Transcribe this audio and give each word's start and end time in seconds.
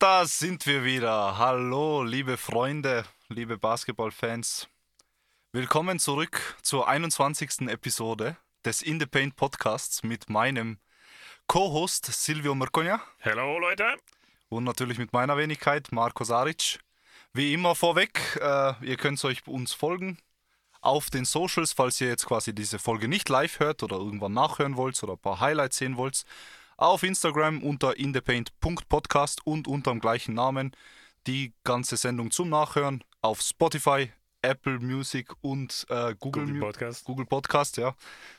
Und 0.00 0.06
da 0.06 0.24
sind 0.24 0.64
wir 0.64 0.82
wieder. 0.82 1.36
Hallo, 1.36 2.02
liebe 2.02 2.38
Freunde, 2.38 3.04
liebe 3.28 3.58
Basketballfans. 3.58 4.66
Willkommen 5.52 5.98
zurück 5.98 6.56
zur 6.62 6.88
21. 6.88 7.68
Episode 7.68 8.38
des 8.64 8.80
In 8.80 8.98
the 8.98 9.04
Paint 9.04 9.36
Podcasts 9.36 10.02
mit 10.02 10.30
meinem 10.30 10.78
Co-Host 11.48 12.06
Silvio 12.06 12.54
Merconja. 12.54 13.02
Hallo 13.22 13.58
Leute. 13.58 13.94
Und 14.48 14.64
natürlich 14.64 14.96
mit 14.96 15.12
meiner 15.12 15.36
Wenigkeit 15.36 15.92
Marco 15.92 16.24
Saric. 16.24 16.78
Wie 17.34 17.52
immer 17.52 17.74
vorweg, 17.74 18.38
äh, 18.40 18.72
ihr 18.82 18.96
könnt 18.96 19.22
euch 19.22 19.46
uns 19.46 19.74
folgen 19.74 20.16
auf 20.80 21.10
den 21.10 21.26
Socials, 21.26 21.74
falls 21.74 22.00
ihr 22.00 22.08
jetzt 22.08 22.24
quasi 22.24 22.54
diese 22.54 22.78
Folge 22.78 23.06
nicht 23.06 23.28
live 23.28 23.60
hört 23.60 23.82
oder 23.82 23.96
irgendwann 23.96 24.32
nachhören 24.32 24.78
wollt 24.78 25.02
oder 25.02 25.12
ein 25.12 25.18
paar 25.18 25.40
Highlights 25.40 25.76
sehen 25.76 25.98
wollt. 25.98 26.24
Auf 26.80 27.02
Instagram 27.02 27.62
unter 27.62 27.98
inthepaint.podcast 27.98 29.46
und 29.46 29.68
unter 29.68 29.90
dem 29.90 30.00
gleichen 30.00 30.32
Namen 30.32 30.74
die 31.26 31.52
ganze 31.62 31.98
Sendung 31.98 32.30
zum 32.30 32.48
Nachhören 32.48 33.04
auf 33.20 33.42
Spotify, 33.42 34.10
Apple 34.40 34.78
Music 34.78 35.30
und 35.42 35.84
äh, 35.90 36.14
Google, 36.18 36.46
Google 36.46 36.60
Podcast. 36.60 37.04
Google 37.04 37.26
Podcast, 37.26 37.76
ja. 37.76 37.94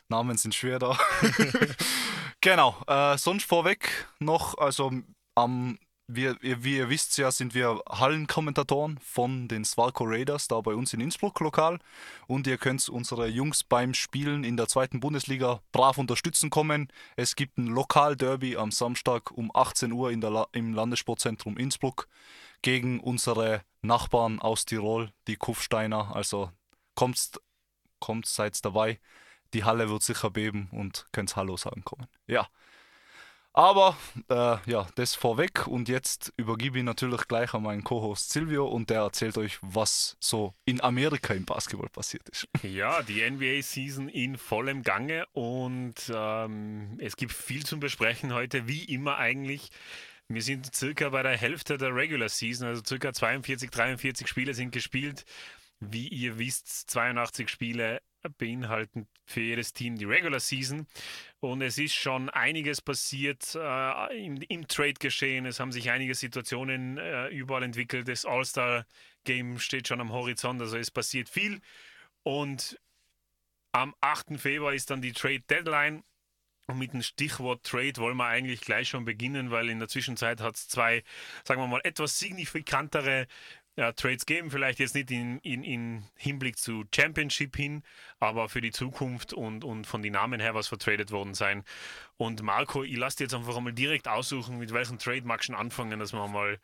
Namen 0.10 0.40
sind 0.40 0.56
schwer 0.56 0.80
da. 0.80 0.98
genau. 2.42 2.82
Äh, 2.88 3.16
sonst 3.20 3.46
vorweg 3.46 4.08
noch, 4.18 4.58
also 4.58 4.92
am, 5.36 5.78
wir, 6.16 6.38
wie 6.42 6.78
ihr 6.78 6.90
wisst 6.90 7.18
ja, 7.18 7.32
sind 7.32 7.54
wir 7.54 7.82
Hallenkommentatoren 7.90 9.00
von 9.00 9.48
den 9.48 9.66
Svalco 9.66 10.04
Raiders, 10.06 10.48
da 10.48 10.60
bei 10.62 10.74
uns 10.74 10.94
in 10.94 11.02
Innsbruck 11.02 11.40
lokal. 11.40 11.80
Und 12.28 12.48
ihr 12.48 12.58
könnt 12.58 12.88
unsere 12.90 13.28
Jungs 13.28 13.64
beim 13.64 13.94
Spielen 13.94 14.44
in 14.44 14.58
der 14.58 14.68
zweiten 14.68 15.00
Bundesliga 15.00 15.62
brav 15.72 15.98
unterstützen 15.98 16.50
kommen. 16.50 16.92
Es 17.16 17.36
gibt 17.36 17.58
ein 17.58 17.68
Lokalderby 17.68 18.58
am 18.58 18.72
Samstag 18.72 19.32
um 19.32 19.52
18 19.54 19.92
Uhr 19.92 20.12
in 20.12 20.22
der 20.22 20.30
La 20.30 20.48
im 20.52 20.74
Landessportzentrum 20.74 21.58
Innsbruck 21.58 22.08
gegen 22.62 23.00
unsere 23.00 23.64
Nachbarn 23.82 24.40
aus 24.40 24.66
Tirol, 24.66 25.12
die 25.28 25.36
Kufsteiner. 25.36 26.16
Also 26.16 26.52
kommt, 26.96 27.40
kommt, 28.00 28.26
seid 28.26 28.64
dabei. 28.64 29.00
Die 29.54 29.64
Halle 29.64 29.90
wird 29.90 30.04
sicher 30.04 30.30
beben 30.30 30.70
und 30.72 31.06
könnt 31.12 31.36
Hallo 31.36 31.58
sagen 31.58 31.84
kommen. 31.84 32.08
Ja. 32.28 32.48
Aber 33.54 33.98
äh, 34.30 34.58
ja, 34.66 34.88
das 34.96 35.14
vorweg 35.14 35.68
und 35.68 35.90
jetzt 35.90 36.32
übergebe 36.38 36.78
ich 36.78 36.86
natürlich 36.86 37.28
gleich 37.28 37.54
an 37.54 37.64
meinen 37.64 37.84
Co-Host 37.84 38.32
Silvio 38.32 38.66
und 38.66 38.90
der 38.90 39.02
erzählt 39.02 39.38
euch, 39.38 39.58
was 39.62 40.16
so 40.22 40.54
in 40.64 40.82
Amerika 40.82 41.34
im 41.34 41.44
Basketball 41.44 41.90
passiert 41.90 42.30
ist. 42.30 42.48
Ja, 42.64 43.02
die 43.02 43.30
NBA-Season 43.30 44.08
in 44.08 44.38
vollem 44.38 44.84
Gange 44.84 45.26
und 45.34 45.96
ähm, 46.14 46.98
es 47.00 47.18
gibt 47.18 47.34
viel 47.34 47.66
zum 47.66 47.82
Besprechen 47.82 48.34
heute, 48.34 48.68
wie 48.68 48.86
immer 48.86 49.18
eigentlich. 49.18 49.70
Wir 50.30 50.42
sind 50.42 50.74
circa 50.74 51.10
bei 51.10 51.24
der 51.24 51.36
Hälfte 51.36 51.78
der 51.78 51.94
Regular 51.94 52.30
Season, 52.30 52.68
also 52.68 52.82
circa 52.86 53.12
42, 53.12 53.70
43 53.70 54.28
Spiele 54.28 54.54
sind 54.54 54.72
gespielt. 54.72 55.26
Wie 55.82 56.08
ihr 56.08 56.38
wisst, 56.38 56.90
82 56.90 57.50
Spiele 57.50 58.02
beinhalten 58.30 59.08
für 59.26 59.42
jedes 59.42 59.74
Team 59.74 59.98
die 59.98 60.06
Regular 60.06 60.40
Season. 60.40 60.88
Und 61.40 61.62
es 61.62 61.78
ist 61.78 61.96
schon 61.96 62.30
einiges 62.30 62.82
passiert 62.82 63.56
äh, 63.56 64.26
im, 64.26 64.38
im 64.48 64.68
Trade 64.68 64.94
geschehen. 64.94 65.46
Es 65.46 65.60
haben 65.60 65.72
sich 65.72 65.90
einige 65.90 66.16
Situationen 66.16 66.98
äh, 66.98 67.28
überall 67.30 67.64
entwickelt. 67.64 68.08
Das 68.08 68.26
All-Star-Game 68.26 69.60
steht 69.60 69.88
schon 69.88 70.02
am 70.02 70.12
Horizont, 70.12 70.62
also 70.62 70.78
es 70.78 70.92
passiert 70.92 71.30
viel. 71.30 71.62
Und 72.24 72.80
am 73.72 73.96
8. 74.02 74.40
Februar 74.40 74.74
ist 74.74 74.90
dann 74.90 75.02
die 75.02 75.14
Trade 75.14 75.42
Deadline. 75.42 76.04
Und 76.68 76.78
mit 76.78 76.94
dem 76.94 77.02
Stichwort 77.02 77.66
Trade 77.66 77.98
wollen 77.98 78.18
wir 78.18 78.28
eigentlich 78.28 78.62
gleich 78.62 78.90
schon 78.90 79.04
beginnen, 79.04 79.52
weil 79.52 79.70
in 79.70 79.80
der 79.80 79.90
Zwischenzeit 79.90 80.40
hat 80.40 80.56
es 80.56 80.68
zwei, 80.68 81.04
sagen 81.44 81.60
wir 81.60 81.68
mal, 81.68 81.82
etwas 81.84 82.18
signifikantere 82.18 83.28
ja, 83.78 83.92
Trades 83.94 84.26
geben. 84.26 84.52
Vielleicht 84.52 84.80
jetzt 84.80 84.96
nicht 84.96 85.12
in, 85.12 85.40
in, 85.40 85.64
in 85.64 86.04
Hinblick 86.16 86.58
zu 86.58 86.84
Championship 86.94 87.56
hin, 87.56 87.84
aber 88.20 88.50
für 88.50 88.62
die 88.62 88.72
Zukunft 88.72 89.34
und, 89.34 89.64
und 89.64 89.88
von 89.88 90.02
den 90.02 90.14
Namen 90.14 90.40
her, 90.40 90.54
was 90.54 90.68
vertradet 90.68 91.12
worden 91.12 91.34
sein. 91.34 91.64
Und 92.18 92.42
Marco, 92.44 92.84
ich 92.84 92.98
lasse 92.98 93.18
dir 93.18 93.24
jetzt 93.26 93.34
einfach 93.34 93.56
einmal 93.56 93.74
direkt 93.74 94.08
aussuchen, 94.08 94.58
mit 94.58 94.74
welchem 94.74 94.98
Trade 95.00 95.24
magst 95.24 95.50
du 95.50 95.54
anfangen, 95.56 96.00
dass 96.00 96.14
wir 96.14 96.28
mal 96.28 96.60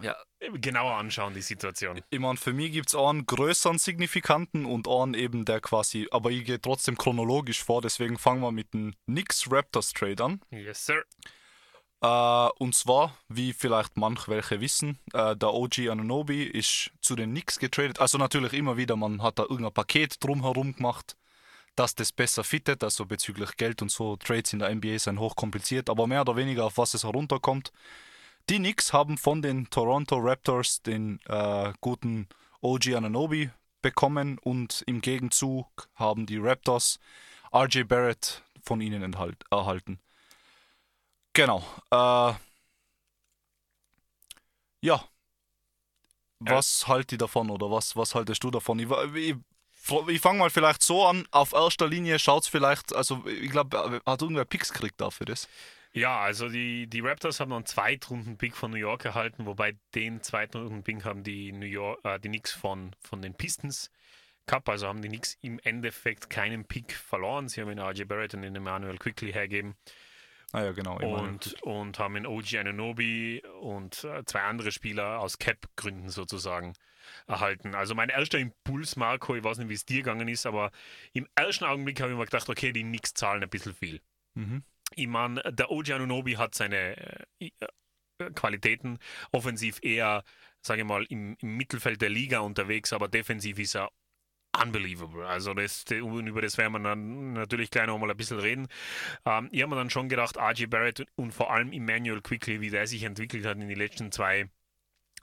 Ja, 0.00 0.16
genauer 0.54 0.94
anschauen, 0.96 1.34
die 1.34 1.42
Situation. 1.42 2.02
ich 2.10 2.18
meine, 2.18 2.36
für 2.36 2.52
mich 2.52 2.72
gibt 2.72 2.88
es 2.88 2.94
einen 2.94 3.26
größeren 3.26 3.78
Signifikanten 3.78 4.64
und 4.64 4.88
einen 4.88 5.14
eben, 5.14 5.44
der 5.44 5.60
quasi, 5.60 6.08
aber 6.10 6.30
ich 6.30 6.44
gehe 6.44 6.60
trotzdem 6.60 6.96
chronologisch 6.96 7.62
vor, 7.62 7.82
deswegen 7.82 8.18
fangen 8.18 8.40
wir 8.40 8.52
mit 8.52 8.72
dem 8.74 8.94
Knicks 9.06 9.50
Raptors 9.50 9.92
Trade 9.92 10.24
an. 10.24 10.40
Yes, 10.50 10.86
sir. 10.86 11.04
Äh, 12.02 12.48
und 12.58 12.74
zwar, 12.74 13.16
wie 13.28 13.52
vielleicht 13.52 13.96
manch 13.96 14.28
welche 14.28 14.60
wissen, 14.60 14.98
äh, 15.12 15.36
der 15.36 15.54
OG 15.54 15.88
Anunobi 15.88 16.42
ist 16.42 16.90
zu 17.00 17.14
den 17.14 17.30
Knicks 17.30 17.58
getradet. 17.58 18.00
Also 18.00 18.18
natürlich 18.18 18.52
immer 18.52 18.76
wieder, 18.76 18.96
man 18.96 19.22
hat 19.22 19.38
da 19.38 19.44
irgendein 19.44 19.72
Paket 19.72 20.22
drumherum 20.22 20.74
gemacht, 20.74 21.16
dass 21.76 21.94
das 21.94 22.12
besser 22.12 22.42
fittet. 22.44 22.82
Also 22.82 23.06
bezüglich 23.06 23.56
Geld 23.56 23.82
und 23.82 23.90
so, 23.90 24.16
Trades 24.16 24.52
in 24.52 24.58
der 24.58 24.74
NBA 24.74 24.98
sind 24.98 25.20
hochkompliziert, 25.20 25.88
aber 25.88 26.06
mehr 26.06 26.22
oder 26.22 26.36
weniger 26.36 26.64
auf 26.64 26.76
was 26.76 26.94
es 26.94 27.04
herunterkommt. 27.04 27.72
Die 28.50 28.56
Knicks 28.56 28.92
haben 28.92 29.16
von 29.16 29.40
den 29.40 29.70
Toronto 29.70 30.16
Raptors 30.18 30.82
den 30.82 31.20
äh, 31.26 31.72
guten 31.80 32.26
OG 32.60 32.94
Anunobi 32.96 33.50
bekommen 33.80 34.38
und 34.38 34.82
im 34.86 35.00
Gegenzug 35.00 35.88
haben 35.94 36.26
die 36.26 36.38
Raptors 36.38 36.98
RJ 37.54 37.84
Barrett 37.84 38.42
von 38.60 38.80
ihnen 38.80 39.16
erhalten. 39.50 40.00
Genau. 41.32 41.64
Äh, 41.90 42.34
ja. 44.82 45.04
Was 46.40 46.88
haltet 46.88 47.12
ihr 47.12 47.18
davon 47.18 47.50
oder 47.50 47.70
was, 47.70 47.96
was 47.96 48.14
haltest 48.14 48.42
du 48.42 48.50
davon? 48.50 48.78
Ich, 48.80 48.88
ich, 49.14 49.36
ich 50.08 50.20
fange 50.20 50.40
mal 50.40 50.50
vielleicht 50.50 50.82
so 50.82 51.06
an. 51.06 51.26
Auf 51.30 51.52
erster 51.52 51.88
Linie 51.88 52.18
schaut 52.18 52.42
es 52.42 52.48
vielleicht, 52.48 52.94
also 52.94 53.24
ich 53.26 53.50
glaube, 53.50 54.02
hat 54.04 54.22
irgendwer 54.22 54.44
Picks 54.44 54.72
gekriegt 54.72 55.00
dafür 55.00 55.26
das? 55.26 55.48
Ja, 55.94 56.20
also 56.20 56.48
die, 56.48 56.86
die 56.88 57.00
Raptors 57.00 57.38
haben 57.38 57.52
einen 57.52 57.66
Zweitrunden-Pick 57.66 58.56
von 58.56 58.70
New 58.70 58.78
York 58.78 59.04
erhalten, 59.04 59.46
wobei 59.46 59.76
den 59.94 60.22
zweiten 60.22 60.58
Runden-Pick 60.58 61.04
haben 61.04 61.22
die 61.22 61.52
New 61.52 61.66
York, 61.66 62.00
äh, 62.04 62.18
die 62.18 62.28
Knicks 62.28 62.50
von, 62.50 62.96
von 62.98 63.22
den 63.22 63.34
Pistons 63.34 63.90
gehabt. 64.46 64.68
Also 64.68 64.88
haben 64.88 65.02
die 65.02 65.08
Knicks 65.08 65.36
im 65.42 65.60
Endeffekt 65.60 66.28
keinen 66.28 66.64
Pick 66.64 66.92
verloren. 66.92 67.48
Sie 67.48 67.60
haben 67.60 67.68
den 67.68 67.78
RJ 67.78 68.04
Barrett 68.04 68.34
und 68.34 68.42
den 68.42 68.56
Emmanuel 68.56 68.98
Quickly 68.98 69.32
hergeben 69.32 69.76
Ah 70.52 70.64
ja, 70.64 70.72
genau. 70.72 70.98
und, 70.98 71.54
und 71.62 71.98
haben 71.98 72.14
den 72.14 72.26
OG 72.26 72.56
Ananobi 72.58 73.42
und 73.60 74.04
äh, 74.04 74.22
zwei 74.26 74.42
andere 74.42 74.70
Spieler 74.70 75.20
aus 75.20 75.38
Cap-Gründen 75.38 76.10
sozusagen 76.10 76.74
erhalten. 77.26 77.74
Also 77.74 77.94
mein 77.94 78.10
erster 78.10 78.38
Impuls, 78.38 78.96
Marco, 78.96 79.34
ich 79.34 79.42
weiß 79.42 79.58
nicht, 79.58 79.70
wie 79.70 79.74
es 79.74 79.86
dir 79.86 80.02
gegangen 80.02 80.28
ist, 80.28 80.44
aber 80.44 80.70
im 81.14 81.26
ersten 81.34 81.64
Augenblick 81.64 82.00
habe 82.00 82.12
ich 82.12 82.18
mir 82.18 82.24
gedacht, 82.24 82.48
okay, 82.50 82.72
die 82.72 82.82
Knicks 82.82 83.14
zahlen 83.14 83.42
ein 83.42 83.48
bisschen 83.48 83.74
viel. 83.74 84.00
Mhm. 84.34 84.62
Ich 84.94 85.06
meine, 85.06 85.40
der 85.52 85.70
OG 85.70 85.90
Anunobi 85.90 86.34
hat 86.34 86.54
seine 86.54 86.96
äh, 87.40 87.50
äh, 88.18 88.30
Qualitäten. 88.34 88.98
Offensiv 89.32 89.78
eher, 89.82 90.22
sage 90.60 90.82
ich 90.82 90.86
mal, 90.86 91.04
im, 91.04 91.36
im 91.40 91.56
Mittelfeld 91.56 92.02
der 92.02 92.10
Liga 92.10 92.40
unterwegs, 92.40 92.92
aber 92.92 93.08
defensiv 93.08 93.58
ist 93.58 93.74
er 93.74 93.90
unbelievable. 94.60 95.26
Also 95.26 95.54
das, 95.54 95.84
über 95.90 96.42
das 96.42 96.58
werden 96.58 96.72
wir 96.72 96.80
dann 96.80 97.32
natürlich 97.32 97.70
gleich 97.70 97.86
noch 97.86 97.98
mal 97.98 98.10
ein 98.10 98.16
bisschen 98.16 98.38
reden. 98.38 98.68
Ähm, 99.24 99.48
ich 99.52 99.62
habe 99.62 99.70
mir 99.70 99.76
dann 99.76 99.90
schon 99.90 100.08
gedacht, 100.08 100.36
RJ 100.36 100.66
Barrett 100.66 101.06
und 101.16 101.32
vor 101.32 101.50
allem 101.52 101.72
Emmanuel 101.72 102.20
Quickly, 102.20 102.60
wie 102.60 102.70
der 102.70 102.86
sich 102.86 103.02
entwickelt 103.04 103.46
hat 103.46 103.58
in 103.58 103.68
den 103.68 103.78
letzten 103.78 104.12
zwei 104.12 104.50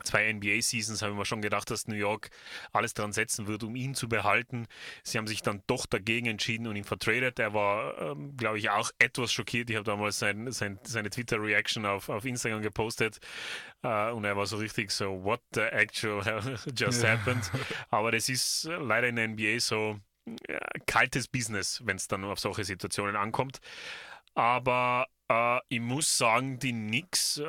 zwei 0.04 0.32
NBA-Seasons 0.34 1.02
habe 1.02 1.14
ich 1.14 1.18
mir 1.18 1.26
schon 1.26 1.42
gedacht, 1.42 1.70
dass 1.70 1.88
New 1.88 1.96
York 1.96 2.30
alles 2.72 2.94
dran 2.94 3.12
setzen 3.12 3.48
wird, 3.48 3.64
um 3.64 3.76
ihn 3.76 3.96
zu 3.96 4.10
behalten. 4.10 4.68
Sie 5.04 5.18
haben 5.18 5.28
sich 5.28 5.42
dann 5.42 5.64
doch 5.68 5.86
dagegen 5.86 6.28
entschieden 6.28 6.68
und 6.68 6.76
ihn 6.76 6.84
vertradet. 6.84 7.40
Er 7.40 7.54
war, 7.54 7.98
ähm, 8.00 8.36
glaube 8.38 8.58
ich, 8.58 8.70
auch 8.70 8.92
etwas 9.00 9.32
schockiert. 9.32 9.70
Ich 9.70 9.76
habe 9.76 9.86
damals 9.86 10.20
sein, 10.20 10.52
sein, 10.52 10.80
seine 10.84 11.10
Twitter-Reaction 11.10 11.86
auf, 11.86 12.10
auf 12.10 12.26
Instagram 12.26 12.62
gepostet 12.62 13.20
äh, 13.84 14.12
und 14.12 14.26
er 14.26 14.36
war 14.36 14.46
so 14.46 14.58
richtig 14.58 14.92
so, 14.92 15.24
what 15.24 15.42
the 15.54 15.62
actual 15.62 16.24
just 16.76 17.04
happened? 17.04 17.50
Aber 17.90 18.12
das 18.12 18.30
ist 18.30 18.66
äh, 18.66 18.76
leider 18.76 19.08
in 19.08 19.16
der 19.16 19.28
NBA 19.28 19.60
so 19.60 20.00
ja, 20.48 20.60
kaltes 20.86 21.28
Business, 21.28 21.82
wenn 21.86 21.98
es 21.98 22.08
dann 22.08 22.24
auf 22.24 22.40
solche 22.40 22.64
Situationen 22.64 23.16
ankommt. 23.16 23.60
Aber 24.36 25.08
äh, 25.30 25.60
ich 25.70 25.80
muss 25.80 26.18
sagen, 26.18 26.60
die 26.60 26.72
Knicks, 26.72 27.38
äh, 27.38 27.46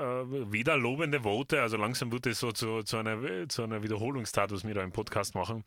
wieder 0.52 0.76
lobende 0.76 1.24
Worte, 1.24 1.62
also 1.62 1.76
langsam 1.76 2.12
wird 2.12 2.26
es 2.26 2.40
so 2.40 2.52
zu, 2.52 2.82
zu, 2.82 2.98
einer, 2.98 3.48
zu 3.48 3.62
einer 3.62 3.82
Wiederholungstat, 3.82 4.52
was 4.52 4.64
wir 4.64 4.74
da 4.74 4.82
im 4.82 4.92
Podcast 4.92 5.34
machen. 5.34 5.64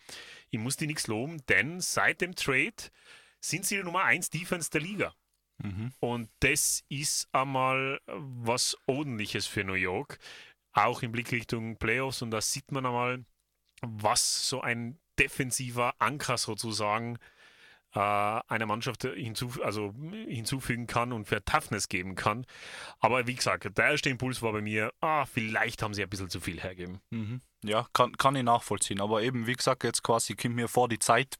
Ich 0.51 0.59
muss 0.59 0.77
die 0.77 0.85
Knicks 0.85 1.07
loben, 1.07 1.43
denn 1.47 1.81
seit 1.81 2.21
dem 2.21 2.35
Trade 2.35 2.91
sind 3.41 3.65
sie 3.65 3.77
die 3.77 3.83
Nummer 3.83 4.03
1 4.03 4.29
Defense 4.29 4.69
der 4.69 4.81
Liga. 4.81 5.13
Mhm. 5.57 5.91
Und 5.99 6.29
das 6.39 6.83
ist 6.89 7.27
einmal 7.31 7.99
was 8.07 8.77
Ordentliches 8.85 9.47
für 9.47 9.63
New 9.63 9.73
York, 9.73 10.19
auch 10.71 11.01
im 11.01 11.11
Blick 11.11 11.31
Richtung 11.31 11.77
Playoffs. 11.77 12.21
Und 12.21 12.31
da 12.31 12.41
sieht 12.41 12.71
man 12.71 12.85
einmal, 12.85 13.25
was 13.81 14.47
so 14.47 14.61
ein 14.61 14.99
defensiver 15.19 15.93
Anker 15.99 16.37
sozusagen 16.37 17.19
äh, 17.93 17.99
einer 17.99 18.65
Mannschaft 18.65 19.03
hinzuf 19.03 19.61
also 19.63 19.93
hinzufügen 20.27 20.87
kann 20.87 21.13
und 21.13 21.25
für 21.25 21.43
Toughness 21.43 21.89
geben 21.89 22.15
kann. 22.15 22.45
Aber 22.99 23.27
wie 23.27 23.35
gesagt, 23.35 23.77
der 23.77 23.91
erste 23.91 24.09
Impuls 24.09 24.41
war 24.41 24.51
bei 24.51 24.61
mir, 24.61 24.91
ah, 25.01 25.25
vielleicht 25.25 25.81
haben 25.83 25.93
sie 25.93 26.03
ein 26.03 26.09
bisschen 26.09 26.29
zu 26.29 26.39
viel 26.39 26.61
hergeben. 26.61 27.01
Mhm. 27.11 27.41
Ja, 27.63 27.87
kann, 27.93 28.17
kann 28.17 28.35
ich 28.35 28.43
nachvollziehen. 28.43 28.99
Aber 28.99 29.21
eben, 29.21 29.47
wie 29.47 29.53
gesagt, 29.53 29.83
jetzt 29.83 30.03
quasi 30.03 30.35
kommt 30.35 30.55
mir 30.55 30.67
vor, 30.67 30.89
die 30.89 30.99
Zeit 30.99 31.37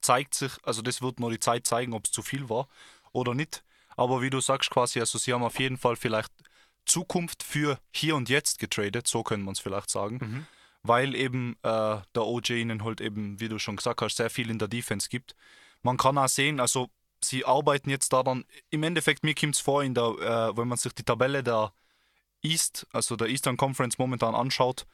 zeigt 0.00 0.34
sich, 0.34 0.52
also 0.62 0.82
das 0.82 1.02
wird 1.02 1.18
nur 1.18 1.30
die 1.30 1.40
Zeit 1.40 1.66
zeigen, 1.66 1.92
ob 1.92 2.04
es 2.04 2.12
zu 2.12 2.22
viel 2.22 2.48
war 2.48 2.68
oder 3.12 3.34
nicht. 3.34 3.64
Aber 3.96 4.22
wie 4.22 4.30
du 4.30 4.40
sagst, 4.40 4.70
quasi, 4.70 5.00
also 5.00 5.18
sie 5.18 5.32
haben 5.32 5.42
auf 5.42 5.58
jeden 5.58 5.78
Fall 5.78 5.96
vielleicht 5.96 6.32
Zukunft 6.84 7.42
für 7.42 7.80
hier 7.90 8.14
und 8.14 8.28
jetzt 8.28 8.58
getradet, 8.58 9.08
so 9.08 9.22
können 9.22 9.44
wir 9.44 9.52
es 9.52 9.58
vielleicht 9.58 9.90
sagen. 9.90 10.18
Mhm. 10.20 10.46
Weil 10.82 11.16
eben 11.16 11.56
äh, 11.64 11.98
der 12.14 12.24
OJ 12.24 12.52
ihnen 12.52 12.84
halt 12.84 13.00
eben, 13.00 13.40
wie 13.40 13.48
du 13.48 13.58
schon 13.58 13.76
gesagt 13.76 14.02
hast, 14.02 14.16
sehr 14.16 14.30
viel 14.30 14.50
in 14.50 14.60
der 14.60 14.68
Defense 14.68 15.08
gibt. 15.08 15.34
Man 15.86 15.96
kann 15.96 16.18
auch 16.18 16.28
sehen, 16.28 16.60
also 16.60 16.88
sie 17.22 17.44
arbeiten 17.44 17.90
jetzt 17.90 18.12
daran, 18.12 18.44
im 18.70 18.82
Endeffekt, 18.82 19.24
mir 19.24 19.34
kommt 19.34 19.54
es 19.54 19.60
vor, 19.60 19.82
in 19.82 19.94
der, 19.94 20.04
äh, 20.04 20.56
wenn 20.56 20.68
man 20.68 20.78
sich 20.78 20.92
die 20.92 21.04
Tabelle 21.04 21.42
der 21.42 21.72
East, 22.42 22.86
also 22.92 23.16
der 23.16 23.28
Eastern 23.28 23.56
Conference 23.56 23.96
momentan 23.98 24.34
anschaut, 24.34 24.86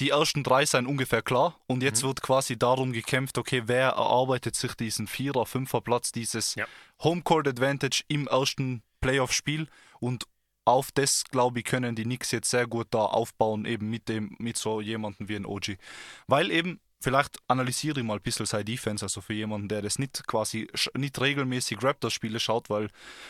die 0.00 0.10
ersten 0.10 0.42
drei 0.42 0.66
sind 0.66 0.86
ungefähr 0.86 1.22
klar 1.22 1.58
und 1.66 1.82
jetzt 1.82 2.02
Mhm. 2.02 2.08
wird 2.08 2.22
quasi 2.22 2.58
darum 2.58 2.92
gekämpft, 2.92 3.38
okay, 3.38 3.62
wer 3.66 3.90
erarbeitet 3.90 4.54
sich 4.54 4.74
diesen 4.74 5.06
Vierer-, 5.06 5.46
Fünfer-Platz, 5.46 6.12
dieses 6.12 6.54
Ja. 6.56 6.66
Homecourt 7.02 7.48
Advantage 7.48 8.02
im 8.08 8.26
ersten 8.26 8.82
Playoff-Spiel 9.00 9.68
und 10.00 10.26
auf 10.66 10.90
das, 10.92 11.24
glaube 11.24 11.60
ich, 11.60 11.64
können 11.64 11.94
die 11.94 12.02
Knicks 12.02 12.32
jetzt 12.32 12.50
sehr 12.50 12.66
gut 12.66 12.88
da 12.90 13.04
aufbauen, 13.06 13.64
eben 13.64 13.88
mit 13.88 14.08
dem, 14.08 14.34
mit 14.38 14.56
so 14.56 14.80
jemandem 14.80 15.28
wie 15.28 15.36
ein 15.36 15.46
OG. 15.46 15.78
Weil 16.26 16.50
eben, 16.50 16.80
vielleicht 17.00 17.38
analysiere 17.48 18.00
ich 18.00 18.06
mal 18.06 18.14
ein 18.14 18.22
bisschen 18.22 18.46
seine 18.46 18.64
Defense, 18.64 19.04
also 19.04 19.20
für 19.20 19.34
jemanden, 19.34 19.68
der 19.68 19.82
das 19.82 19.98
nicht 19.98 20.26
quasi, 20.26 20.68
nicht 20.94 21.20
regelmäßig 21.20 21.82
Raptors-Spiele 21.82 22.40
schaut, 22.40 22.70
weil 22.70 22.88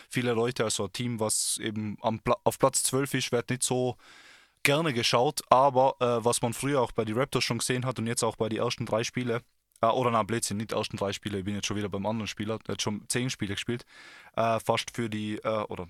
viele 0.08 0.32
Leute, 0.32 0.64
also 0.64 0.84
ein 0.84 0.92
Team, 0.92 1.20
was 1.20 1.58
eben 1.58 1.98
am, 2.02 2.20
auf 2.44 2.58
Platz 2.58 2.82
12 2.84 3.14
ist, 3.14 3.32
wird 3.32 3.50
nicht 3.50 3.62
so 3.62 3.96
gerne 4.62 4.92
geschaut, 4.92 5.42
aber 5.48 5.94
äh, 6.00 6.24
was 6.24 6.42
man 6.42 6.52
früher 6.52 6.80
auch 6.80 6.92
bei 6.92 7.04
den 7.04 7.16
Raptors 7.16 7.44
schon 7.44 7.58
gesehen 7.58 7.86
hat 7.86 7.98
und 7.98 8.06
jetzt 8.06 8.24
auch 8.24 8.36
bei 8.36 8.48
den 8.48 8.58
ersten 8.58 8.86
drei 8.86 9.04
Spiele, 9.04 9.42
äh, 9.80 9.86
oder 9.86 10.10
na 10.10 10.22
Blödsinn, 10.22 10.56
nicht 10.56 10.72
ersten 10.72 10.96
drei 10.96 11.12
Spiele, 11.12 11.38
ich 11.38 11.44
bin 11.44 11.54
jetzt 11.54 11.66
schon 11.66 11.76
wieder 11.76 11.88
beim 11.88 12.06
anderen 12.06 12.26
Spieler, 12.26 12.58
der 12.58 12.74
hat 12.74 12.82
schon 12.82 13.04
zehn 13.08 13.30
Spiele 13.30 13.54
gespielt, 13.54 13.84
äh, 14.36 14.58
fast 14.60 14.90
für 14.94 15.08
die, 15.08 15.36
äh, 15.36 15.64
oder 15.68 15.88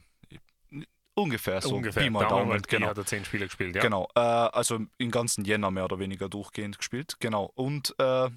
ungefähr 1.16 1.60
so, 1.60 1.74
Ungefähr. 1.74 2.04
Pi 2.04 2.10
mal 2.10 2.26
Daumen 2.28 2.48
Daumen, 2.48 2.62
genau. 2.62 2.88
hat 2.88 2.98
er 2.98 3.06
zehn 3.06 3.24
Spiele 3.24 3.46
gespielt, 3.46 3.74
ja. 3.74 3.82
Genau, 3.82 4.08
äh, 4.14 4.20
also 4.20 4.78
im 4.98 5.10
ganzen 5.10 5.44
Jänner 5.44 5.70
mehr 5.70 5.84
oder 5.84 5.98
weniger 5.98 6.28
durchgehend 6.28 6.78
gespielt. 6.78 7.16
Genau. 7.20 7.50
Und 7.54 7.94
äh, 7.98 8.30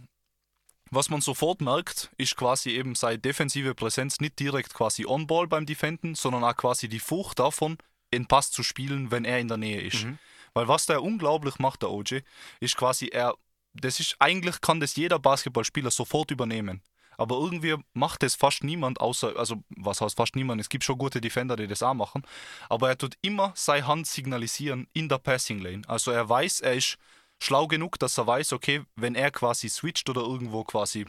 was 0.92 1.10
man 1.10 1.22
sofort 1.22 1.62
merkt, 1.62 2.10
ist 2.18 2.36
quasi 2.36 2.72
eben 2.72 2.96
seine 2.96 3.20
defensive 3.20 3.76
Präsenz 3.76 4.20
nicht 4.20 4.40
direkt 4.40 4.74
quasi 4.74 5.06
on-ball 5.06 5.48
beim 5.48 5.66
Defenden, 5.66 6.16
sondern 6.16 6.44
auch 6.44 6.56
quasi 6.56 6.90
die 6.90 7.00
Furcht 7.00 7.40
davon, 7.40 7.78
den 8.12 8.26
Pass 8.26 8.50
zu 8.50 8.64
spielen, 8.64 9.12
wenn 9.12 9.26
er 9.26 9.40
in 9.40 9.48
der 9.48 9.58
Nähe 9.58 9.82
ist. 9.82 10.06
Mhm. 10.06 10.18
Weil 10.54 10.68
was 10.68 10.88
der 10.88 11.04
unglaublich 11.04 11.60
macht, 11.60 11.84
der 11.84 11.92
OJ, 11.92 12.22
ist 12.60 12.76
quasi 12.76 13.08
er, 13.08 13.36
das 13.74 14.00
ist 14.00 14.16
eigentlich 14.20 14.62
kann 14.62 14.80
das 14.80 14.96
jeder 14.96 15.20
Basketballspieler 15.20 15.92
sofort 15.92 16.32
übernehmen. 16.32 16.82
Aber 17.20 17.36
irgendwie 17.36 17.76
macht 17.94 18.24
das 18.24 18.36
fast 18.36 18.64
niemand, 18.64 19.02
außer, 19.02 19.36
also 19.36 19.62
was 19.70 20.00
heißt 20.00 20.16
fast 20.16 20.38
niemand, 20.38 20.62
es 20.62 20.70
gibt 20.70 20.86
schon 20.86 20.98
gute 20.98 21.20
Defender, 21.20 21.58
die 21.58 21.68
das 21.68 21.84
auch 21.84 21.94
machen, 21.94 22.24
aber 22.70 22.88
er 22.88 22.98
tut 22.98 23.16
immer 23.22 23.52
seine 23.56 23.88
Hand 23.88 24.08
signalisieren 24.08 24.88
in 24.94 25.10
der 25.10 25.18
Passing 25.18 25.60
Lane. 25.60 25.82
Also 25.88 26.12
er 26.12 26.30
weiß, 26.30 26.62
er 26.62 26.76
ist 26.76 26.98
schlau 27.42 27.68
genug, 27.68 28.00
dass 28.00 28.18
er 28.18 28.26
weiß, 28.26 28.54
okay, 28.54 28.84
wenn 28.96 29.16
er 29.16 29.32
quasi 29.32 29.68
switcht 29.68 30.10
oder 30.10 30.22
irgendwo 30.22 30.64
quasi 30.64 31.06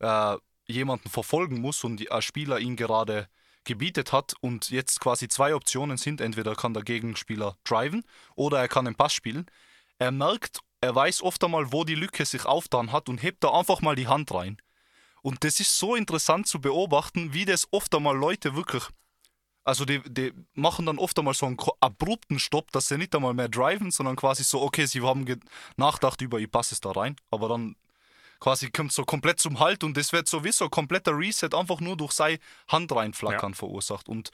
äh, 0.00 0.36
jemanden 0.66 1.08
verfolgen 1.08 1.60
muss 1.60 1.84
und 1.84 2.10
ein 2.10 2.22
Spieler 2.22 2.58
ihn 2.58 2.74
gerade 2.74 3.28
gebietet 3.62 4.12
hat 4.12 4.34
und 4.40 4.70
jetzt 4.70 4.98
quasi 4.98 5.28
zwei 5.28 5.54
Optionen 5.54 5.96
sind, 5.96 6.20
entweder 6.20 6.56
kann 6.56 6.74
der 6.74 6.82
Gegenspieler 6.82 7.56
driven 7.62 8.02
oder 8.34 8.58
er 8.58 8.66
kann 8.66 8.84
den 8.84 8.96
Pass 8.96 9.12
spielen. 9.14 9.46
Er 10.00 10.10
merkt, 10.10 10.58
er 10.80 10.92
weiß 10.92 11.22
oft 11.22 11.44
einmal, 11.44 11.70
wo 11.70 11.84
die 11.84 11.94
Lücke 11.94 12.24
sich 12.24 12.46
auftan 12.46 12.90
hat 12.90 13.08
und 13.08 13.22
hebt 13.22 13.44
da 13.44 13.52
einfach 13.52 13.80
mal 13.80 13.94
die 13.94 14.08
Hand 14.08 14.34
rein. 14.34 14.56
Und 15.22 15.44
das 15.44 15.60
ist 15.60 15.78
so 15.78 15.94
interessant 15.94 16.46
zu 16.48 16.60
beobachten, 16.60 17.32
wie 17.32 17.44
das 17.44 17.68
oft 17.70 17.94
einmal 17.94 18.16
Leute 18.16 18.56
wirklich, 18.56 18.82
also 19.64 19.84
die, 19.84 20.02
die 20.02 20.32
machen 20.54 20.86
dann 20.86 20.98
oft 20.98 21.16
einmal 21.18 21.34
so 21.34 21.46
einen 21.46 21.56
abrupten 21.80 22.40
Stopp, 22.40 22.72
dass 22.72 22.88
sie 22.88 22.98
nicht 22.98 23.14
einmal 23.14 23.32
mehr 23.32 23.48
driven, 23.48 23.92
sondern 23.92 24.16
quasi 24.16 24.42
so, 24.42 24.60
okay, 24.60 24.86
sie 24.86 25.00
haben 25.00 25.24
ge- 25.24 25.38
nachgedacht 25.76 26.20
über, 26.20 26.40
ich 26.40 26.50
passe 26.50 26.74
es 26.74 26.80
da 26.80 26.90
rein, 26.90 27.16
aber 27.30 27.48
dann 27.48 27.76
quasi 28.40 28.72
kommt 28.72 28.92
so 28.92 29.04
komplett 29.04 29.38
zum 29.38 29.60
Halt 29.60 29.84
und 29.84 29.96
das 29.96 30.12
wird 30.12 30.26
sowieso 30.26 30.64
ein 30.64 30.70
kompletter 30.70 31.16
Reset 31.16 31.50
einfach 31.54 31.80
nur 31.80 31.96
durch 31.96 32.10
sein 32.10 32.38
Hand 32.66 32.90
reinflackern 32.90 33.54
verursacht. 33.54 34.08
Und 34.08 34.30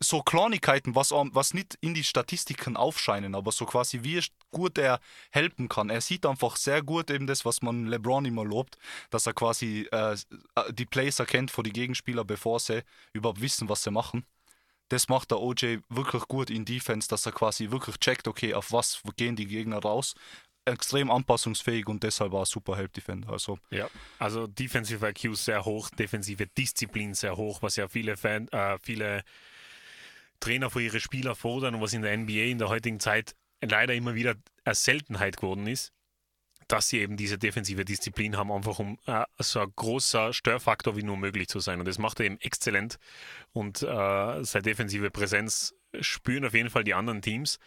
so 0.00 0.22
Kleinigkeiten, 0.22 0.94
was, 0.94 1.10
was 1.10 1.54
nicht 1.54 1.78
in 1.80 1.94
die 1.94 2.04
Statistiken 2.04 2.76
aufscheinen, 2.76 3.34
aber 3.34 3.52
so 3.52 3.66
quasi 3.66 4.00
wie 4.02 4.22
gut 4.50 4.78
er 4.78 5.00
helfen 5.30 5.68
kann. 5.68 5.90
Er 5.90 6.00
sieht 6.00 6.26
einfach 6.26 6.56
sehr 6.56 6.82
gut 6.82 7.10
eben 7.10 7.26
das, 7.26 7.44
was 7.44 7.62
man 7.62 7.86
LeBron 7.86 8.24
immer 8.24 8.44
lobt, 8.44 8.76
dass 9.10 9.26
er 9.26 9.32
quasi 9.32 9.88
äh, 9.92 10.16
die 10.72 10.86
Plays 10.86 11.18
erkennt 11.18 11.50
vor 11.50 11.64
die 11.64 11.72
Gegenspieler, 11.72 12.24
bevor 12.24 12.60
sie 12.60 12.82
überhaupt 13.12 13.40
wissen, 13.40 13.68
was 13.68 13.82
sie 13.82 13.90
machen. 13.90 14.24
Das 14.88 15.08
macht 15.08 15.30
der 15.30 15.40
OJ 15.40 15.78
wirklich 15.88 16.24
gut 16.26 16.50
in 16.50 16.64
Defense, 16.64 17.08
dass 17.08 17.24
er 17.24 17.32
quasi 17.32 17.70
wirklich 17.70 17.98
checkt, 17.98 18.26
okay, 18.26 18.54
auf 18.54 18.72
was 18.72 19.00
gehen 19.16 19.36
die 19.36 19.46
Gegner 19.46 19.78
raus. 19.78 20.14
Extrem 20.64 21.10
anpassungsfähig 21.10 21.86
und 21.86 22.02
deshalb 22.02 22.32
war 22.32 22.42
er 22.42 22.46
super 22.46 22.76
Help 22.76 22.92
Defender. 22.92 23.30
Also 23.30 23.58
Ja, 23.70 23.88
also 24.18 24.46
Defensive 24.46 25.06
IQ 25.08 25.36
sehr 25.36 25.64
hoch, 25.64 25.88
defensive 25.90 26.46
Disziplin 26.48 27.14
sehr 27.14 27.36
hoch, 27.36 27.62
was 27.62 27.76
ja 27.76 27.88
viele 27.88 28.16
Fan, 28.16 28.48
äh, 28.48 28.78
viele 28.82 29.22
Trainer 30.40 30.70
für 30.70 30.82
ihre 30.82 31.00
Spieler 31.00 31.34
fordern 31.34 31.74
und 31.74 31.80
was 31.80 31.92
in 31.92 32.02
der 32.02 32.16
NBA 32.16 32.50
in 32.50 32.58
der 32.58 32.68
heutigen 32.68 33.00
Zeit 33.00 33.34
leider 33.60 33.94
immer 33.94 34.14
wieder 34.14 34.34
eine 34.64 34.74
Seltenheit 34.74 35.36
geworden 35.36 35.66
ist, 35.66 35.92
dass 36.68 36.88
sie 36.88 37.00
eben 37.00 37.16
diese 37.16 37.38
defensive 37.38 37.84
Disziplin 37.84 38.36
haben, 38.36 38.52
einfach 38.52 38.78
um 38.78 38.98
äh, 39.06 39.24
so 39.38 39.60
ein 39.60 39.72
großer 39.74 40.32
Störfaktor 40.32 40.96
wie 40.96 41.02
nur 41.02 41.16
möglich 41.16 41.48
zu 41.48 41.60
sein. 41.60 41.80
Und 41.80 41.86
das 41.86 41.98
macht 41.98 42.20
er 42.20 42.26
eben 42.26 42.40
exzellent 42.40 42.98
und 43.52 43.82
äh, 43.82 44.44
seine 44.44 44.62
defensive 44.62 45.10
Präsenz 45.10 45.74
spüren 46.00 46.44
auf 46.44 46.54
jeden 46.54 46.70
Fall 46.70 46.84
die 46.84 46.94
anderen 46.94 47.22
Teams. 47.22 47.58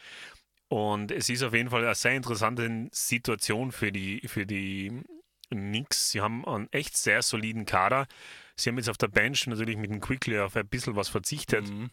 Und 0.69 1.11
es 1.11 1.29
ist 1.29 1.43
auf 1.43 1.53
jeden 1.53 1.69
Fall 1.69 1.83
eine 1.83 1.95
sehr 1.95 2.15
interessante 2.15 2.87
Situation 2.91 3.71
für 3.71 3.91
die, 3.91 4.21
für 4.27 4.45
die 4.45 5.03
Knicks. 5.49 6.11
Sie 6.11 6.21
haben 6.21 6.45
einen 6.45 6.71
echt 6.71 6.97
sehr 6.97 7.21
soliden 7.21 7.65
Kader. 7.65 8.07
Sie 8.55 8.69
haben 8.69 8.77
jetzt 8.77 8.89
auf 8.89 8.97
der 8.97 9.07
Bench 9.07 9.45
natürlich 9.47 9.77
mit 9.77 9.91
dem 9.91 9.99
Quickly 9.99 10.39
auf 10.39 10.55
ein 10.55 10.67
bisschen 10.67 10.95
was 10.95 11.09
verzichtet. 11.09 11.69
mhm. 11.69 11.89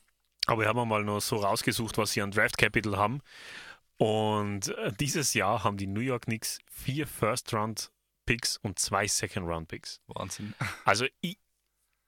Aber 0.46 0.62
wir 0.62 0.68
haben 0.68 0.88
mal 0.88 1.04
noch 1.04 1.20
so 1.20 1.36
rausgesucht, 1.36 1.98
was 1.98 2.12
sie 2.12 2.22
an 2.22 2.30
Draft 2.30 2.58
Capital 2.58 2.96
haben. 2.96 3.20
Und 3.98 4.68
äh, 4.68 4.92
dieses 4.98 5.34
Jahr 5.34 5.62
haben 5.62 5.76
die 5.76 5.86
New 5.86 6.00
York 6.00 6.22
Knicks 6.24 6.58
vier 6.70 7.06
First-Round-Picks 7.06 8.56
und 8.58 8.78
zwei 8.78 9.06
Second-Round-Picks. 9.06 10.00
Wahnsinn. 10.06 10.54
Also 10.84 11.06
ich, 11.20 11.38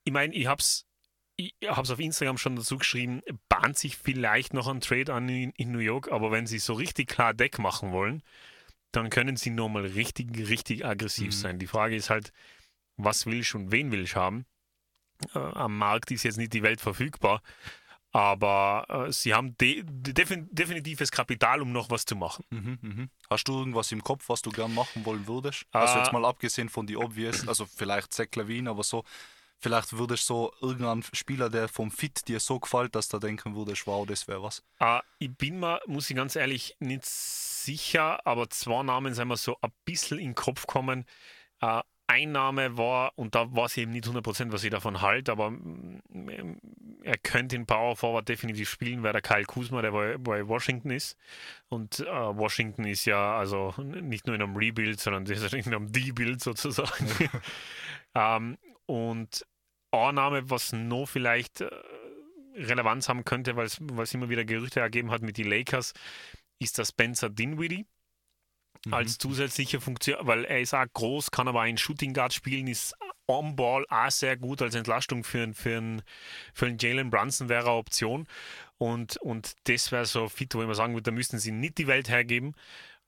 ich 0.03 0.11
meine, 0.13 0.33
ich 0.33 0.47
habe 0.47 0.59
es 0.59 0.85
ich 1.35 1.55
hab's 1.65 1.89
auf 1.89 1.99
Instagram 1.99 2.37
schon 2.37 2.55
dazu 2.55 2.77
geschrieben, 2.77 3.21
bahnt 3.49 3.77
sich 3.77 3.97
vielleicht 3.97 4.53
noch 4.53 4.67
ein 4.67 4.81
Trade 4.81 5.13
an 5.13 5.27
in, 5.29 5.51
in 5.51 5.71
New 5.71 5.79
York, 5.79 6.11
aber 6.11 6.31
wenn 6.31 6.45
sie 6.45 6.59
so 6.59 6.73
richtig 6.73 7.09
klar 7.09 7.33
Deck 7.33 7.57
machen 7.57 7.91
wollen, 7.91 8.21
dann 8.91 9.09
können 9.09 9.35
sie 9.35 9.49
nochmal 9.49 9.85
richtig, 9.85 10.29
richtig 10.47 10.85
aggressiv 10.85 11.27
Mhm. 11.27 11.31
sein. 11.31 11.59
Die 11.59 11.65
Frage 11.65 11.95
ist 11.95 12.11
halt, 12.11 12.31
was 12.97 13.25
will 13.25 13.39
ich 13.39 13.55
und 13.55 13.71
wen 13.71 13.91
will 13.91 14.03
ich 14.03 14.15
haben? 14.15 14.45
Äh, 15.33 15.39
am 15.39 15.75
Markt 15.75 16.11
ist 16.11 16.21
jetzt 16.21 16.37
nicht 16.37 16.53
die 16.53 16.61
Welt 16.61 16.81
verfügbar, 16.81 17.41
aber 18.13 18.85
äh, 19.07 19.11
sie 19.11 19.33
haben 19.33 19.57
de 19.57 19.83
defin 19.85 20.47
definitives 20.51 21.11
Kapital, 21.11 21.61
um 21.61 21.71
noch 21.71 21.89
was 21.89 22.05
zu 22.05 22.15
machen. 22.15 22.45
Mhm, 22.51 22.77
mhm. 22.81 23.09
Hast 23.29 23.47
du 23.47 23.57
irgendwas 23.57 23.91
im 23.91 24.03
Kopf, 24.03 24.29
was 24.29 24.43
du 24.43 24.51
gern 24.51 24.73
machen 24.73 25.03
wollen 25.03 25.27
würdest? 25.27 25.65
Also 25.71 25.95
Äh, 25.95 25.97
jetzt 26.03 26.13
mal 26.13 26.23
abgesehen 26.23 26.69
von 26.69 26.85
die 26.85 26.95
Obvious, 26.95 27.47
also 27.47 27.65
vielleicht 27.65 28.13
Zach 28.13 28.27
Levine, 28.35 28.69
aber 28.69 28.83
so, 28.83 29.03
vielleicht 29.57 29.93
würdest 29.93 30.29
du 30.29 30.35
so 30.35 30.53
irgendein 30.61 31.03
Spieler, 31.13 31.49
der 31.49 31.67
vom 31.67 31.89
Fit 31.89 32.27
dir 32.27 32.39
so 32.39 32.59
gefällt, 32.59 32.93
dass 32.93 33.09
du 33.09 33.17
denken 33.17 33.55
würdest, 33.55 33.87
wow, 33.87 34.05
das 34.05 34.27
wäre 34.27 34.43
was. 34.43 34.63
Äh, 34.79 34.99
ich 35.17 35.35
bin 35.35 35.59
mir, 35.59 35.81
muss 35.87 36.07
ich 36.09 36.15
ganz 36.15 36.35
ehrlich, 36.35 36.77
nicht 36.79 37.05
sicher, 37.05 38.25
aber 38.27 38.47
zwei 38.51 38.83
Namen 38.83 39.15
sind 39.15 39.27
mir 39.27 39.37
so 39.37 39.57
ein 39.61 39.71
bisschen 39.85 40.19
in 40.19 40.29
den 40.29 40.35
Kopf 40.35 40.67
gekommen. 40.67 41.05
Ein 42.07 42.33
Name 42.33 42.77
war, 42.77 43.13
und 43.15 43.33
da 43.33 43.55
weiß 43.55 43.77
ich 43.77 43.83
eben 43.83 43.91
nicht 43.91 44.05
100%, 44.05 44.51
was 44.51 44.63
ich 44.63 44.69
davon 44.69 45.01
halte, 45.01 45.31
aber 45.31 45.51
mm, 45.51 46.01
er 47.03 47.17
könnte 47.17 47.55
in 47.55 47.65
Power 47.65 47.95
Forward 47.95 48.27
definitiv 48.27 48.69
spielen, 48.69 49.03
weil 49.03 49.13
der 49.13 49.21
Kyle 49.21 49.45
Kuzma, 49.45 49.81
der 49.81 49.91
bei, 49.91 50.47
Washington 50.47 50.91
ist. 50.91 51.17
Und 51.69 52.01
äh, 52.01 52.05
Washington 52.05 52.85
ist 52.85 53.05
ja 53.05 53.37
also 53.37 53.73
nicht 53.81 54.27
nur 54.27 54.35
in 54.35 54.41
einem 54.41 54.55
Rebuild, 54.55 54.99
sondern 54.99 55.25
in 55.25 55.73
einem 55.73 55.91
D-Build 55.91 56.41
sozusagen. 56.41 57.07
ähm, 58.15 58.57
und 58.85 59.45
ein 59.91 60.15
Name, 60.15 60.49
was 60.49 60.73
noch 60.73 61.05
vielleicht 61.05 61.61
äh, 61.61 61.69
Relevanz 62.55 63.07
haben 63.09 63.23
könnte, 63.23 63.55
weil 63.55 63.65
es 63.65 64.13
immer 64.13 64.29
wieder 64.29 64.43
Gerüchte 64.43 64.81
ergeben 64.81 65.11
hat 65.11 65.21
mit 65.21 65.37
den 65.37 65.47
Lakers, 65.47 65.93
ist 66.59 66.77
der 66.77 66.85
Spencer 66.85 67.29
Dinwiddie 67.29 67.85
Mhm. 68.85 68.93
als 68.93 69.17
zusätzliche 69.17 69.79
Funktion, 69.79 70.17
weil 70.21 70.45
er 70.45 70.59
ist 70.59 70.73
auch 70.73 70.85
groß, 70.93 71.31
kann 71.31 71.47
aber 71.47 71.61
einen 71.61 71.77
Shooting 71.77 72.13
Guard 72.13 72.33
spielen, 72.33 72.67
ist 72.67 72.95
On-Ball 73.27 73.85
auch 73.89 74.11
sehr 74.11 74.35
gut 74.37 74.61
als 74.61 74.75
Entlastung 74.75 75.23
für, 75.23 75.53
für, 75.53 75.97
für 76.53 76.65
einen 76.65 76.77
Jalen 76.77 77.09
Brunson 77.09 77.49
wäre 77.49 77.67
eine 77.67 77.77
Option. 77.77 78.27
Und, 78.77 79.17
und 79.17 79.53
das 79.65 79.91
wäre 79.91 80.05
so 80.05 80.27
fit, 80.27 80.53
wo 80.55 80.61
ich 80.61 80.67
mal 80.67 80.75
sagen 80.75 80.93
würde, 80.93 81.03
da 81.03 81.11
müssten 81.11 81.39
sie 81.39 81.51
nicht 81.51 81.77
die 81.77 81.87
Welt 81.87 82.09
hergeben 82.09 82.53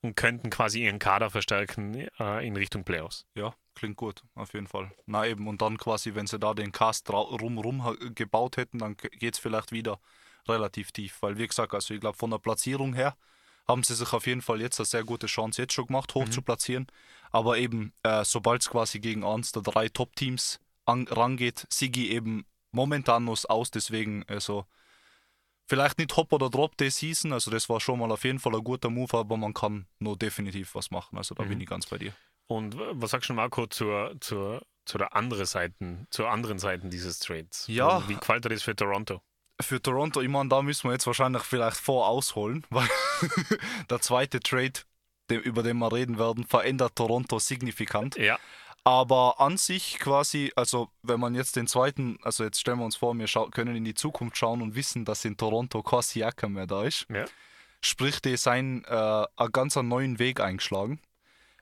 und 0.01 0.15
könnten 0.15 0.49
quasi 0.49 0.83
ihren 0.83 0.99
Kader 0.99 1.29
verstärken 1.29 2.07
äh, 2.19 2.47
in 2.47 2.55
Richtung 2.55 2.85
Playoffs. 2.85 3.25
Ja, 3.35 3.53
klingt 3.73 3.97
gut, 3.97 4.23
auf 4.35 4.53
jeden 4.53 4.67
Fall. 4.67 4.91
Na 5.05 5.27
eben, 5.27 5.47
und 5.47 5.61
dann 5.61 5.77
quasi, 5.77 6.15
wenn 6.15 6.27
sie 6.27 6.39
da 6.39 6.53
den 6.53 6.71
Cast 6.71 7.09
rumrum 7.09 7.97
gebaut 8.15 8.57
hätten, 8.57 8.77
dann 8.77 8.95
geht 8.95 9.33
es 9.33 9.39
vielleicht 9.39 9.71
wieder 9.71 9.99
relativ 10.47 10.91
tief. 10.91 11.17
Weil, 11.21 11.37
wie 11.37 11.47
gesagt, 11.47 11.73
also 11.73 11.93
ich 11.93 11.99
glaube, 11.99 12.17
von 12.17 12.31
der 12.31 12.37
Platzierung 12.37 12.93
her 12.93 13.17
haben 13.67 13.83
sie 13.83 13.95
sich 13.95 14.13
auf 14.13 14.27
jeden 14.27 14.41
Fall 14.41 14.61
jetzt 14.61 14.79
eine 14.79 14.85
sehr 14.85 15.03
gute 15.03 15.27
Chance 15.27 15.61
jetzt 15.61 15.73
schon 15.73 15.87
gemacht, 15.87 16.13
hoch 16.15 16.25
mhm. 16.25 16.31
zu 16.31 16.41
platzieren. 16.41 16.87
Aber 17.31 17.57
eben, 17.57 17.93
äh, 18.03 18.23
sobald 18.23 18.61
es 18.61 18.69
quasi 18.69 18.99
gegen 18.99 19.23
eins 19.23 19.51
der 19.51 19.63
drei 19.63 19.89
Top-Teams 19.89 20.59
rangeht, 20.87 21.65
Sigi 21.69 22.11
eben 22.11 22.45
momentan 22.71 23.25
noch 23.25 23.43
aus, 23.49 23.71
deswegen 23.71 24.23
also 24.27 24.65
vielleicht 25.67 25.97
nicht 25.97 26.15
Hop 26.15 26.31
oder 26.31 26.49
Drop 26.49 26.77
der 26.77 26.91
Season, 26.91 27.33
also 27.33 27.49
das 27.49 27.67
war 27.69 27.79
schon 27.79 27.99
mal 27.99 28.11
auf 28.11 28.23
jeden 28.23 28.39
Fall 28.39 28.55
ein 28.55 28.63
guter 28.63 28.89
Move, 28.89 29.17
aber 29.17 29.37
man 29.37 29.53
kann 29.53 29.87
nur 29.99 30.15
definitiv 30.15 30.75
was 30.75 30.91
machen, 30.91 31.17
also 31.17 31.33
da 31.33 31.43
mhm. 31.43 31.49
bin 31.49 31.61
ich 31.61 31.67
ganz 31.67 31.87
bei 31.87 31.97
dir. 31.97 32.13
Und 32.47 32.77
was 32.77 33.11
sagst 33.11 33.29
du, 33.29 33.33
Marco, 33.33 33.65
zur, 33.65 34.15
zur, 34.19 34.61
zu 34.85 34.99
der 34.99 35.15
anderen 35.15 35.47
Seiten, 35.47 36.05
zur 36.11 36.29
anderen 36.29 36.59
Seiten 36.59 36.91
dieses 36.91 37.17
Trades? 37.17 37.65
Ja. 37.67 38.07
Wie 38.07 38.15
gefällt 38.15 38.45
dir 38.45 38.49
das 38.49 38.61
für 38.61 38.75
Toronto? 38.75 39.21
Für 39.61 39.81
Toronto, 39.81 40.21
ich 40.21 40.29
meine, 40.29 40.49
da 40.49 40.61
müssen 40.61 40.89
wir 40.89 40.93
jetzt 40.93 41.07
wahrscheinlich 41.07 41.43
vielleicht 41.43 41.77
vorausholen, 41.77 42.65
weil 42.69 42.87
der 43.89 44.01
zweite 44.01 44.39
Trade, 44.39 44.73
über 45.29 45.63
den 45.63 45.77
wir 45.77 45.91
reden 45.91 46.19
werden, 46.19 46.43
verändert 46.43 46.95
Toronto 46.95 47.39
signifikant. 47.39 48.17
Ja. 48.17 48.37
Aber 48.83 49.41
an 49.41 49.57
sich 49.57 49.97
quasi, 49.97 50.51
also 50.55 50.89
wenn 51.01 51.19
man 51.19 51.33
jetzt 51.33 51.55
den 51.55 51.65
zweiten, 51.65 52.19
also 52.21 52.43
jetzt 52.43 52.59
stellen 52.59 52.77
wir 52.77 52.85
uns 52.85 52.95
vor, 52.95 53.17
wir 53.17 53.27
können 53.49 53.75
in 53.75 53.83
die 53.83 53.95
Zukunft 53.95 54.37
schauen 54.37 54.61
und 54.61 54.75
wissen, 54.75 55.05
dass 55.05 55.25
in 55.25 55.37
Toronto 55.37 55.81
kein 55.81 56.03
Siakam 56.03 56.53
mehr 56.53 56.67
da 56.67 56.83
ist. 56.83 57.07
Ja. 57.09 57.25
Sprich, 57.81 58.21
die 58.21 58.37
sein 58.37 58.83
äh, 58.85 59.25
einen 59.37 59.51
ganz 59.51 59.75
neuen 59.75 60.19
Weg 60.19 60.39
eingeschlagen. 60.39 60.99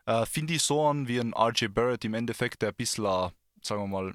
Äh, 0.05 0.25
Finde 0.25 0.55
ich 0.55 0.63
so 0.63 0.85
an 0.85 1.07
wie 1.07 1.19
ein 1.19 1.33
RJ 1.33 1.67
Barrett 1.67 2.03
im 2.03 2.13
Endeffekt, 2.13 2.61
der 2.61 2.69
ein 2.69 2.75
bisschen, 2.75 3.05
äh, 3.05 3.29
sagen 3.61 3.81
wir 3.83 3.87
mal, 3.87 4.13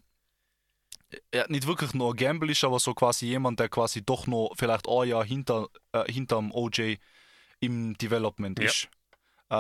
er 1.31 1.51
nicht 1.51 1.67
wirklich 1.67 1.95
nur 1.95 2.15
Gamble 2.15 2.51
ist, 2.51 2.65
aber 2.65 2.79
so 2.79 2.95
quasi 2.95 3.27
jemand, 3.27 3.61
der 3.61 3.69
quasi 3.69 4.03
doch 4.03 4.27
noch 4.27 4.53
vielleicht 4.57 4.89
ein 4.89 5.09
Jahr 5.09 5.25
hinter, 5.25 5.69
äh, 5.93 6.11
hinterm 6.11 6.53
OJ 6.53 6.97
im 7.61 7.97
Development 7.97 8.59
ja. 8.59 8.67
ist. 8.67 8.89
Äh, 9.51 9.57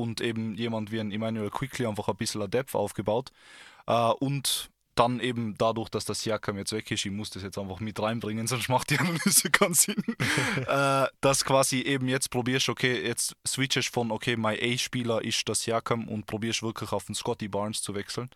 und 0.00 0.20
eben 0.20 0.54
jemand 0.54 0.92
wie 0.92 1.00
ein 1.00 1.12
Emmanuel 1.12 1.50
Quickly 1.50 1.86
einfach 1.86 2.08
ein 2.08 2.16
bisschen 2.16 2.42
ein 2.42 2.50
Depth 2.50 2.74
aufgebaut. 2.74 3.30
Äh, 3.86 3.92
und 3.92 4.70
dann 4.94 5.20
eben 5.20 5.54
dadurch, 5.56 5.88
dass 5.88 6.04
das 6.04 6.20
Siakam 6.20 6.58
jetzt 6.58 6.72
weg 6.72 6.90
ist, 6.90 7.06
ich 7.06 7.12
muss 7.12 7.30
das 7.30 7.42
jetzt 7.42 7.56
einfach 7.56 7.80
mit 7.80 8.00
reinbringen, 8.00 8.46
sonst 8.46 8.68
macht 8.68 8.90
die 8.90 8.98
Analyse 8.98 9.50
keinen 9.50 9.74
Sinn, 9.74 10.02
äh, 10.66 11.06
dass 11.20 11.44
quasi 11.44 11.80
eben 11.80 12.08
jetzt 12.08 12.30
probierst, 12.30 12.68
okay, 12.68 13.06
jetzt 13.06 13.34
switchest 13.46 13.88
von, 13.88 14.10
okay, 14.10 14.36
mein 14.36 14.58
A-Spieler 14.60 15.22
ist 15.22 15.48
das 15.48 15.62
Siakam 15.62 16.08
und 16.08 16.26
probierst 16.26 16.62
wirklich 16.62 16.92
auf 16.92 17.06
den 17.06 17.14
Scotty 17.14 17.48
Barnes 17.48 17.82
zu 17.82 17.94
wechseln. 17.94 18.28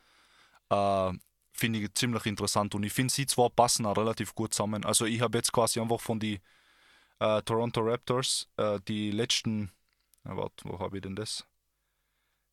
Äh, 0.70 1.12
finde 1.54 1.78
ich 1.78 1.94
ziemlich 1.94 2.26
interessant 2.26 2.74
und 2.74 2.82
ich 2.82 2.92
finde, 2.92 3.12
sie 3.12 3.26
zwar 3.26 3.50
passen 3.50 3.86
auch 3.86 3.96
relativ 3.96 4.34
gut 4.34 4.52
zusammen. 4.52 4.84
Also 4.84 5.06
ich 5.06 5.20
habe 5.20 5.38
jetzt 5.38 5.52
quasi 5.52 5.80
einfach 5.80 6.00
von 6.00 6.20
den 6.20 6.40
äh, 7.20 7.40
Toronto 7.42 7.80
Raptors 7.80 8.48
äh, 8.56 8.78
die 8.86 9.10
letzten 9.10 9.70
na, 10.24 10.36
warte, 10.36 10.64
wo 10.64 10.78
habe 10.78 10.96
ich 10.96 11.02
denn 11.02 11.16
das? 11.16 11.46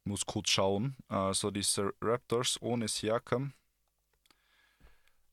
Ich 0.03 0.09
muss 0.09 0.25
kurz 0.25 0.49
schauen. 0.49 0.97
Also 1.07 1.51
diese 1.51 1.93
Raptors 2.01 2.61
ohne 2.61 2.87
Siakam. 2.87 3.53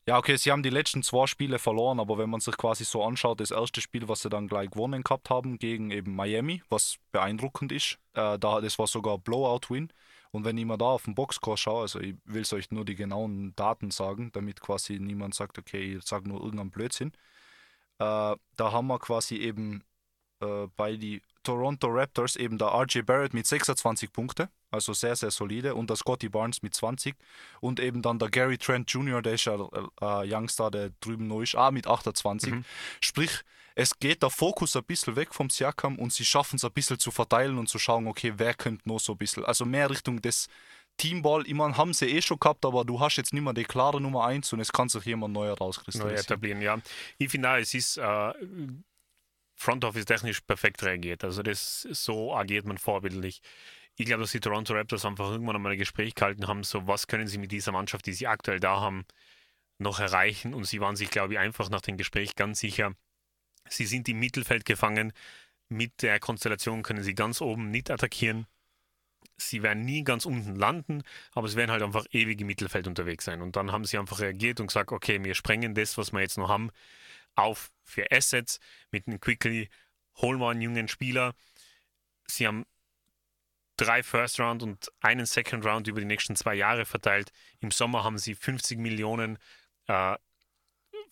Ja, 0.05 0.17
okay, 0.17 0.37
sie 0.37 0.51
haben 0.51 0.63
die 0.63 0.71
letzten 0.71 1.03
zwei 1.03 1.27
Spiele 1.27 1.59
verloren, 1.59 1.99
aber 1.99 2.17
wenn 2.17 2.29
man 2.29 2.39
sich 2.39 2.57
quasi 2.57 2.83
so 2.83 3.03
anschaut, 3.03 3.41
das 3.41 3.51
erste 3.51 3.79
Spiel, 3.79 4.07
was 4.07 4.21
sie 4.21 4.29
dann 4.29 4.47
gleich 4.47 4.71
gewonnen 4.71 5.03
gehabt 5.03 5.29
haben, 5.29 5.59
gegen 5.59 5.91
eben 5.91 6.15
Miami, 6.15 6.63
was 6.69 6.97
beeindruckend 7.11 7.71
ist, 7.71 7.99
äh, 8.13 8.39
da, 8.39 8.61
das 8.61 8.79
war 8.79 8.87
sogar 8.87 9.15
ein 9.15 9.21
Blowout-Win. 9.21 9.91
Und 10.31 10.45
wenn 10.45 10.57
ich 10.57 10.65
mal 10.65 10.77
da 10.77 10.85
auf 10.85 11.03
den 11.03 11.15
Boxscore 11.15 11.57
schaue, 11.57 11.81
also 11.81 11.99
ich 11.99 12.15
will 12.25 12.45
euch 12.53 12.69
nur 12.71 12.85
die 12.85 12.95
genauen 12.95 13.55
Daten 13.55 13.91
sagen, 13.91 14.31
damit 14.31 14.61
quasi 14.61 14.99
niemand 14.99 15.33
sagt, 15.33 15.57
okay, 15.57 15.97
ich 15.97 16.05
sage 16.05 16.29
nur 16.29 16.39
irgendeinen 16.41 16.69
Blödsinn. 16.69 17.13
Äh, 17.97 18.35
da 18.55 18.71
haben 18.71 18.87
wir 18.87 18.99
quasi 18.99 19.37
eben 19.37 19.83
äh, 20.41 20.67
bei 20.75 20.95
die 20.95 21.21
Toronto 21.43 21.87
Raptors 21.87 22.35
eben 22.35 22.57
der 22.57 22.67
RJ 22.67 23.01
Barrett 23.01 23.33
mit 23.33 23.47
26 23.47 24.11
Punkte, 24.11 24.49
also 24.71 24.93
sehr, 24.93 25.15
sehr 25.15 25.31
solide, 25.31 25.73
und 25.73 25.89
der 25.89 25.97
Scotty 25.97 26.29
Barnes 26.29 26.61
mit 26.61 26.73
20 26.73 27.15
und 27.59 27.79
eben 27.79 28.01
dann 28.01 28.19
der 28.19 28.29
Gary 28.29 28.57
Trent 28.57 28.91
Jr., 28.91 29.21
der 29.21 29.33
ist 29.33 29.45
ja 29.45 29.55
äh, 29.55 30.33
Youngster, 30.33 30.69
der 30.69 30.91
drüben 30.99 31.27
neu 31.27 31.43
ist, 31.43 31.55
auch 31.55 31.71
mit 31.71 31.87
28. 31.87 32.53
Mhm. 32.53 32.65
Sprich, 33.01 33.41
es 33.79 33.97
geht 33.97 34.23
der 34.23 34.29
Fokus 34.29 34.75
ein 34.75 34.83
bisschen 34.83 35.15
weg 35.15 35.33
vom 35.33 35.49
Siakam 35.49 35.97
und 35.99 36.11
sie 36.11 36.25
schaffen 36.25 36.57
es 36.57 36.65
ein 36.65 36.71
bisschen 36.73 36.99
zu 36.99 37.11
verteilen 37.11 37.57
und 37.57 37.69
zu 37.69 37.79
schauen, 37.79 38.07
okay, 38.07 38.33
wer 38.35 38.53
könnte 38.53 38.87
noch 38.89 38.99
so 38.99 39.13
ein 39.13 39.17
bisschen, 39.17 39.45
also 39.45 39.63
mehr 39.63 39.89
Richtung 39.89 40.21
des 40.21 40.49
Teamball, 40.97 41.47
ich 41.47 41.53
meine, 41.53 41.77
haben 41.77 41.93
sie 41.93 42.07
eh 42.07 42.21
schon 42.21 42.39
gehabt, 42.39 42.65
aber 42.65 42.83
du 42.83 42.99
hast 42.99 43.15
jetzt 43.15 43.31
nicht 43.31 43.41
mehr 43.41 43.53
die 43.53 43.63
klare 43.63 44.01
Nummer 44.01 44.25
1 44.25 44.51
und 44.51 44.59
es 44.59 44.73
kann 44.73 44.89
sich 44.89 45.05
jemand 45.05 45.33
neuer 45.33 45.57
rauskristallisieren. 45.57 46.13
Neu 46.13 46.19
etablieren, 46.19 46.61
ja. 46.61 46.77
Ich 47.19 47.29
finde 47.29 47.57
es 47.57 47.73
ist 47.73 47.95
äh, 47.95 48.33
Front 49.55 49.85
Office 49.85 50.03
technisch 50.03 50.41
perfekt 50.41 50.83
reagiert. 50.83 51.23
Also 51.23 51.41
das 51.41 51.83
so 51.83 52.35
agiert 52.35 52.65
man 52.65 52.77
vorbildlich. 52.77 53.41
Ich 53.95 54.07
glaube, 54.07 54.23
dass 54.23 54.33
die 54.33 54.41
Toronto 54.41 54.73
Raptors 54.73 55.05
einfach 55.05 55.31
irgendwann 55.31 55.55
einmal 55.55 55.71
ein 55.71 55.77
Gespräch 55.77 56.15
gehalten 56.15 56.49
haben, 56.49 56.65
so 56.65 56.85
was 56.85 57.07
können 57.07 57.27
sie 57.27 57.37
mit 57.37 57.53
dieser 57.53 57.71
Mannschaft, 57.71 58.05
die 58.07 58.13
sie 58.13 58.27
aktuell 58.27 58.59
da 58.59 58.81
haben, 58.81 59.05
noch 59.77 60.01
erreichen. 60.01 60.53
Und 60.53 60.65
sie 60.65 60.81
waren 60.81 60.97
sich, 60.97 61.09
glaube 61.09 61.35
ich, 61.35 61.39
einfach 61.39 61.69
nach 61.69 61.81
dem 61.81 61.95
Gespräch 61.95 62.35
ganz 62.35 62.59
sicher, 62.59 62.93
sie 63.67 63.85
sind 63.85 64.07
im 64.09 64.19
Mittelfeld 64.19 64.65
gefangen. 64.65 65.13
Mit 65.67 66.01
der 66.01 66.19
Konstellation 66.19 66.83
können 66.83 67.03
sie 67.03 67.15
ganz 67.15 67.41
oben 67.41 67.71
nicht 67.71 67.91
attackieren. 67.91 68.47
Sie 69.37 69.63
werden 69.63 69.85
nie 69.85 70.03
ganz 70.03 70.25
unten 70.25 70.55
landen, 70.55 71.03
aber 71.31 71.47
sie 71.47 71.55
werden 71.55 71.71
halt 71.71 71.83
einfach 71.83 72.05
ewig 72.11 72.41
im 72.41 72.47
Mittelfeld 72.47 72.87
unterwegs 72.87 73.25
sein. 73.25 73.41
Und 73.41 73.55
dann 73.55 73.71
haben 73.71 73.85
sie 73.85 73.97
einfach 73.97 74.19
reagiert 74.19 74.59
und 74.59 74.67
gesagt, 74.67 74.91
okay, 74.91 75.23
wir 75.23 75.33
sprengen 75.33 75.75
das, 75.75 75.97
was 75.97 76.11
wir 76.11 76.21
jetzt 76.21 76.37
noch 76.37 76.49
haben 76.49 76.71
auf 77.35 77.71
für 77.83 78.11
Assets. 78.11 78.59
Mit 78.91 79.07
einem 79.07 79.19
Quickly 79.19 79.69
holen 80.17 80.39
wir 80.39 80.49
einen 80.49 80.61
jungen 80.61 80.87
Spieler. 80.87 81.33
Sie 82.27 82.47
haben 82.47 82.65
drei 83.77 84.03
First 84.03 84.39
Round 84.39 84.61
und 84.61 84.91
einen 84.99 85.25
Second 85.25 85.65
Round 85.65 85.87
über 85.87 86.01
die 86.01 86.05
nächsten 86.05 86.35
zwei 86.35 86.55
Jahre 86.55 86.85
verteilt. 86.85 87.31
Im 87.61 87.71
Sommer 87.71 88.03
haben 88.03 88.17
sie 88.17 88.35
50 88.35 88.77
Millionen 88.77 89.37
äh, 89.87 90.15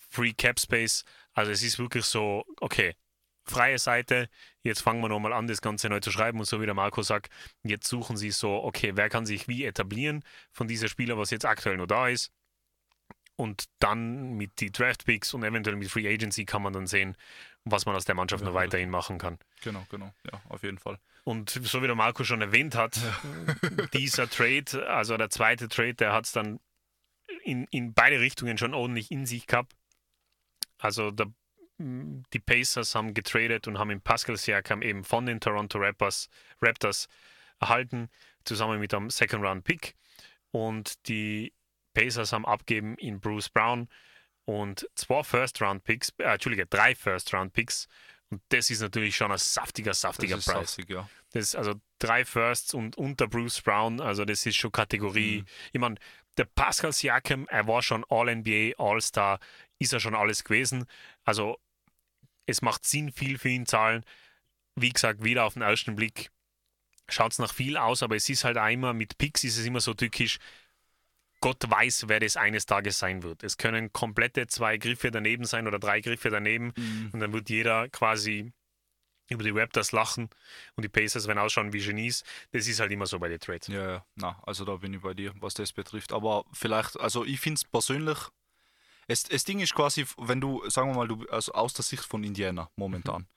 Free 0.10 0.34
Cap 0.34 0.60
Space. 0.60 1.06
Also 1.38 1.52
es 1.52 1.62
ist 1.62 1.78
wirklich 1.78 2.04
so, 2.06 2.46
okay, 2.62 2.96
freie 3.44 3.78
Seite, 3.78 4.28
jetzt 4.64 4.82
fangen 4.82 5.02
wir 5.02 5.08
nochmal 5.08 5.34
an, 5.34 5.46
das 5.46 5.62
Ganze 5.62 5.88
neu 5.88 6.00
zu 6.00 6.10
schreiben 6.10 6.40
und 6.40 6.46
so 6.46 6.60
wie 6.60 6.66
der 6.66 6.74
Marco 6.74 7.04
sagt, 7.04 7.30
jetzt 7.62 7.88
suchen 7.88 8.18
sie 8.18 8.32
so, 8.32 8.64
okay, 8.64 8.94
wer 8.96 9.08
kann 9.08 9.28
sich 9.28 9.48
wie 9.48 9.64
etablieren 9.64 10.24
von 10.52 10.68
dieser 10.68 10.88
Spieler, 10.88 11.16
was 11.20 11.30
jetzt 11.30 11.46
aktuell 11.46 11.78
noch 11.78 11.86
da 11.86 12.08
ist 12.08 12.32
und 13.36 13.66
dann 13.78 14.34
mit 14.34 14.60
die 14.62 14.72
Draft 14.72 15.06
Picks 15.06 15.36
und 15.36 15.44
eventuell 15.44 15.76
mit 15.76 15.92
Free 15.92 16.12
Agency 16.12 16.44
kann 16.44 16.64
man 16.64 16.74
dann 16.74 16.88
sehen, 16.88 17.16
was 17.66 17.86
man 17.86 17.96
aus 17.96 18.06
der 18.06 18.16
Mannschaft 18.16 18.42
ja, 18.42 18.50
noch 18.50 18.56
weiterhin 18.56 18.90
machen 18.90 19.20
kann. 19.20 19.38
Genau, 19.62 19.86
genau, 19.92 20.12
ja, 20.32 20.42
auf 20.50 20.64
jeden 20.64 20.80
Fall. 20.80 20.98
Und 21.24 21.52
so 21.52 21.84
wie 21.84 21.88
der 21.88 21.96
Marco 21.96 22.24
schon 22.24 22.42
erwähnt 22.42 22.74
hat, 22.74 22.98
ja. 22.98 23.86
dieser 23.94 24.28
Trade, 24.28 24.90
also 24.90 25.18
der 25.18 25.30
zweite 25.30 25.68
Trade, 25.68 25.94
der 25.94 26.14
hat 26.14 26.26
es 26.26 26.32
dann 26.32 26.60
in, 27.44 27.68
in 27.70 27.94
beide 27.94 28.20
Richtungen 28.20 28.58
schon 28.58 28.74
ordentlich 28.74 29.12
in 29.12 29.28
sich 29.28 29.46
gehabt. 29.46 29.76
Also 30.78 31.12
der, 31.12 31.28
die 31.78 32.40
Pacers 32.40 32.96
haben 32.96 33.14
getradet 33.14 33.68
und 33.68 33.78
haben 33.78 33.92
im 33.92 34.02
Pascal 34.02 34.38
Siakam 34.38 34.82
eben 34.82 35.04
von 35.04 35.26
den 35.26 35.40
Toronto 35.40 35.78
Raptors, 35.80 36.30
Raptors 36.62 37.08
erhalten, 37.60 38.10
zusammen 38.46 38.80
mit 38.80 38.94
einem 38.94 39.10
Second 39.10 39.44
Round 39.44 39.64
Pick. 39.64 39.96
Und 40.52 41.08
die 41.08 41.54
Pacers 41.94 42.32
haben 42.32 42.46
abgeben 42.46 42.96
in 42.96 43.20
Bruce 43.20 43.50
Brown 43.50 43.90
und 44.46 44.88
zwei 44.96 45.24
First-Round-Picks, 45.24 46.14
äh, 46.20 46.24
Entschuldige, 46.24 46.66
drei 46.66 46.96
First-Round-Picks. 46.96 47.88
Und 48.30 48.42
das 48.50 48.70
ist 48.70 48.82
natürlich 48.82 49.16
schon 49.16 49.32
ein 49.32 49.38
saftiger, 49.38 49.94
saftiger 49.94 50.38
das 50.38 50.46
Preis. 50.46 50.76
Saftig, 50.76 50.90
ja. 50.90 51.10
Das 51.34 51.44
ist 51.44 51.56
also 51.56 51.74
drei 52.00 52.24
Firsts 52.24 52.74
und 52.74 52.98
unter 52.98 53.28
Bruce 53.28 53.62
Brown, 53.62 54.00
also 54.00 54.26
das 54.26 54.46
ist 54.46 54.56
schon 54.56 54.72
Kategorie. 54.72 55.40
Mhm. 55.40 55.46
Ich 55.74 55.80
meine, 55.80 55.96
der 56.38 56.46
Pascal 56.46 56.94
Siakam, 56.94 57.48
er 57.50 57.68
war 57.68 57.82
schon 57.82 58.06
All-NBA, 58.10 58.74
All-Star, 58.78 59.40
ist 59.80 59.94
er 59.94 60.00
schon 60.00 60.16
alles 60.16 60.44
gewesen. 60.44 60.86
Also 61.24 61.58
es 62.46 62.62
macht 62.62 62.86
Sinn, 62.86 63.12
viel 63.12 63.38
für 63.38 63.50
ihn 63.50 63.66
zahlen. 63.66 64.04
Wie 64.76 64.90
gesagt, 64.90 65.24
wieder 65.24 65.46
auf 65.46 65.54
den 65.54 65.64
ersten 65.64 65.96
Blick 65.96 66.32
schaut 67.10 67.32
es 67.32 67.40
nach 67.40 67.54
viel 67.54 67.78
aus, 67.78 68.04
aber 68.04 68.16
es 68.16 68.30
ist 68.30 68.44
halt 68.44 68.58
einmal 68.58 68.94
mit 68.94 69.18
Picks 69.18 69.44
ist 69.44 69.58
es 69.58 69.66
immer 69.66 69.80
so 69.80 69.94
tückisch. 69.94 70.40
Gott 71.40 71.70
weiß, 71.70 72.06
wer 72.08 72.20
das 72.20 72.36
eines 72.36 72.66
Tages 72.66 72.98
sein 72.98 73.22
wird. 73.22 73.44
Es 73.44 73.58
können 73.58 73.94
komplette 73.94 74.48
zwei 74.48 74.78
Griffe 74.78 75.12
daneben 75.12 75.46
sein 75.46 75.68
oder 75.68 75.78
drei 75.78 76.02
Griffe 76.02 76.30
daneben 76.30 76.74
mhm. 76.76 77.12
und 77.14 77.20
dann 77.20 77.32
wird 77.32 77.50
jeder 77.50 77.90
quasi 77.90 78.52
über 79.30 79.44
die 79.44 79.52
Raptors 79.52 79.92
lachen 79.92 80.30
und 80.76 80.84
die 80.84 80.90
Pacers 80.90 81.28
werden 81.28 81.40
ausschauen 81.40 81.74
wie 81.74 81.84
Genies. 81.84 82.24
Das 82.52 82.68
ist 82.68 82.80
halt 82.80 82.92
immer 82.92 83.06
so 83.06 83.20
bei 83.20 83.30
den 83.30 83.40
Trades. 83.40 83.68
Ja, 83.68 83.92
ja, 83.92 84.06
na, 84.16 84.42
also 84.46 84.66
da 84.66 84.78
bin 84.78 84.94
ich 84.94 85.02
bei 85.02 85.14
dir, 85.14 85.34
was 85.40 85.54
das 85.54 85.74
betrifft. 85.74 86.14
Aber 86.14 86.46
vielleicht, 86.54 87.00
also 87.00 87.26
ich 87.26 87.40
finde 87.40 87.60
es 87.60 87.66
persönlich, 87.66 88.18
es, 89.08 89.24
das 89.24 89.44
Ding 89.44 89.60
ist 89.60 89.74
quasi, 89.74 90.06
wenn 90.18 90.42
du, 90.42 90.70
sagen 90.70 90.90
wir 90.90 90.96
mal, 90.96 91.08
du, 91.08 91.26
also 91.30 91.54
aus 91.54 91.74
der 91.74 91.84
Sicht 91.84 92.04
von 92.04 92.24
Indiana 92.24 92.70
momentan, 92.76 93.28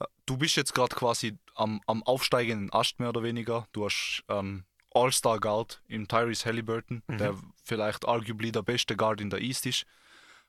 mhm. 0.00 0.06
du 0.26 0.36
bist 0.36 0.56
jetzt 0.56 0.74
gerade 0.74 0.94
quasi 0.94 1.38
am, 1.54 1.80
am 1.86 2.02
aufsteigenden 2.02 2.72
Ast 2.72 2.98
mehr 2.98 3.10
oder 3.10 3.22
weniger. 3.22 3.66
Du 3.72 3.84
hast 3.84 4.24
einen 4.28 4.66
All-Star-Guard 4.92 5.82
im 5.88 6.08
Tyrese 6.08 6.46
Halliburton, 6.46 7.02
mhm. 7.06 7.18
der 7.18 7.34
vielleicht 7.64 8.06
arguably 8.06 8.52
der 8.52 8.62
beste 8.62 8.96
Guard 8.96 9.20
in 9.20 9.30
der 9.30 9.40
East 9.40 9.66
ist. 9.66 9.86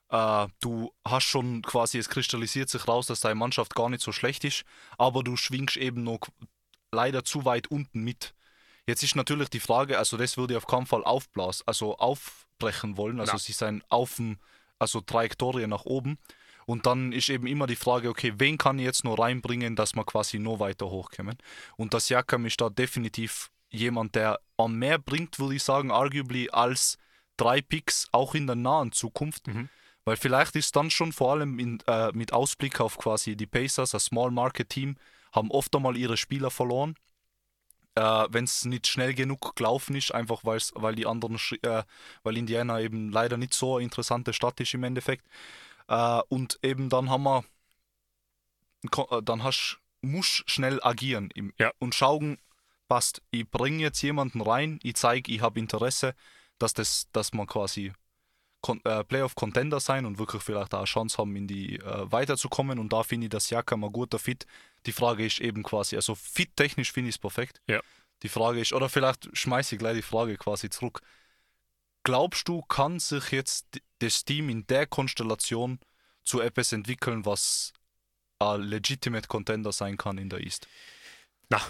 Äh, 0.10 0.48
du 0.62 0.94
hast 1.06 1.26
schon 1.26 1.62
quasi, 1.62 1.98
es 1.98 2.10
kristallisiert 2.10 2.70
sich 2.70 2.88
raus, 2.88 3.08
dass 3.08 3.20
deine 3.20 3.36
Mannschaft 3.36 3.76
gar 3.76 3.90
nicht 3.90 4.02
so 4.02 4.12
schlecht 4.12 4.44
ist, 4.44 4.64
aber 4.98 5.24
du 5.24 5.36
schwingst 5.36 5.78
eben 5.78 6.04
noch 6.04 6.22
leider 6.92 7.24
zu 7.24 7.46
weit 7.46 7.68
unten 7.68 8.04
mit. 8.04 8.34
Jetzt 8.88 9.04
ist 9.04 9.18
natürlich 9.18 9.50
die 9.50 9.60
Frage, 9.60 9.98
also 9.98 10.16
das 10.16 10.38
würde 10.38 10.54
ich 10.54 10.58
auf 10.58 10.68
keinen 10.68 10.86
Fall 10.86 11.04
aufblasen, 11.04 11.64
also 11.68 11.98
aufbrechen 12.58 12.98
wollen, 12.98 13.20
also 13.20 13.34
ja. 13.34 13.40
sie 13.40 13.54
sein 13.54 13.84
auf 13.90 14.22
also 14.80 15.02
Trajektorie 15.02 15.68
nach 15.68 15.86
oben. 15.86 16.18
Und 16.66 16.86
dann 16.86 17.14
ist 17.14 17.30
eben 17.30 17.48
immer 17.48 17.66
die 17.66 17.78
Frage, 17.78 18.10
okay, 18.10 18.34
wen 18.38 18.58
kann 18.58 18.78
ich 18.78 18.86
jetzt 18.86 19.06
noch 19.06 19.18
reinbringen, 19.18 19.76
dass 19.76 19.96
wir 19.96 20.04
quasi 20.04 20.38
noch 20.38 20.60
weiter 20.60 20.90
hochkommen? 20.90 21.38
Und 21.78 21.94
das 21.94 22.10
Jakam 22.10 22.46
ist 22.46 22.60
da 22.60 22.70
definitiv 22.70 23.52
jemand, 23.70 24.16
der 24.16 24.40
am 24.58 24.78
mehr 24.78 25.00
bringt, 25.00 25.40
würde 25.40 25.56
ich 25.56 25.64
sagen, 25.64 25.92
arguably 25.92 26.50
als 26.50 26.98
drei 27.38 27.62
Picks, 27.62 28.08
auch 28.12 28.36
in 28.36 28.48
der 28.48 28.58
nahen 28.58 28.92
Zukunft. 28.92 29.48
Mhm. 29.48 29.70
Weil 30.04 30.18
vielleicht 30.18 30.56
ist 30.56 30.76
dann 30.76 30.90
schon 30.90 31.14
vor 31.14 31.34
allem 31.34 31.58
in, 31.58 31.80
äh, 31.88 32.12
mit 32.14 32.34
Ausblick 32.34 32.82
auf 32.82 32.98
quasi 32.98 33.38
die 33.38 33.48
Pacers, 33.48 33.94
ein 33.94 34.00
Small 34.00 34.32
Market 34.32 34.70
Team, 34.70 34.98
haben 35.32 35.52
oft 35.52 35.74
einmal 35.76 35.96
ihre 35.96 36.18
Spieler 36.18 36.52
verloren. 36.52 36.96
Äh, 37.98 38.27
Wenn 38.30 38.44
es 38.44 38.63
nicht 38.66 38.86
schnell 38.88 39.13
genug 39.16 39.56
gelaufen 39.56 39.96
ist, 39.96 40.13
einfach 40.13 40.42
weil 40.44 40.96
die 40.96 41.08
anderen, 41.08 41.39
äh, 41.63 41.84
weil 42.24 42.38
Indiana 42.38 42.80
eben 42.80 43.12
leider 43.12 43.38
nicht 43.38 43.54
so 43.56 43.75
eine 43.75 43.86
interessante 43.86 44.34
Stadt 44.34 44.60
ist 44.60 44.74
im 44.75 44.84
Endeffekt. 44.84 45.25
Äh, 45.88 46.22
und 46.30 46.60
eben 46.62 46.89
dann 46.89 47.10
haben 47.10 47.24
wir, 47.24 47.44
äh, 49.12 49.22
dann 49.24 49.44
hast, 49.44 49.80
musst 50.01 50.44
schnell 50.50 50.80
agieren 50.84 51.32
im, 51.34 51.54
ja. 51.58 51.72
und 51.80 51.96
schauen, 51.96 52.38
passt, 52.88 53.24
ich 53.32 53.50
bringe 53.50 53.80
jetzt 53.82 54.01
jemanden 54.04 54.42
rein, 54.42 54.80
ich 54.84 54.96
zeige, 54.96 55.32
ich 55.32 55.42
habe 55.42 55.60
Interesse, 55.60 56.13
dass, 56.60 56.74
das, 56.74 57.10
dass 57.13 57.34
man 57.34 57.48
quasi 57.48 57.94
äh, 58.84 59.04
Playoff-Contender 59.04 59.80
sein 59.80 60.06
und 60.06 60.20
wirklich 60.20 60.44
vielleicht 60.44 60.74
auch 60.74 60.80
eine 60.80 60.86
Chance 60.86 61.18
haben, 61.18 61.36
in 61.36 61.48
die 61.48 61.78
äh, 61.78 62.12
weiterzukommen. 62.12 62.80
Und 62.80 62.92
da 62.94 63.04
finde 63.04 63.26
ich 63.26 63.30
das 63.30 63.50
Jakam 63.50 63.84
ein 63.84 63.92
guter 63.92 64.20
Fit. 64.20 64.46
Die 64.86 64.92
Frage 64.92 65.26
ist 65.26 65.40
eben 65.40 65.64
quasi, 65.64 65.96
also 65.96 66.16
fit-technisch 66.16 66.92
finde 66.92 67.10
ich 67.10 67.16
es 67.16 67.20
perfekt. 67.20 67.62
Ja. 67.68 67.82
Die 68.24 68.30
Frage 68.30 68.60
ist, 68.60 68.74
oder 68.74 68.90
vielleicht 68.90 69.30
schmeiße 69.38 69.76
ich 69.76 69.80
gleich 69.80 69.96
die 69.96 70.02
Frage 70.02 70.38
quasi 70.38 70.70
zurück. 70.70 71.02
Glaubst 72.04 72.48
du, 72.48 72.62
kann 72.62 73.00
sich 73.00 73.32
jetzt 73.32 73.82
das 74.00 74.26
Team 74.26 74.50
in 74.50 74.66
der 74.68 74.88
Konstellation 74.88 75.80
zu 76.24 76.42
etwas 76.42 76.72
entwickeln, 76.72 77.26
was 77.26 77.74
ein 78.40 78.62
legitimate 78.62 79.28
Contender 79.28 79.72
sein 79.72 79.98
kann 79.98 80.18
in 80.18 80.30
der 80.30 80.40
East? 80.40 80.68
Na, 81.50 81.62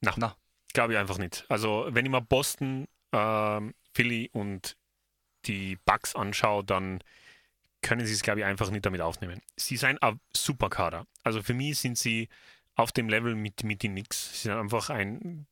na, 0.00 0.14
na. 0.16 0.36
glaube 0.72 0.94
ich 0.94 0.98
einfach 0.98 1.18
nicht. 1.18 1.44
Also 1.48 1.86
wenn 1.90 2.04
ich 2.04 2.10
mal 2.10 2.20
Boston, 2.20 2.86
äh, 3.12 3.60
Philly 3.94 4.30
und 4.32 4.76
die 5.46 5.76
Bugs 5.84 6.14
anschaue, 6.14 6.64
dann 6.64 7.00
können 7.82 8.06
sie 8.06 8.14
es, 8.14 8.22
glaube 8.22 8.40
ich, 8.40 8.46
einfach 8.46 8.70
nicht 8.70 8.86
damit 8.86 9.00
aufnehmen. 9.00 9.40
Sie 9.56 9.76
sind 9.76 10.02
ein 10.02 10.20
super 10.34 10.70
Kader. 10.70 11.06
Also 11.22 11.42
für 11.42 11.54
mich 11.54 11.78
sind 11.78 11.98
sie 11.98 12.28
auf 12.74 12.92
dem 12.92 13.08
Level 13.08 13.34
mit, 13.34 13.62
mit 13.62 13.82
den 13.82 13.92
Knicks. 13.92 14.32
Sie 14.42 14.48
sind 14.48 14.58
einfach 14.58 14.90
ein 14.90 15.46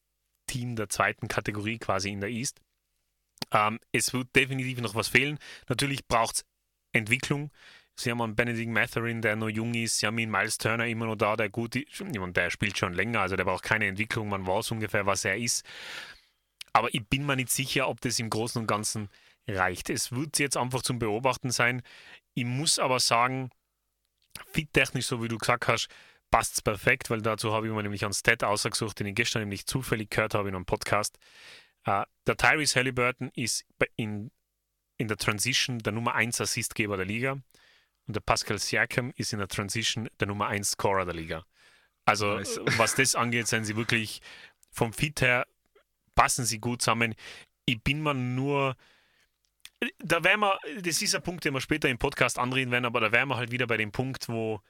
Team 0.47 0.77
der 0.77 0.89
zweiten 0.89 1.29
Kategorie 1.29 1.79
quasi 1.79 2.11
in 2.11 2.21
der 2.21 2.31
East. 2.31 2.61
Ähm, 3.53 3.79
es 3.93 4.13
wird 4.13 4.35
definitiv 4.35 4.81
noch 4.81 4.95
was 4.95 5.09
fehlen. 5.09 5.39
Natürlich 5.69 6.07
braucht 6.07 6.37
es 6.37 6.45
Entwicklung. 6.93 7.51
Sie 7.95 8.11
haben 8.11 8.23
einen 8.23 8.35
Benedict 8.35 8.71
Matherin, 8.71 9.21
der 9.21 9.37
noch 9.37 9.49
jung 9.49 9.75
ist. 9.75 9.99
Sie 9.99 10.07
haben 10.07 10.19
ihn 10.19 10.31
Miles 10.31 10.59
Turner 10.59 10.87
immer 10.87 11.07
noch 11.07 11.17
da, 11.17 11.37
der 11.37 11.51
gut 11.51 11.77
ist. 11.77 12.01
Und 12.01 12.37
der 12.37 12.51
spielt 12.51 12.79
schon 12.79 12.95
länger, 12.95 13.21
also 13.21 13.37
der 13.37 13.45
braucht 13.45 13.65
keine 13.65 13.87
Entwicklung. 13.87 14.29
Man 14.29 14.47
weiß 14.47 14.71
ungefähr, 14.71 15.07
was 15.07 15.25
er 15.25 15.37
ist. 15.37 15.65
Aber 16.73 16.93
ich 16.95 17.07
bin 17.07 17.27
mir 17.27 17.37
nicht 17.37 17.51
sicher, 17.51 17.89
ob 17.89 18.01
das 18.01 18.19
im 18.19 18.31
Großen 18.31 18.61
und 18.61 18.67
Ganzen 18.67 19.11
reicht. 19.49 19.91
Es 19.91 20.13
wird 20.13 20.39
jetzt 20.39 20.57
einfach 20.57 20.83
zum 20.83 20.99
Beobachten 20.99 21.51
sein. 21.51 21.83
Ich 22.35 22.45
muss 22.45 22.79
aber 22.79 23.01
sagen, 23.01 23.51
fit-technisch, 24.53 25.07
so 25.07 25.23
wie 25.23 25.29
du 25.29 25.39
gesagt 25.39 25.69
hast, 25.69 25.89
passt 26.31 26.55
es 26.55 26.63
perfekt, 26.63 27.11
weil 27.11 27.21
dazu 27.21 27.53
habe 27.53 27.67
ich 27.67 27.73
mir 27.73 27.83
nämlich 27.83 28.05
einen 28.05 28.15
Stat 28.15 28.43
ausgesucht, 28.43 28.99
den 28.99 29.07
ich 29.07 29.15
gestern 29.15 29.43
nämlich 29.43 29.67
zufällig 29.67 30.11
gehört 30.11 30.35
habe 30.35 30.49
in 30.49 30.55
einem 30.55 30.65
Podcast. 30.65 31.19
Uh, 31.87 32.05
der 32.27 32.37
Tyrese 32.37 32.79
Halliburton 32.79 33.31
ist 33.35 33.65
in, 33.97 34.31
in 34.99 35.09
der 35.09 35.17
Transition 35.17 35.81
der 35.81 35.93
Nummer 35.93 36.15
1 36.15 36.41
Assistgeber 36.41 36.97
der 36.97 37.07
Liga 37.07 37.33
und 38.07 38.15
der 38.15 38.21
Pascal 38.21 38.59
Siakam 38.59 39.13
ist 39.17 39.33
in 39.33 39.41
der 39.41 39.49
Transition 39.49 40.09
der 40.21 40.29
Nummer 40.29 40.47
1 40.47 40.71
Scorer 40.71 41.05
der 41.05 41.15
Liga. 41.15 41.45
Also 42.05 42.37
nice. 42.37 42.61
was 42.77 42.95
das 42.95 43.15
angeht, 43.15 43.49
sind 43.49 43.65
sie 43.65 43.77
wirklich 43.77 44.21
vom 44.71 44.93
Fit 44.93 45.21
her, 45.21 45.47
passen 46.15 46.45
sie 46.45 46.59
gut 46.59 46.83
zusammen. 46.83 47.15
Ich 47.67 47.83
bin 47.83 48.03
mir 48.03 48.15
nur 48.15 48.77
da 49.99 50.25
wären 50.25 50.41
wir, 50.41 50.59
das 50.81 51.03
ist 51.03 51.15
ein 51.15 51.23
Punkt, 51.23 51.45
den 51.45 51.55
wir 51.55 51.61
später 51.61 51.89
im 51.89 51.99
Podcast 51.99 52.39
anreden 52.39 52.71
werden, 52.71 52.85
aber 52.85 53.01
da 53.01 53.13
wären 53.13 53.29
wir 53.29 53.37
halt 53.37 53.51
wieder 53.51 53.67
bei 53.67 53.77
dem 53.77 53.93
Punkt, 53.93 54.29
wo, 54.29 54.61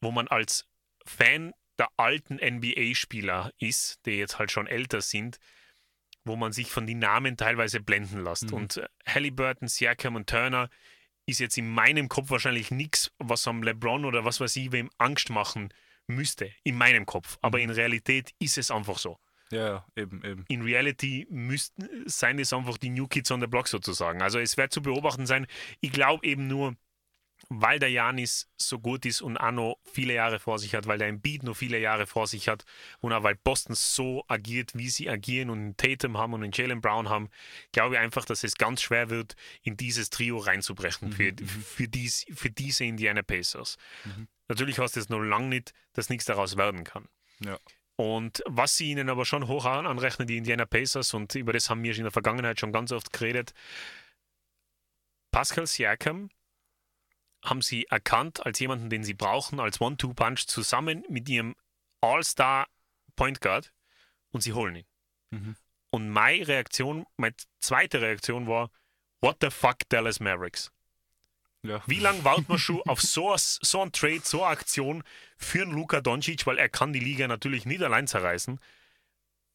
wo 0.00 0.10
man 0.10 0.28
als 0.28 0.66
Fan 1.06 1.52
der 1.78 1.88
alten 1.96 2.36
NBA-Spieler 2.36 3.52
ist, 3.58 4.04
die 4.06 4.12
jetzt 4.12 4.38
halt 4.38 4.50
schon 4.50 4.66
älter 4.66 5.00
sind, 5.00 5.38
wo 6.24 6.36
man 6.36 6.52
sich 6.52 6.70
von 6.70 6.86
den 6.86 6.98
Namen 6.98 7.36
teilweise 7.36 7.80
blenden 7.80 8.22
lässt. 8.22 8.50
Mhm. 8.50 8.54
Und 8.54 8.76
äh, 8.76 8.86
Halliburton, 9.06 9.68
Siakam 9.68 10.16
und 10.16 10.28
Turner 10.28 10.68
ist 11.26 11.40
jetzt 11.40 11.58
in 11.58 11.68
meinem 11.68 12.08
Kopf 12.08 12.30
wahrscheinlich 12.30 12.70
nichts, 12.70 13.10
was 13.18 13.46
am 13.48 13.62
LeBron 13.62 14.04
oder 14.04 14.24
was 14.24 14.40
weiß 14.40 14.56
ich, 14.56 14.72
wem 14.72 14.90
Angst 14.98 15.30
machen 15.30 15.72
müsste. 16.06 16.52
In 16.62 16.76
meinem 16.76 17.06
Kopf. 17.06 17.38
Aber 17.42 17.58
mhm. 17.58 17.64
in 17.64 17.70
Realität 17.70 18.32
ist 18.38 18.58
es 18.58 18.70
einfach 18.70 18.98
so. 18.98 19.18
Ja, 19.52 19.84
eben, 19.96 20.24
eben. 20.24 20.44
In 20.48 20.62
Reality 20.62 21.26
müssten 21.28 21.86
seien 22.06 22.38
es 22.38 22.54
einfach 22.54 22.78
die 22.78 22.88
New 22.88 23.06
Kids 23.06 23.30
on 23.30 23.40
the 23.40 23.46
Block 23.46 23.68
sozusagen. 23.68 24.22
Also 24.22 24.38
es 24.38 24.56
wird 24.56 24.72
zu 24.72 24.80
beobachten 24.80 25.26
sein. 25.26 25.46
Ich 25.80 25.92
glaube 25.92 26.26
eben 26.26 26.46
nur, 26.46 26.74
weil 27.50 27.78
der 27.78 27.90
Janis 27.90 28.48
so 28.56 28.78
gut 28.78 29.04
ist 29.04 29.20
und 29.20 29.34
noch 29.34 29.76
viele 29.84 30.14
Jahre 30.14 30.38
vor 30.38 30.58
sich 30.58 30.74
hat, 30.74 30.86
weil 30.86 30.96
der 30.96 31.08
Embiid 31.08 31.42
noch 31.42 31.54
viele 31.54 31.78
Jahre 31.78 32.06
vor 32.06 32.26
sich 32.26 32.48
hat 32.48 32.64
und 33.00 33.12
auch 33.12 33.24
weil 33.24 33.34
Boston 33.34 33.74
so 33.74 34.24
agiert, 34.26 34.70
wie 34.74 34.88
sie 34.88 35.10
agieren 35.10 35.50
und 35.50 35.58
einen 35.58 35.76
Tatum 35.76 36.16
haben 36.16 36.32
und 36.32 36.44
einen 36.44 36.52
Jalen 36.52 36.80
Brown 36.80 37.10
haben, 37.10 37.28
glaube 37.72 37.96
ich 37.96 38.00
einfach, 38.00 38.24
dass 38.24 38.44
es 38.44 38.54
ganz 38.54 38.80
schwer 38.80 39.10
wird, 39.10 39.36
in 39.62 39.76
dieses 39.76 40.08
Trio 40.08 40.38
reinzubrechen 40.38 41.08
mhm. 41.08 41.12
für, 41.12 41.34
für, 41.44 41.88
dies, 41.88 42.24
für 42.32 42.50
diese 42.50 42.84
Indiana 42.84 43.20
Pacers. 43.20 43.76
Mhm. 44.04 44.28
Natürlich 44.48 44.78
heißt 44.78 44.96
es 44.96 45.10
noch 45.10 45.20
lange 45.20 45.48
nicht, 45.48 45.74
dass 45.92 46.08
nichts 46.08 46.24
daraus 46.24 46.56
werden 46.56 46.84
kann. 46.84 47.06
Ja. 47.44 47.58
Und 48.02 48.42
was 48.46 48.76
sie 48.76 48.90
ihnen 48.90 49.08
aber 49.08 49.24
schon 49.24 49.46
hoch 49.46 49.64
anrechnen, 49.64 50.26
die 50.26 50.36
Indiana 50.36 50.66
Pacers, 50.66 51.14
und 51.14 51.36
über 51.36 51.52
das 51.52 51.70
haben 51.70 51.84
wir 51.84 51.96
in 51.96 52.02
der 52.02 52.10
Vergangenheit 52.10 52.58
schon 52.58 52.72
ganz 52.72 52.90
oft 52.90 53.12
geredet, 53.12 53.54
Pascal 55.30 55.68
Siakam 55.68 56.28
haben 57.44 57.62
sie 57.62 57.86
erkannt 57.86 58.44
als 58.44 58.58
jemanden, 58.58 58.90
den 58.90 59.04
sie 59.04 59.14
brauchen, 59.14 59.60
als 59.60 59.80
One-Two-Punch, 59.80 60.48
zusammen 60.48 61.04
mit 61.08 61.28
ihrem 61.28 61.54
All-Star 62.00 62.66
Point 63.14 63.40
Guard 63.40 63.72
und 64.32 64.40
sie 64.40 64.52
holen 64.52 64.74
ihn. 64.74 64.86
Mhm. 65.30 65.56
Und 65.90 66.08
meine 66.08 66.48
Reaktion, 66.48 67.06
meine 67.16 67.36
zweite 67.60 68.00
Reaktion 68.00 68.48
war, 68.48 68.72
what 69.20 69.36
the 69.40 69.50
fuck 69.50 69.76
Dallas 69.90 70.18
Mavericks? 70.18 70.72
Ja. 71.64 71.82
Wie 71.86 72.00
lange 72.00 72.24
wartet 72.24 72.48
man 72.48 72.58
schon 72.58 72.82
auf 72.86 73.00
so, 73.00 73.34
so 73.36 73.82
ein 73.82 73.92
Trade, 73.92 74.22
so 74.24 74.42
eine 74.42 74.50
Aktion 74.50 75.04
für 75.36 75.62
einen 75.62 75.72
Luka 75.72 76.00
Doncic, 76.00 76.46
weil 76.46 76.58
er 76.58 76.68
kann 76.68 76.92
die 76.92 77.00
Liga 77.00 77.28
natürlich 77.28 77.66
nicht 77.66 77.82
allein 77.82 78.08
zerreißen. 78.08 78.58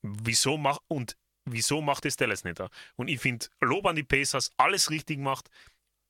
Wieso 0.02 0.58
macht 0.58 0.82
und 0.88 1.18
wieso 1.46 1.82
macht 1.82 2.06
es 2.06 2.16
Dallas 2.16 2.44
nicht? 2.44 2.62
Und 2.96 3.10
ich 3.10 3.20
finde, 3.20 3.48
Lob 3.60 3.86
an 3.86 3.96
die 3.96 4.04
Pacers, 4.04 4.52
alles 4.58 4.90
richtig 4.90 5.20
macht, 5.20 5.50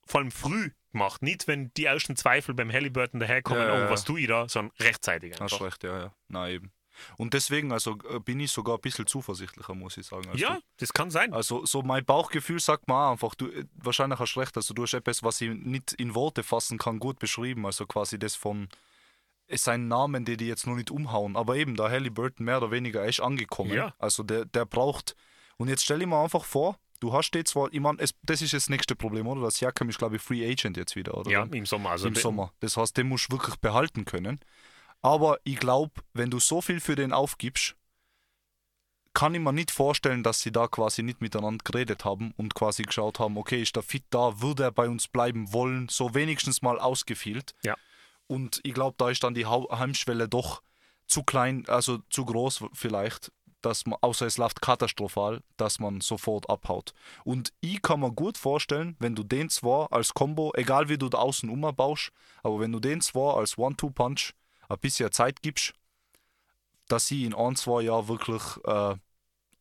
vor 0.05 0.21
allem 0.21 0.31
früh 0.31 0.71
gemacht, 0.91 1.21
nicht 1.21 1.47
wenn 1.47 1.71
die 1.75 1.86
ersten 1.86 2.15
Zweifel 2.15 2.53
beim 2.53 2.71
Halliburton 2.71 3.19
daherkommen, 3.19 3.63
ja, 3.63 3.79
ja, 3.79 3.88
oh, 3.88 3.89
was 3.89 4.03
tue 4.03 4.21
ich 4.21 4.27
da, 4.27 4.47
sondern 4.47 4.75
rechtzeitig. 4.79 5.33
Einfach. 5.33 5.60
Hast 5.60 5.62
recht, 5.62 5.83
ja, 5.83 5.99
ja. 5.99 6.13
Na 6.27 6.49
eben. 6.49 6.71
Und 7.17 7.33
deswegen, 7.33 7.71
also 7.71 7.97
äh, 8.10 8.19
bin 8.19 8.39
ich 8.39 8.51
sogar 8.51 8.75
ein 8.75 8.81
bisschen 8.81 9.07
zuversichtlicher, 9.07 9.73
muss 9.75 9.97
ich 9.97 10.05
sagen. 10.05 10.27
Also, 10.29 10.38
ja, 10.43 10.60
das 10.77 10.93
kann 10.93 11.12
sein. 11.12 11.33
Also 11.33 11.65
so 11.65 11.81
mein 11.81 12.05
Bauchgefühl 12.05 12.60
sagt 12.60 12.88
mir 12.88 13.10
einfach, 13.10 13.36
du 13.36 13.47
äh, 13.47 13.65
wahrscheinlich 13.75 14.19
hast 14.19 14.36
du 14.36 14.39
recht, 14.39 14.55
also 14.55 14.73
du 14.73 14.83
hast 14.83 14.93
etwas, 14.93 15.23
was 15.23 15.41
ich 15.41 15.49
nicht 15.49 15.93
in 15.93 16.15
Worte 16.15 16.43
fassen 16.43 16.77
kann, 16.77 16.99
gut 16.99 17.19
beschrieben. 17.19 17.65
Also 17.65 17.86
quasi 17.86 18.19
das 18.19 18.36
von 18.36 18.67
es 19.47 19.63
sind 19.63 19.88
Namen, 19.88 20.25
die 20.25 20.38
die 20.38 20.47
jetzt 20.47 20.67
noch 20.67 20.75
nicht 20.75 20.91
umhauen. 20.91 21.36
Aber 21.36 21.55
eben, 21.55 21.75
der 21.75 21.89
Halliburton 21.89 22.45
mehr 22.45 22.57
oder 22.57 22.71
weniger 22.71 23.05
ist 23.05 23.21
angekommen. 23.21 23.73
Ja. 23.73 23.93
Also 23.97 24.23
der, 24.23 24.45
der 24.45 24.65
braucht. 24.65 25.15
Und 25.57 25.69
jetzt 25.69 25.83
stell 25.83 25.99
dir 25.99 26.07
mal 26.07 26.23
einfach 26.23 26.43
vor, 26.43 26.77
du 26.99 27.13
hast 27.13 27.33
jetzt 27.33 27.51
zwar, 27.51 27.71
ich 27.73 27.79
meine, 27.79 28.03
das 28.23 28.41
ist 28.41 28.53
das 28.53 28.69
nächste 28.69 28.95
Problem, 28.95 29.27
oder? 29.27 29.41
Das 29.41 29.57
Siakam 29.57 29.89
ist, 29.89 29.97
glaube 29.97 30.17
ich, 30.17 30.21
Free 30.21 30.45
Agent 30.45 30.77
jetzt 30.77 30.95
wieder, 30.95 31.17
oder? 31.17 31.31
Ja, 31.31 31.43
im 31.43 31.65
Sommer. 31.65 31.91
Also 31.91 32.07
Im 32.07 32.15
Sommer. 32.15 32.53
Das 32.60 32.77
heißt, 32.77 32.97
den 32.97 33.07
musst 33.07 33.29
du 33.29 33.38
wirklich 33.38 33.55
behalten 33.57 34.05
können. 34.05 34.39
Aber 35.01 35.39
ich 35.43 35.57
glaube, 35.57 36.01
wenn 36.13 36.29
du 36.29 36.39
so 36.39 36.62
viel 36.62 36.79
für 36.79 36.95
den 36.95 37.13
aufgibst, 37.13 37.75
kann 39.13 39.33
ich 39.33 39.41
mir 39.41 39.53
nicht 39.53 39.71
vorstellen, 39.71 40.21
dass 40.21 40.41
sie 40.41 40.51
da 40.51 40.67
quasi 40.67 41.01
nicht 41.01 41.21
miteinander 41.21 41.63
geredet 41.63 42.05
haben 42.05 42.36
und 42.38 42.53
quasi 42.53 42.83
geschaut 42.83 43.19
haben, 43.19 43.36
okay, 43.38 43.63
ist 43.63 43.75
der 43.75 43.81
fit 43.81 44.03
da, 44.12 44.41
würde 44.41 44.63
er 44.63 44.71
bei 44.71 44.88
uns 44.88 45.07
bleiben 45.07 45.51
wollen, 45.53 45.88
so 45.89 46.13
wenigstens 46.13 46.62
mal 46.62 46.79
ausgefielt. 46.79 47.55
Ja. 47.63 47.75
Und 48.27 48.60
ich 48.63 48.75
glaube, 48.75 48.95
da 48.99 49.10
ist 49.10 49.23
dann 49.23 49.33
die 49.33 49.47
Heimschwelle 49.47 50.29
doch 50.29 50.62
zu 51.07 51.23
klein, 51.23 51.65
also 51.67 51.97
zu 52.10 52.25
groß 52.25 52.65
vielleicht, 52.73 53.31
dass 53.62 53.86
man, 53.88 53.97
außer 54.01 54.27
es 54.27 54.38
läuft 54.38 54.62
katastrophal, 54.62 55.41
dass 55.57 55.79
man 55.79 56.01
sofort 56.01 56.49
abhaut. 56.49 56.93
Und 57.23 57.53
ich 57.60 57.81
kann 57.81 58.01
mir 58.01 58.12
gut 58.12 58.38
vorstellen, 58.38 58.95
wenn 58.99 59.15
du 59.15 59.23
den 59.23 59.49
zwar 59.49 59.91
als 59.91 60.13
Combo, 60.13 60.53
egal 60.55 60.89
wie 60.89 60.97
du 60.97 61.10
da 61.10 61.17
außen 61.17 61.49
umbaust, 61.49 62.12
aber 62.43 62.60
wenn 62.60 62.71
du 62.71 62.79
den 62.79 63.01
zwar 63.01 63.38
als 63.38 63.57
One-Two-Punch 63.57 64.33
ein 64.69 64.80
bisschen 64.80 65.12
Zeit 65.12 65.41
gibst, 65.41 65.73
dass 66.88 67.08
sie 67.08 67.25
in 67.25 67.34
ein, 67.34 67.56
zwei 67.56 67.82
Jahren 67.82 68.08
wirklich 68.08 68.41
äh, 68.65 68.95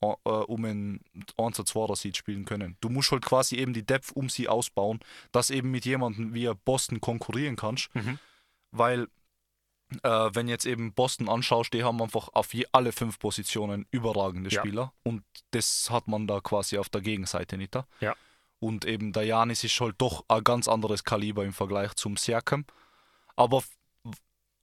äh, 0.00 0.06
um 0.28 0.64
ein 0.64 1.00
1 1.38 1.56
2 1.56 1.94
Seed 1.94 2.16
spielen 2.16 2.44
können. 2.44 2.76
Du 2.80 2.88
musst 2.88 3.10
halt 3.10 3.24
quasi 3.24 3.56
eben 3.56 3.72
die 3.72 3.84
Depth 3.84 4.12
um 4.14 4.28
sie 4.28 4.48
ausbauen, 4.48 5.00
dass 5.32 5.50
eben 5.50 5.70
mit 5.70 5.84
jemandem 5.84 6.34
wie 6.34 6.50
Boston 6.64 7.00
konkurrieren 7.00 7.56
kannst, 7.56 7.92
Mhm. 7.94 8.18
weil 8.70 9.08
äh, 10.02 10.30
wenn 10.32 10.48
jetzt 10.48 10.66
eben 10.66 10.92
Boston 10.92 11.28
anschaust, 11.28 11.72
die 11.72 11.84
haben 11.84 12.02
einfach 12.02 12.28
auf 12.32 12.52
je, 12.52 12.66
alle 12.72 12.90
fünf 12.92 13.18
Positionen 13.20 13.86
überragende 13.92 14.50
Ja. 14.50 14.60
Spieler 14.60 14.92
und 15.04 15.22
das 15.52 15.90
hat 15.90 16.08
man 16.08 16.26
da 16.26 16.40
quasi 16.40 16.76
auf 16.78 16.88
der 16.88 17.00
Gegenseite 17.02 17.56
nicht. 17.56 17.74
Da. 17.74 17.86
Ja. 18.00 18.14
Und 18.58 18.84
eben 18.84 19.12
der 19.12 19.22
Janis 19.24 19.62
ist 19.64 19.80
halt 19.80 19.94
doch 19.98 20.24
ein 20.28 20.42
ganz 20.42 20.66
anderes 20.66 21.04
Kaliber 21.04 21.44
im 21.44 21.52
Vergleich 21.52 21.94
zum 21.94 22.16
Siakam. 22.16 22.64
Aber 23.36 23.62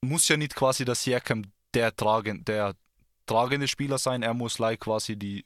muss 0.03 0.27
ja 0.27 0.37
nicht 0.37 0.55
quasi 0.55 0.85
der 0.85 0.95
Siakam 0.95 1.43
der, 1.73 1.95
tragen, 1.95 2.45
der 2.45 2.75
tragende 3.25 3.67
Spieler 3.67 3.97
sein, 3.97 4.21
er 4.23 4.33
muss 4.33 4.59
like 4.59 4.81
quasi 4.81 5.15
die, 5.15 5.45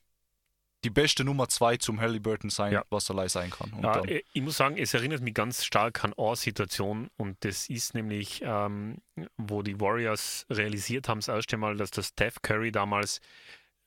die 0.84 0.90
beste 0.90 1.24
Nummer 1.24 1.48
zwei 1.48 1.78
zum 1.78 2.00
Halliburton 2.00 2.50
sein, 2.50 2.74
Ja. 2.74 2.84
was 2.90 3.10
er 3.10 3.16
like 3.16 3.30
sein 3.30 3.50
kann. 3.50 3.72
Ja, 3.82 4.02
äh, 4.06 4.24
ich 4.34 4.42
muss 4.42 4.58
sagen, 4.58 4.78
es 4.78 4.94
erinnert 4.94 5.22
mich 5.22 5.34
ganz 5.34 5.64
stark 5.64 6.04
an 6.04 6.14
eine 6.18 6.36
Situation 6.36 7.10
und 7.18 7.38
das 7.46 7.70
ist 7.70 7.94
nämlich, 7.94 8.42
ähm, 8.44 8.98
wo 9.38 9.62
die 9.62 9.80
Warriors 9.80 10.46
realisiert 10.50 11.08
haben, 11.10 11.20
das 11.20 11.28
erste 11.30 11.58
Mal, 11.58 11.78
dass 11.78 11.92
der 11.92 12.04
Steph 12.04 12.42
Curry 12.42 12.72
damals 12.72 13.22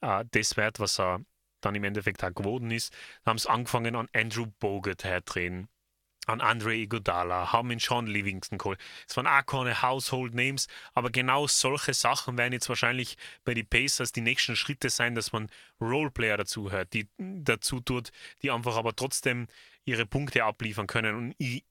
äh, 0.01 0.25
das 0.31 0.57
wert, 0.57 0.81
was 0.81 0.99
er 0.99 1.21
dann 1.61 1.75
im 1.75 1.85
Endeffekt 1.85 2.25
auch 2.25 2.35
geworden 2.35 2.71
ist, 2.71 2.93
haben 3.27 3.39
sie 3.39 3.51
angefangen 3.51 3.95
an 3.95 4.09
Andrew 4.15 4.47
Bogut 4.61 5.05
herdrehen, 5.05 5.69
an 6.31 6.41
Andre 6.41 6.75
Iguodala, 6.75 7.53
haben 7.53 7.71
ihn 7.71 7.79
Sean 7.79 8.07
Livingston 8.07 8.59
geholt. 8.59 8.79
Es 9.09 9.17
waren 9.17 9.27
auch 9.27 9.45
keine 9.45 9.83
Household 9.83 10.35
Names, 10.35 10.67
aber 10.95 11.11
genau 11.11 11.47
solche 11.47 11.95
Sachen 11.95 12.39
werden 12.39 12.53
jetzt 12.53 12.69
wahrscheinlich 12.69 13.17
bei 13.45 13.55
den 13.55 13.67
Pacers 13.67 14.13
die 14.13 14.21
nächsten 14.21 14.57
Schritte 14.57 14.91
sein, 14.91 15.15
dass 15.15 15.33
man 15.33 15.49
Roleplayer 15.81 16.37
dazu 16.37 16.71
hört, 16.71 16.93
die 16.93 17.09
dazu 17.19 17.81
tut, 17.81 18.11
die 18.43 18.51
einfach 18.51 18.77
aber 18.77 18.95
trotzdem 18.95 19.47
ihre 19.85 20.07
Punkte 20.07 20.45
abliefern 20.45 20.87
können. 20.87 21.17
Und 21.17 21.35
ich 21.39 21.65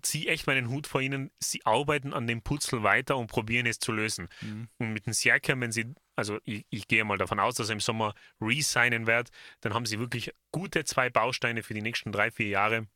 ziehe 0.00 0.28
echt 0.28 0.46
meinen 0.46 0.68
Hut 0.68 0.86
vor 0.86 1.00
ihnen. 1.00 1.30
Sie 1.38 1.64
arbeiten 1.66 2.12
an 2.12 2.26
dem 2.26 2.42
Putzel 2.42 2.82
weiter 2.82 3.16
und 3.16 3.26
probieren 3.26 3.66
es 3.66 3.78
zu 3.78 3.92
lösen. 3.92 4.28
Mhm. 4.40 4.68
Und 4.78 4.92
mit 4.92 5.06
dem 5.06 5.12
Siakam, 5.12 5.60
wenn 5.60 5.72
sie, 5.72 5.94
also 6.16 6.38
ich, 6.44 6.64
ich 6.70 6.88
gehe 6.88 7.04
mal 7.04 7.18
davon 7.18 7.40
aus, 7.40 7.56
dass 7.56 7.68
er 7.68 7.74
im 7.74 7.80
Sommer 7.80 8.14
resignen 8.40 9.06
wird, 9.06 9.30
dann 9.60 9.74
haben 9.74 9.86
sie 9.86 9.98
wirklich 9.98 10.32
gute 10.50 10.84
zwei 10.84 11.10
Bausteine 11.10 11.62
für 11.62 11.74
die 11.74 11.82
nächsten 11.82 12.12
drei, 12.12 12.30
vier 12.30 12.48
Jahre. 12.48 12.86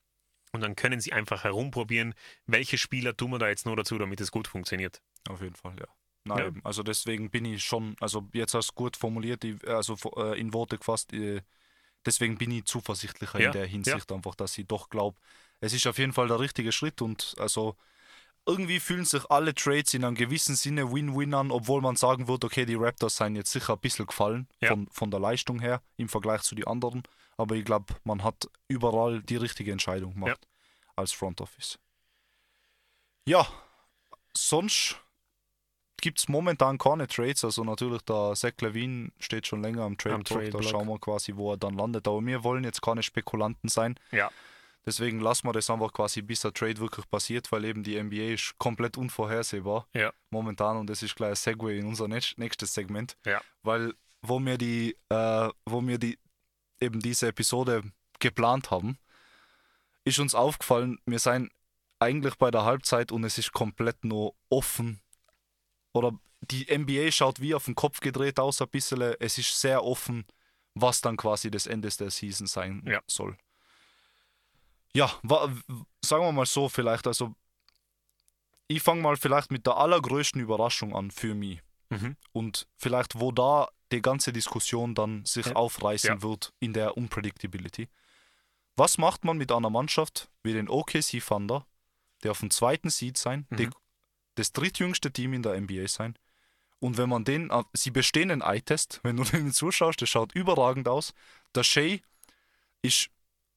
Und 0.52 0.60
dann 0.60 0.76
können 0.76 1.00
sie 1.00 1.12
einfach 1.12 1.44
herumprobieren, 1.44 2.14
welche 2.46 2.78
Spieler 2.78 3.16
tun 3.16 3.30
wir 3.32 3.38
da 3.38 3.48
jetzt 3.48 3.66
nur 3.66 3.76
dazu, 3.76 3.98
damit 3.98 4.20
es 4.20 4.30
gut 4.30 4.48
funktioniert. 4.48 5.02
Auf 5.28 5.42
jeden 5.42 5.56
Fall, 5.56 5.76
ja. 5.78 5.86
Nein, 6.24 6.38
Ja. 6.38 6.46
eben. 6.46 6.60
Also 6.64 6.82
deswegen 6.82 7.30
bin 7.30 7.44
ich 7.44 7.62
schon, 7.62 7.96
also 8.00 8.28
jetzt 8.32 8.54
hast 8.54 8.70
du 8.70 8.74
gut 8.74 8.96
formuliert, 8.96 9.44
also 9.66 9.96
äh, 10.16 10.38
in 10.40 10.52
Worte 10.52 10.78
gefasst, 10.78 11.12
äh, 11.12 11.42
deswegen 12.04 12.38
bin 12.38 12.50
ich 12.50 12.64
zuversichtlicher 12.64 13.38
Ja, 13.40 13.46
in 13.46 13.52
der 13.52 13.66
Hinsicht 13.66 14.10
einfach, 14.12 14.34
dass 14.34 14.56
ich 14.58 14.66
doch 14.66 14.88
glaube, 14.88 15.18
es 15.60 15.72
ist 15.72 15.86
auf 15.86 15.98
jeden 15.98 16.12
Fall 16.12 16.28
der 16.28 16.40
richtige 16.40 16.72
Schritt 16.72 17.02
und 17.02 17.34
also 17.38 17.76
irgendwie 18.46 18.78
fühlen 18.78 19.04
sich 19.04 19.28
alle 19.30 19.54
Trades 19.54 19.92
in 19.94 20.04
einem 20.04 20.14
gewissen 20.14 20.54
Sinne 20.54 20.92
Win-Win 20.92 21.34
an, 21.34 21.50
obwohl 21.50 21.80
man 21.80 21.96
sagen 21.96 22.28
würde, 22.28 22.46
okay, 22.46 22.64
die 22.64 22.76
Raptors 22.76 23.16
seien 23.16 23.34
jetzt 23.34 23.50
sicher 23.50 23.72
ein 23.74 23.80
bisschen 23.80 24.06
gefallen 24.06 24.48
Ja. 24.60 24.68
von, 24.68 24.88
von 24.92 25.10
der 25.10 25.18
Leistung 25.20 25.60
her 25.60 25.82
im 25.96 26.08
Vergleich 26.08 26.42
zu 26.42 26.54
den 26.54 26.66
anderen, 26.66 27.02
aber 27.36 27.54
ich 27.54 27.64
glaube, 27.64 27.94
man 28.04 28.22
hat 28.24 28.48
überall 28.68 29.22
die 29.22 29.36
richtige 29.36 29.72
Entscheidung 29.72 30.14
gemacht 30.14 30.46
als 30.96 31.12
Front 31.12 31.40
Office. 31.40 31.78
Ja, 33.26 33.46
sonst 34.36 34.96
gibt 36.00 36.18
es 36.18 36.28
momentan 36.28 36.78
keine 36.78 37.06
Trades. 37.08 37.44
Also 37.44 37.64
natürlich 37.64 38.02
der 38.02 38.34
Zach 38.34 38.52
Levine 38.60 39.10
steht 39.18 39.46
schon 39.46 39.62
länger 39.62 39.82
am 39.82 39.96
Trade 39.98 40.22
Block. 40.22 40.50
Da 40.52 40.62
schauen 40.62 40.86
wir 40.88 40.98
quasi, 40.98 41.34
wo 41.36 41.52
er 41.52 41.56
dann 41.56 41.74
landet. 41.74 42.06
Aber 42.06 42.24
wir 42.24 42.44
wollen 42.44 42.64
jetzt 42.64 42.82
keine 42.82 43.02
Spekulanten 43.02 43.68
sein. 43.68 43.98
Ja. 44.12 44.30
Deswegen 44.84 45.18
lassen 45.18 45.48
wir 45.48 45.52
das 45.52 45.68
einfach 45.68 45.92
quasi, 45.92 46.22
bis 46.22 46.42
der 46.42 46.52
Trade 46.52 46.78
wirklich 46.78 47.10
passiert, 47.10 47.50
weil 47.50 47.64
eben 47.64 47.82
die 47.82 47.96
NBA 48.00 48.34
ist 48.34 48.56
komplett 48.58 48.96
unvorhersehbar 48.96 49.88
Ja. 49.94 50.12
momentan 50.30 50.76
und 50.76 50.88
das 50.88 51.02
ist 51.02 51.16
gleich 51.16 51.30
ein 51.30 51.34
Segway 51.36 51.78
in 51.80 51.86
unser 51.86 52.06
nächst- 52.06 52.38
nächstes 52.38 52.72
Segment. 52.72 53.16
Ja. 53.24 53.40
Weil 53.64 53.94
wo 54.22 54.38
wir 54.38 54.56
die, 54.58 54.96
äh, 55.08 55.48
wo 55.64 55.84
wir 55.84 55.98
die 55.98 56.18
eben 56.80 57.00
diese 57.00 57.28
Episode 57.28 57.82
geplant 58.18 58.70
haben, 58.70 58.98
ist 60.04 60.18
uns 60.18 60.34
aufgefallen, 60.34 60.98
wir 61.04 61.18
seien 61.18 61.50
eigentlich 61.98 62.36
bei 62.36 62.50
der 62.50 62.64
Halbzeit 62.64 63.10
und 63.12 63.24
es 63.24 63.38
ist 63.38 63.52
komplett 63.52 64.04
nur 64.04 64.34
offen. 64.50 65.00
Oder 65.92 66.12
die 66.42 66.66
NBA 66.76 67.10
schaut 67.10 67.40
wie 67.40 67.54
auf 67.54 67.64
den 67.64 67.74
Kopf 67.74 68.00
gedreht 68.00 68.38
aus 68.38 68.60
ein 68.60 68.68
bisschen. 68.68 69.00
Es 69.18 69.38
ist 69.38 69.58
sehr 69.60 69.82
offen, 69.84 70.26
was 70.74 71.00
dann 71.00 71.16
quasi 71.16 71.50
das 71.50 71.66
Ende 71.66 71.88
der 71.88 72.10
Season 72.10 72.46
sein 72.46 72.82
Ja. 72.86 73.00
soll. 73.06 73.36
Ja, 74.92 75.08
sagen 76.02 76.24
wir 76.24 76.32
mal 76.32 76.46
so 76.46 76.68
vielleicht, 76.68 77.06
also 77.06 77.34
ich 78.68 78.82
fange 78.82 79.02
mal 79.02 79.16
vielleicht 79.16 79.50
mit 79.50 79.66
der 79.66 79.76
allergrößten 79.76 80.40
Überraschung 80.40 80.94
an 80.94 81.10
für 81.10 81.34
mich. 81.34 81.60
Mhm. 81.90 82.16
Und 82.32 82.66
vielleicht, 82.76 83.18
wo 83.20 83.30
da 83.32 83.68
die 83.92 84.02
ganze 84.02 84.32
Diskussion 84.32 84.94
dann 84.94 85.24
sich 85.24 85.46
Ja. 85.46 85.56
aufreißen 85.56 86.10
Ja. 86.16 86.22
wird 86.22 86.52
in 86.60 86.72
der 86.72 86.96
Unpredictability. 86.96 87.88
Was 88.76 88.98
macht 88.98 89.24
man 89.24 89.38
mit 89.38 89.50
einer 89.52 89.70
Mannschaft 89.70 90.28
wie 90.42 90.52
den 90.52 90.68
OKC 90.68 91.20
Thunder, 91.20 91.66
der 92.22 92.32
auf 92.32 92.40
dem 92.40 92.50
zweiten 92.50 92.90
Seed 92.90 93.16
sein, 93.16 93.46
Mhm. 93.50 93.56
die, 93.56 93.68
das 94.34 94.52
drittjüngste 94.52 95.12
Team 95.12 95.32
in 95.32 95.42
der 95.42 95.54
NBA 95.54 95.86
sein? 95.88 96.18
Und 96.78 96.98
wenn 96.98 97.08
man 97.08 97.24
den, 97.24 97.48
äh, 97.50 97.62
sie 97.72 97.90
bestehen 97.90 98.30
einen 98.30 98.42
Eye-Test, 98.42 99.00
wenn 99.02 99.16
du 99.16 99.22
denen 99.46 99.52
zuschaust, 99.52 100.02
das 100.02 100.10
schaut 100.10 100.34
überragend 100.34 100.88
aus. 100.88 101.14
Der 101.54 101.62
Shea 101.64 101.98
ist, 102.82 103.08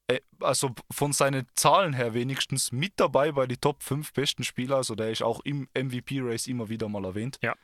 äh, 0.07 0.21
also 0.39 0.73
von 0.89 1.11
seinen 1.11 1.45
Zahlen 1.55 1.93
her 1.93 2.13
wenigstens, 2.13 2.71
mit 2.71 2.93
dabei 2.95 3.33
bei 3.33 3.45
den 3.45 3.59
Top 3.59 3.83
5 3.83 4.13
besten 4.13 4.45
Spieler. 4.45 4.77
Also 4.77 4.95
der 4.95 5.11
ist 5.11 5.21
auch 5.21 5.41
im 5.41 5.67
MVP-Race 5.73 6.47
immer 6.47 6.69
wieder 6.69 6.87
mal 6.87 7.03
erwähnt. 7.03 7.39
Ja. 7.41 7.55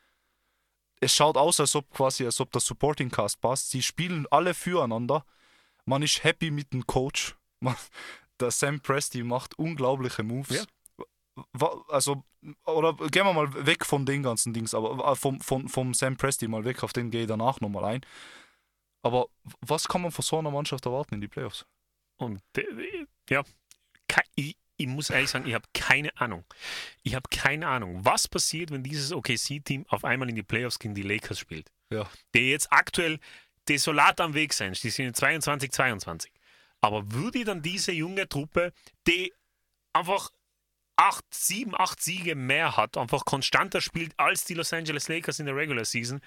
Es 1.00 1.14
schaut 1.14 1.38
aus, 1.38 1.60
als 1.60 1.76
ob 1.76 1.90
quasi, 1.92 2.26
als 2.26 2.40
ob 2.40 2.52
der 2.52 2.62
Supporting 2.62 3.10
Cast 3.10 3.42
passt. 3.42 3.70
Sie 3.70 3.82
spielen 3.82 4.26
alle 4.32 4.54
füreinander. 4.54 5.26
Man 5.86 6.02
ist 6.02 6.24
happy 6.24 6.52
mit 6.52 6.74
dem 6.74 6.86
Coach. 6.88 7.36
Man, 7.60 7.76
der 8.40 8.52
Sam 8.52 8.82
Presti 8.82 9.24
macht 9.24 9.58
unglaubliche 9.58 10.24
Moves. 10.24 10.58
Ja. 10.58 11.70
Also, 11.90 12.24
oder 12.66 12.94
gehen 12.94 13.26
wir 13.26 13.34
mal 13.34 13.66
weg 13.66 13.86
von 13.86 14.06
den 14.06 14.24
ganzen 14.24 14.54
Dings, 14.54 14.74
aber 14.74 15.12
äh, 15.12 15.16
vom, 15.16 15.40
vom, 15.42 15.68
vom 15.68 15.94
Sam 15.94 16.18
Presti 16.18 16.48
mal 16.48 16.64
weg, 16.64 16.84
auf 16.84 16.94
den 16.94 17.12
gehe 17.12 17.22
ich 17.22 17.28
danach 17.28 17.60
nochmal 17.62 17.86
ein. 17.86 18.06
Aber 19.02 19.28
was 19.62 19.88
kann 19.88 20.02
man 20.02 20.12
von 20.12 20.24
so 20.24 20.40
einer 20.40 20.52
Mannschaft 20.52 20.86
erwarten 20.86 21.16
in 21.16 21.22
die 21.22 21.28
Playoffs? 21.28 21.66
Und 22.18 22.42
äh, 22.58 23.06
ja, 23.30 23.44
ich, 24.36 24.58
ich 24.78 24.88
muss 24.88 25.10
ehrlich 25.10 25.30
sagen, 25.30 25.48
ich 25.48 25.54
habe 25.54 25.68
keine 25.74 26.16
Ahnung. 26.18 26.44
Ich 27.04 27.16
habe 27.16 27.30
keine 27.30 27.68
Ahnung, 27.68 28.04
was 28.04 28.28
passiert, 28.28 28.72
wenn 28.72 28.84
dieses 28.84 29.12
OKC-Team 29.12 29.86
auf 29.90 30.04
einmal 30.04 30.30
in 30.30 30.36
die 30.36 30.44
Playoffs 30.44 30.80
gegen 30.80 30.96
die 30.96 31.04
Lakers 31.04 31.40
spielt. 31.40 31.72
Ja. 31.92 32.10
Die 32.34 32.52
jetzt 32.52 32.72
aktuell 32.72 33.20
desolat 33.68 34.20
am 34.20 34.34
Weg 34.34 34.54
sind. 34.54 34.82
Die 34.84 34.90
sind 34.90 35.08
in 35.08 35.14
22, 35.14 35.72
22. 35.72 36.32
Aber 36.82 37.12
würde 37.12 37.44
dann 37.46 37.62
diese 37.62 37.92
junge 37.92 38.28
Truppe, 38.28 38.74
die 39.08 39.34
einfach 39.94 40.30
acht, 40.98 41.26
sieben, 41.34 41.74
acht 41.76 42.02
Siege 42.02 42.36
mehr 42.36 42.78
hat, 42.78 42.98
einfach 42.98 43.26
konstanter 43.26 43.82
spielt 43.82 44.14
als 44.18 44.46
die 44.46 44.54
Los 44.54 44.74
Angeles 44.74 45.08
Lakers 45.08 45.40
in 45.40 45.46
der 45.46 45.56
Regular 45.56 45.86
Season, 45.86 46.22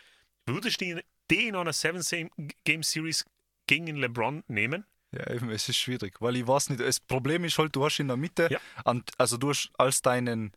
würdest 0.46 0.80
du 0.80 1.02
die 1.30 1.48
in 1.48 1.56
einer 1.56 1.72
Seven-Game-Series 1.72 3.24
gegen 3.66 3.96
LeBron 3.96 4.44
nehmen? 4.48 4.84
Ja, 5.12 5.30
eben, 5.32 5.50
es 5.50 5.68
ist 5.68 5.76
schwierig, 5.78 6.20
weil 6.20 6.36
ich 6.36 6.46
weiß 6.46 6.70
nicht, 6.70 6.80
das 6.82 7.00
Problem 7.00 7.44
ist 7.44 7.56
halt, 7.58 7.74
du 7.74 7.84
hast 7.84 7.98
in 7.98 8.08
der 8.08 8.16
Mitte, 8.16 8.48
Ja. 8.50 8.58
an, 8.84 9.04
also 9.16 9.36
du 9.38 9.48
hast 9.50 9.70
als 9.78 10.02
deinen 10.02 10.52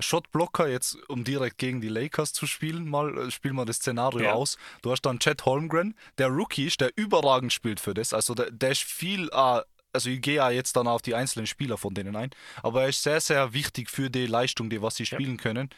Shotblocker 0.00 0.66
jetzt, 0.68 0.96
um 1.08 1.22
direkt 1.22 1.58
gegen 1.58 1.80
die 1.80 1.88
Lakers 1.88 2.32
zu 2.32 2.46
spielen, 2.46 2.88
mal 2.88 3.16
äh, 3.16 3.30
spielen 3.30 3.54
wir 3.54 3.64
das 3.64 3.76
Szenario 3.76 4.24
Ja. 4.24 4.32
aus. 4.32 4.58
Du 4.82 4.90
hast 4.90 5.02
dann 5.02 5.20
Chad 5.20 5.44
Holmgren, 5.44 5.94
der 6.18 6.28
Rookie 6.28 6.66
ist, 6.66 6.80
der 6.80 6.90
überragend 6.96 7.52
spielt 7.52 7.78
für 7.78 7.94
das, 7.94 8.12
also 8.12 8.34
der, 8.34 8.50
der 8.50 8.72
ist 8.72 8.82
viel, 8.82 9.28
äh, 9.28 9.60
also 9.92 10.08
ich 10.10 10.20
gehe 10.20 10.36
ja 10.36 10.50
jetzt 10.50 10.74
dann 10.74 10.88
auf 10.88 11.02
die 11.02 11.14
einzelnen 11.14 11.46
Spieler 11.46 11.78
von 11.78 11.94
denen 11.94 12.16
ein, 12.16 12.30
aber 12.62 12.82
er 12.82 12.88
ist 12.88 13.02
sehr, 13.04 13.20
sehr 13.20 13.52
wichtig 13.52 13.88
für 13.90 14.10
die 14.10 14.26
Leistung, 14.26 14.68
die 14.70 14.82
was 14.82 14.96
sie 14.96 15.06
spielen 15.06 15.36
ja. 15.36 15.42
können, 15.42 15.70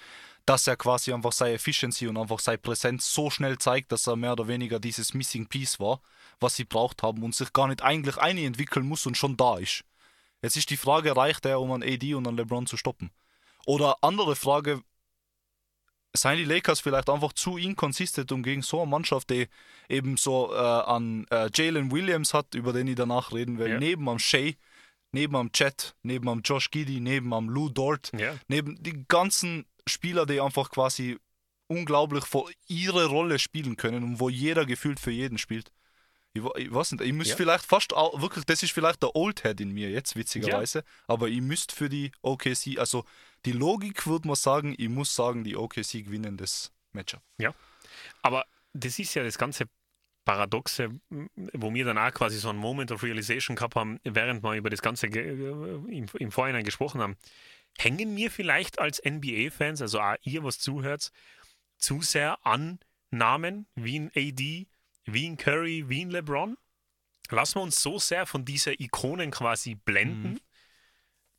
dass 0.47 0.67
er 0.67 0.77
quasi 0.77 1.13
einfach 1.13 1.33
seine 1.33 1.55
Efficiency 1.55 2.07
und 2.07 2.17
einfach 2.17 2.39
seine 2.39 2.59
Präsenz 2.59 3.13
so 3.13 3.29
schnell 3.29 3.59
zeigt, 3.59 3.93
dass 3.93 4.07
er 4.07 4.17
mehr 4.17 4.33
oder 4.33 4.49
weniger 4.49 4.79
dieses 4.81 5.13
Missing 5.13 5.47
Piece 5.49 5.81
war, 5.81 6.01
was 6.41 6.57
sie 6.57 6.65
braucht 6.65 7.03
haben 7.03 7.23
und 7.23 7.35
sich 7.35 7.53
gar 7.53 7.69
nicht 7.69 7.83
eigentlich 7.83 8.17
entwickeln 8.19 8.87
muss 8.87 9.07
und 9.07 9.17
schon 9.17 9.37
da 9.37 9.59
ist. 9.59 9.85
Jetzt 10.43 10.57
ist 10.57 10.71
die 10.71 10.77
Frage, 10.77 11.17
reicht 11.17 11.47
er, 11.47 11.61
um 11.61 11.73
an 11.73 11.83
AD 11.83 12.15
und 12.15 12.27
an 12.29 12.37
LeBron 12.37 12.67
zu 12.67 12.77
stoppen? 12.77 13.11
Oder 13.67 13.97
andere 14.03 14.37
Frage, 14.37 14.83
seien 16.17 16.39
die 16.39 16.45
Lakers 16.45 16.81
vielleicht 16.81 17.11
einfach 17.11 17.33
zu 17.33 17.57
inconsistent, 17.57 18.31
um 18.31 18.43
gegen 18.43 18.63
so 18.63 18.83
eine 18.83 18.91
Mannschaft, 18.91 19.31
die 19.31 19.49
eben 19.89 20.17
so 20.17 20.53
äh, 20.53 20.57
an 20.57 21.27
äh, 21.31 21.49
Jalen 21.53 21.91
Williams 21.91 22.35
hat, 22.35 22.55
über 22.55 22.73
den 22.73 22.87
ich 22.89 22.95
danach 22.95 23.33
reden 23.33 23.59
will, 23.59 23.71
ja. 23.71 23.79
neben 23.79 24.09
am 24.09 24.19
Shea, 24.19 24.53
neben 25.13 25.37
am 25.37 25.51
Chet, 25.53 25.95
neben 26.03 26.29
am 26.29 26.43
Josh 26.43 26.71
Giddy, 26.71 27.01
neben 27.01 27.33
am 27.35 27.49
Lou 27.49 27.69
Dort, 27.69 28.13
ja. 28.19 28.35
neben 28.49 28.83
die 28.83 29.05
ganzen 29.09 29.67
Spieler, 29.87 30.27
die 30.27 30.41
einfach 30.41 30.71
quasi 30.71 31.19
unglaublich 31.67 32.25
vor 32.25 32.51
ihre 32.69 33.07
Rolle 33.07 33.39
spielen 33.39 33.77
können 33.77 34.05
und 34.05 34.21
wo 34.21 34.29
jeder 34.29 34.67
gefühlt 34.67 35.01
für 35.01 35.11
jeden 35.11 35.39
spielt. 35.39 35.73
Ich, 36.35 36.43
ich 36.57 36.75
weiß 36.75 36.93
nicht, 36.93 37.05
ich 37.05 37.13
müsste 37.13 37.33
ja. 37.33 37.37
vielleicht 37.37 37.65
fast 37.65 37.95
auch, 37.95 38.21
wirklich, 38.21 38.45
das 38.45 38.63
ist 38.63 38.73
vielleicht 38.73 39.03
der 39.03 39.15
Oldhead 39.15 39.61
in 39.61 39.71
mir 39.71 39.89
jetzt, 39.91 40.17
witzigerweise, 40.17 40.81
ja. 40.81 40.85
aber 41.07 41.29
ich 41.29 41.41
müsste 41.41 41.75
für 41.75 41.89
die 41.89 42.11
OKC, 42.23 42.79
also 42.79 43.05
die 43.45 43.53
Logik 43.53 44.07
würde 44.07 44.27
man 44.27 44.37
sagen, 44.37 44.75
ich 44.77 44.89
muss 44.89 45.15
sagen, 45.15 45.45
die 45.45 45.57
OKC 45.57 46.05
gewinnen 46.05 46.37
das 46.37 46.73
Matchup. 46.93 47.23
Ja, 47.39 47.55
aber 48.23 48.45
das 48.73 48.99
ist 48.99 49.15
ja 49.15 49.23
das 49.23 49.39
ganze 49.39 49.67
Paradoxe, 50.25 50.89
wo 51.53 51.73
wir 51.73 51.85
dann 51.85 51.99
auch 51.99 52.13
quasi 52.13 52.39
so 52.39 52.49
einen 52.49 52.59
Moment 52.59 52.91
of 52.91 53.03
Realization 53.03 53.57
gehabt 53.57 53.77
haben, 53.77 54.01
während 54.05 54.43
wir 54.43 54.55
über 54.55 54.71
das 54.71 54.83
Ganze 54.83 55.07
im, 55.07 56.07
im 56.13 56.31
Vorhinein 56.33 56.65
gesprochen 56.65 57.01
haben. 57.01 57.17
Hängen 57.79 58.17
wir 58.17 58.31
vielleicht 58.31 58.79
als 58.79 59.03
NBA-Fans, 59.05 59.83
also 59.83 60.01
auch 60.01 60.17
ihr, 60.23 60.43
was 60.43 60.59
zuhört, 60.59 61.11
zu 61.77 62.03
sehr 62.03 62.45
an 62.47 62.79
Namen 63.11 63.67
wie 63.75 63.99
ein 63.99 64.11
AD, 64.15 64.67
wie 65.05 65.29
ein 65.29 65.37
Curry, 65.37 65.89
wie 65.89 66.05
ein 66.05 66.11
LeBron? 66.11 66.57
Lassen 67.31 67.57
wir 67.57 67.63
uns 67.63 67.83
so 67.83 67.99
sehr 67.99 68.27
von 68.27 68.45
dieser 68.45 68.79
Ikonen 68.79 69.31
quasi 69.31 69.75
blenden, 69.75 70.33
mhm. 70.33 70.41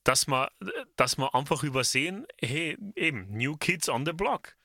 dass, 0.04 0.28
wir, 0.28 0.52
dass 0.96 1.18
wir 1.18 1.34
einfach 1.36 1.64
übersehen, 1.64 2.26
hey, 2.42 2.78
eben, 2.96 3.28
New 3.30 3.56
Kids 3.58 3.88
on 3.90 4.06
the 4.06 4.14
Block. 4.14 4.56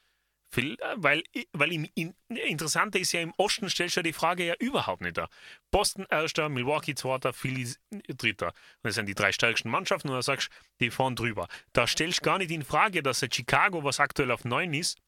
Weil, 0.97 1.23
weil 1.53 1.73
im, 1.73 1.89
im, 1.95 2.15
Interessante 2.29 2.99
ist 2.99 3.13
ja, 3.13 3.21
im 3.21 3.33
Osten 3.37 3.71
stellst 3.71 3.97
du 3.97 4.03
die 4.03 4.13
Frage 4.13 4.45
ja 4.45 4.55
überhaupt 4.59 5.01
nicht 5.01 5.17
da. 5.17 5.29
Boston 5.71 6.07
erster, 6.11 6.49
Milwaukee 6.49 6.97
zweiter, 6.97 7.33
Philly 7.33 7.73
dritter. 8.09 8.53
Das 8.83 8.97
sind 8.97 9.07
die 9.07 9.15
drei 9.15 9.31
stärksten 9.31 9.71
Mannschaften 9.71 10.09
und 10.09 10.17
da 10.17 10.23
sagst 10.23 10.51
die 10.81 10.91
fahren 10.91 11.15
drüber. 11.15 11.47
Da 11.73 11.87
stellst 11.87 12.19
du 12.19 12.23
gar 12.23 12.39
nicht 12.39 12.51
in 12.51 12.65
Frage, 12.65 13.03
dass 13.03 13.21
der 13.21 13.29
Chicago, 13.33 13.85
was 13.85 14.01
aktuell 14.01 14.33
auf 14.33 14.45
9 14.45 14.75
ist, 14.75 14.99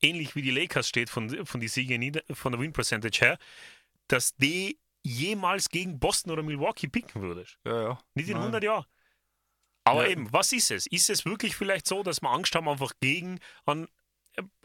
ähnlich 0.00 0.34
wie 0.36 0.42
die 0.42 0.50
Lakers 0.50 0.88
steht 0.88 1.10
von, 1.10 1.46
von, 1.46 1.60
die 1.60 1.68
Siege, 1.68 2.22
von 2.32 2.52
der 2.52 2.60
Win 2.60 2.72
Percentage 2.72 3.18
her, 3.20 3.38
dass 4.08 4.34
die 4.36 4.78
jemals 5.04 5.68
gegen 5.68 5.98
Boston 5.98 6.32
oder 6.32 6.42
Milwaukee 6.42 6.88
picken 6.88 7.22
würdest. 7.22 7.58
Ja, 7.64 7.82
ja. 7.82 7.98
Nicht 8.14 8.28
in 8.28 8.34
Nein. 8.34 8.42
100 8.42 8.64
Jahren. 8.64 8.86
Aber 9.84 10.06
ja. 10.06 10.12
eben, 10.12 10.32
was 10.32 10.52
ist 10.52 10.70
es? 10.70 10.86
Ist 10.86 11.10
es 11.10 11.26
wirklich 11.26 11.56
vielleicht 11.56 11.86
so, 11.86 12.02
dass 12.02 12.22
wir 12.22 12.30
Angst 12.30 12.54
haben, 12.54 12.68
einfach 12.68 12.92
gegen 13.00 13.38
an, 13.66 13.86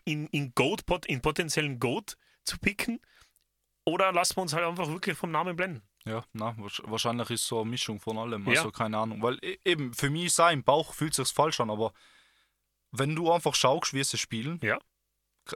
in, 0.06 0.28
in, 0.28 0.54
Goat, 0.56 0.84
in 1.08 1.22
potenziellen 1.22 1.80
Goat 1.80 2.16
zu 2.46 2.58
picken? 2.58 3.02
Oder 3.86 4.14
lassen 4.14 4.38
wir 4.38 4.44
uns 4.44 4.54
halt 4.54 4.66
einfach 4.66 4.88
wirklich 4.88 5.18
vom 5.18 5.32
Namen 5.32 5.56
blenden? 5.56 5.84
Ja, 6.06 6.24
na, 6.32 6.56
wahrscheinlich 6.58 7.30
ist 7.32 7.46
so 7.46 7.62
eine 7.62 7.70
Mischung 7.70 8.00
von 8.00 8.18
allem. 8.18 8.48
Also 8.48 8.66
ja. 8.66 8.72
keine 8.72 8.98
Ahnung. 8.98 9.22
Weil 9.22 9.38
e, 9.42 9.58
eben, 9.66 9.94
für 9.94 10.10
mich 10.10 10.32
sein 10.34 10.64
Bauch 10.64 10.94
fühlt 10.94 11.14
sich 11.14 11.28
falsch 11.28 11.60
an, 11.60 11.70
aber 11.70 11.92
wenn 12.92 13.16
du 13.16 13.30
einfach 13.32 13.54
schaust, 13.54 13.94
wie 13.94 14.04
sie 14.04 14.18
spielen, 14.18 14.60
ja 14.64 14.80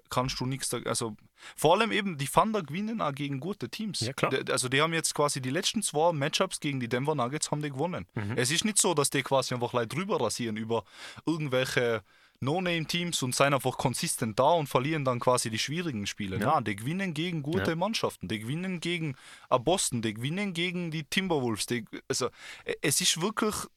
kannst 0.10 0.39
du 0.39 0.45
nichts 0.45 0.73
Also 0.73 1.15
vor 1.56 1.75
allem 1.75 1.91
eben, 1.91 2.17
die 2.17 2.27
Thunder 2.27 2.63
gewinnen 2.63 3.01
auch 3.01 3.13
gegen 3.13 3.39
gute 3.39 3.69
Teams. 3.69 3.99
Ja, 3.99 4.13
klar. 4.13 4.34
Also 4.49 4.69
die 4.69 4.82
haben 4.82 4.93
jetzt 4.93 5.13
quasi 5.13 5.41
die 5.41 5.49
letzten 5.49 5.82
zwei 5.82 6.12
Matchups 6.12 6.60
gegen 6.60 6.79
die 6.79 6.89
Denver 6.89 7.15
Nuggets 7.15 7.51
haben 7.51 7.62
die 7.62 7.69
gewonnen. 7.69 8.06
Mhm. 8.15 8.34
Es 8.38 8.51
ist 8.51 8.65
nicht 8.65 8.77
so, 8.77 8.93
dass 8.93 9.10
die 9.10 9.23
quasi 9.23 9.53
einfach 9.53 9.73
Leute 9.73 9.95
drüber 9.95 10.21
rasieren 10.21 10.58
über 10.58 10.84
irgendwelche 11.25 12.03
No-Name-Teams 12.43 13.23
und 13.23 13.36
sind 13.36 13.53
einfach 13.53 13.77
konsistent 13.77 14.38
da 14.38 14.51
und 14.51 14.67
verlieren 14.67 15.06
dann 15.06 15.19
quasi 15.19 15.49
die 15.49 15.60
schwierigen 15.60 16.06
Spiele. 16.06 16.38
Ja, 16.38 16.56
ja 16.56 16.62
die 16.62 16.75
gewinnen 16.75 17.13
gegen 17.13 17.41
gute 17.41 17.71
ja. 17.71 17.75
Mannschaften, 17.75 18.27
die 18.27 18.39
gewinnen 18.39 18.79
gegen 18.79 19.15
Boston, 19.49 20.01
die 20.01 20.13
gewinnen 20.13 20.53
gegen 20.53 20.91
die 20.91 21.03
Timberwolves. 21.03 21.65
Die, 21.65 21.86
also 22.08 22.29
es 22.82 23.01
ist 23.01 23.21
wirklich 23.21 23.56
äh, 23.56 23.67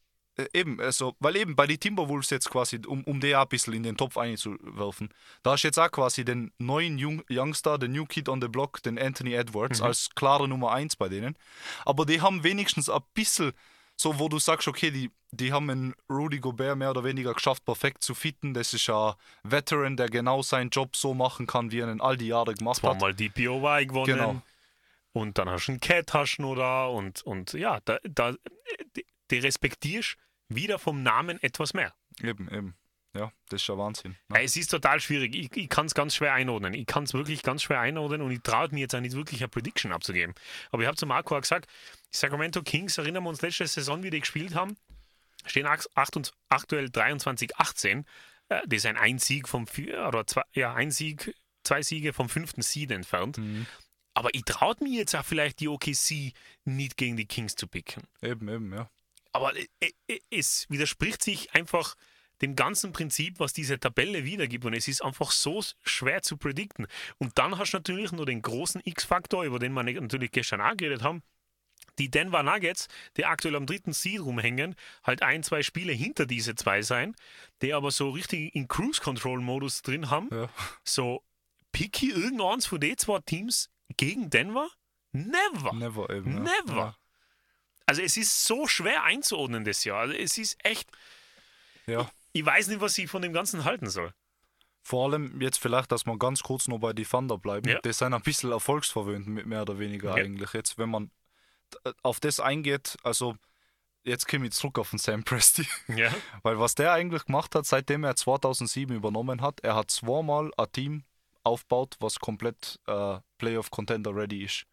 eben, 0.52 0.80
also, 0.80 1.14
weil 1.20 1.36
eben 1.36 1.56
bei 1.56 1.66
den 1.66 1.80
Timberwolves 1.80 2.30
jetzt 2.30 2.50
quasi, 2.50 2.80
um, 2.86 3.04
um 3.04 3.20
die 3.20 3.34
auch 3.34 3.42
ein 3.42 3.48
bisschen 3.48 3.74
in 3.74 3.82
den 3.82 3.96
Topf 3.96 4.16
einzuwerfen, 4.16 5.10
da 5.42 5.54
ist 5.54 5.62
jetzt 5.62 5.78
auch 5.78 5.90
quasi 5.90 6.24
den 6.24 6.52
neuen 6.58 6.98
Jung, 6.98 7.22
Youngster, 7.30 7.78
den 7.78 7.92
New 7.92 8.06
Kid 8.06 8.28
on 8.28 8.40
the 8.40 8.48
Block, 8.48 8.82
den 8.82 8.98
Anthony 8.98 9.34
Edwards, 9.34 9.80
mhm. 9.80 9.86
als 9.86 10.10
klare 10.14 10.48
Nummer 10.48 10.72
1 10.72 10.96
bei 10.96 11.08
denen. 11.08 11.36
Aber 11.84 12.06
die 12.06 12.20
haben 12.20 12.44
wenigstens 12.44 12.88
ein 12.88 13.02
bisschen 13.14 13.52
so, 13.96 14.18
wo 14.18 14.28
du 14.28 14.38
sagst, 14.38 14.68
okay, 14.68 14.90
die, 14.90 15.10
die 15.30 15.52
haben 15.52 15.70
einen 15.70 15.94
Rudy 16.10 16.38
Gobert 16.38 16.76
mehr 16.76 16.90
oder 16.90 17.02
weniger 17.02 17.32
geschafft, 17.32 17.64
perfekt 17.64 18.02
zu 18.02 18.14
fitten. 18.14 18.52
Das 18.52 18.74
ist 18.74 18.90
ein 18.90 19.14
Veteran, 19.42 19.96
der 19.96 20.08
genau 20.08 20.42
seinen 20.42 20.68
Job 20.70 20.96
so 20.96 21.14
machen 21.14 21.46
kann, 21.46 21.72
wie 21.72 21.80
er 21.80 21.90
ihn 21.90 22.02
all 22.02 22.18
die 22.18 22.26
Jahre 22.26 22.54
gemacht 22.54 22.80
Zwar 22.80 22.94
hat. 22.94 23.00
mal 23.00 23.14
die 23.14 23.30
POY 23.30 23.86
gewonnen. 23.86 24.04
Genau. 24.04 24.42
Und 25.12 25.38
dann 25.38 25.48
hast 25.48 25.66
du 25.66 25.72
einen 25.72 25.80
Cat 25.80 26.12
hast 26.12 26.38
oder 26.40 26.90
und, 26.90 27.22
und 27.22 27.54
ja, 27.54 27.80
da, 27.86 27.98
da, 28.04 28.34
die, 28.94 29.06
die 29.30 29.38
respektierst 29.38 30.18
wieder 30.48 30.78
vom 30.78 31.02
Namen 31.02 31.42
etwas 31.42 31.74
mehr. 31.74 31.94
Eben, 32.22 32.48
eben. 32.52 32.76
Ja, 33.16 33.32
das 33.48 33.62
ist 33.62 33.68
ja 33.68 33.78
Wahnsinn. 33.78 34.16
Ne? 34.28 34.42
Es 34.42 34.56
ist 34.56 34.70
total 34.70 35.00
schwierig. 35.00 35.34
Ich, 35.34 35.56
ich 35.56 35.68
kann 35.68 35.86
es 35.86 35.94
ganz 35.94 36.14
schwer 36.14 36.34
einordnen. 36.34 36.74
Ich 36.74 36.86
kann 36.86 37.04
es 37.04 37.14
wirklich 37.14 37.42
ganz 37.42 37.62
schwer 37.62 37.80
einordnen 37.80 38.20
und 38.20 38.30
ich 38.30 38.42
traue 38.42 38.68
mir 38.70 38.80
jetzt 38.80 38.94
auch 38.94 39.00
nicht 39.00 39.16
wirklich 39.16 39.40
eine 39.40 39.48
Prediction 39.48 39.92
abzugeben. 39.92 40.34
Aber 40.70 40.82
ich 40.82 40.86
habe 40.86 40.96
zu 40.96 41.06
Marco 41.06 41.34
auch 41.34 41.40
gesagt, 41.40 41.66
die 42.12 42.16
Sacramento 42.16 42.62
Kings, 42.62 42.98
erinnern 42.98 43.24
wir 43.24 43.30
uns 43.30 43.42
letzte 43.42 43.66
Saison, 43.66 44.02
wie 44.02 44.10
die 44.10 44.20
gespielt 44.20 44.54
haben, 44.54 44.76
stehen 45.46 45.66
aktuell 45.66 46.86
23-18. 46.86 48.04
Äh, 48.48 48.62
das 48.66 48.78
ist 48.78 48.86
ein 48.86 48.96
Einsieg 48.96 49.48
vom 49.48 49.66
oder 50.08 50.26
zwei, 50.26 50.42
ja, 50.52 50.74
ein 50.74 50.90
Sieg, 50.90 51.34
zwei 51.64 51.82
Siege 51.82 52.12
vom 52.12 52.28
fünften 52.28 52.62
Seed 52.62 52.90
entfernt. 52.90 53.38
Mhm. 53.38 53.66
Aber 54.14 54.30
ich 54.34 54.44
traue 54.44 54.76
mir 54.80 54.98
jetzt 55.00 55.14
auch 55.14 55.24
vielleicht 55.24 55.60
die 55.60 55.68
OKC 55.68 56.32
nicht 56.64 56.96
gegen 56.96 57.16
die 57.16 57.26
Kings 57.26 57.54
zu 57.54 57.66
picken. 57.66 58.02
Eben, 58.22 58.48
eben, 58.48 58.72
ja. 58.72 58.88
Aber 59.36 59.52
es 60.30 60.66
widerspricht 60.70 61.22
sich 61.22 61.54
einfach 61.54 61.94
dem 62.40 62.56
ganzen 62.56 62.92
Prinzip, 62.92 63.38
was 63.38 63.52
diese 63.52 63.78
Tabelle 63.78 64.24
wiedergibt. 64.24 64.64
Und 64.64 64.72
es 64.72 64.88
ist 64.88 65.02
einfach 65.02 65.30
so 65.30 65.62
schwer 65.84 66.22
zu 66.22 66.36
predikten. 66.38 66.86
Und 67.18 67.38
dann 67.38 67.58
hast 67.58 67.72
du 67.72 67.76
natürlich 67.78 68.12
nur 68.12 68.24
den 68.24 68.40
großen 68.40 68.80
X-Faktor, 68.84 69.44
über 69.44 69.58
den 69.58 69.72
wir 69.72 69.82
natürlich 69.82 70.30
gestern 70.32 70.60
auch 70.60 70.76
geredet 70.76 71.02
haben. 71.02 71.22
Die 71.98 72.10
Denver 72.10 72.42
Nuggets, 72.42 72.88
die 73.16 73.24
aktuell 73.24 73.56
am 73.56 73.66
dritten 73.66 73.92
Seed 73.92 74.20
rumhängen, 74.20 74.74
halt 75.02 75.22
ein, 75.22 75.42
zwei 75.42 75.62
Spiele 75.62 75.92
hinter 75.92 76.26
diese 76.26 76.54
zwei 76.54 76.82
sein, 76.82 77.14
die 77.62 77.72
aber 77.72 77.90
so 77.90 78.10
richtig 78.10 78.54
in 78.54 78.68
Cruise-Control-Modus 78.68 79.82
drin 79.82 80.10
haben. 80.10 80.28
Ja. 80.30 80.48
So, 80.84 81.22
picky 81.72 82.10
irgendeins 82.10 82.66
von 82.66 82.80
den 82.80 82.96
zwei 82.98 83.20
Teams 83.20 83.70
gegen 83.96 84.30
Denver? 84.30 84.68
Never. 85.12 85.72
Never 85.74 86.10
eben. 86.10 86.42
Never. 86.42 86.76
Ja. 86.76 86.96
Also 87.86 88.02
es 88.02 88.16
ist 88.16 88.44
so 88.44 88.66
schwer 88.66 89.04
einzuordnen 89.04 89.64
das 89.64 89.84
Jahr. 89.84 90.00
Also 90.00 90.14
es 90.14 90.36
ist 90.38 90.58
echt. 90.64 90.90
Ja. 91.86 92.10
Ich, 92.32 92.40
ich 92.40 92.46
weiß 92.46 92.68
nicht, 92.68 92.80
was 92.80 92.98
ich 92.98 93.08
von 93.08 93.22
dem 93.22 93.32
Ganzen 93.32 93.64
halten 93.64 93.88
soll. 93.88 94.12
Vor 94.82 95.06
allem 95.06 95.40
jetzt 95.40 95.58
vielleicht, 95.58 95.90
dass 95.90 96.04
wir 96.04 96.18
ganz 96.18 96.42
kurz 96.42 96.68
noch 96.68 96.78
bei 96.78 96.92
die 96.92 97.04
Thunder 97.04 97.38
bleiben. 97.38 97.68
Ja. 97.68 97.80
Das 97.80 97.98
sind 97.98 98.12
ein 98.12 98.22
bisschen 98.22 98.52
erfolgsverwöhnt, 98.52 99.26
mehr 99.26 99.62
oder 99.62 99.78
weniger 99.78 100.16
ja. 100.16 100.24
eigentlich. 100.24 100.52
Jetzt, 100.52 100.78
wenn 100.78 100.90
man 100.90 101.10
auf 102.02 102.20
das 102.20 102.40
eingeht, 102.40 102.96
also 103.02 103.36
jetzt 104.04 104.28
komme 104.28 104.46
ich 104.46 104.52
zurück 104.52 104.78
auf 104.78 104.90
den 104.90 104.98
Sam 104.98 105.24
Presti. 105.24 105.66
Ja. 105.88 106.12
Weil 106.42 106.58
was 106.58 106.74
der 106.74 106.92
eigentlich 106.92 107.24
gemacht 107.24 107.54
hat, 107.54 107.66
seitdem 107.66 108.04
er 108.04 108.16
2007 108.16 108.94
übernommen 108.94 109.40
hat, 109.40 109.60
er 109.60 109.74
hat 109.74 109.90
zweimal 109.90 110.50
ein 110.56 110.70
Team 110.72 111.04
aufgebaut, 111.42 111.96
was 112.00 112.18
komplett 112.18 112.80
äh, 112.86 113.18
Playoff 113.38 113.70
Contender 113.70 114.14
ready 114.14 114.44
ist 114.44 114.66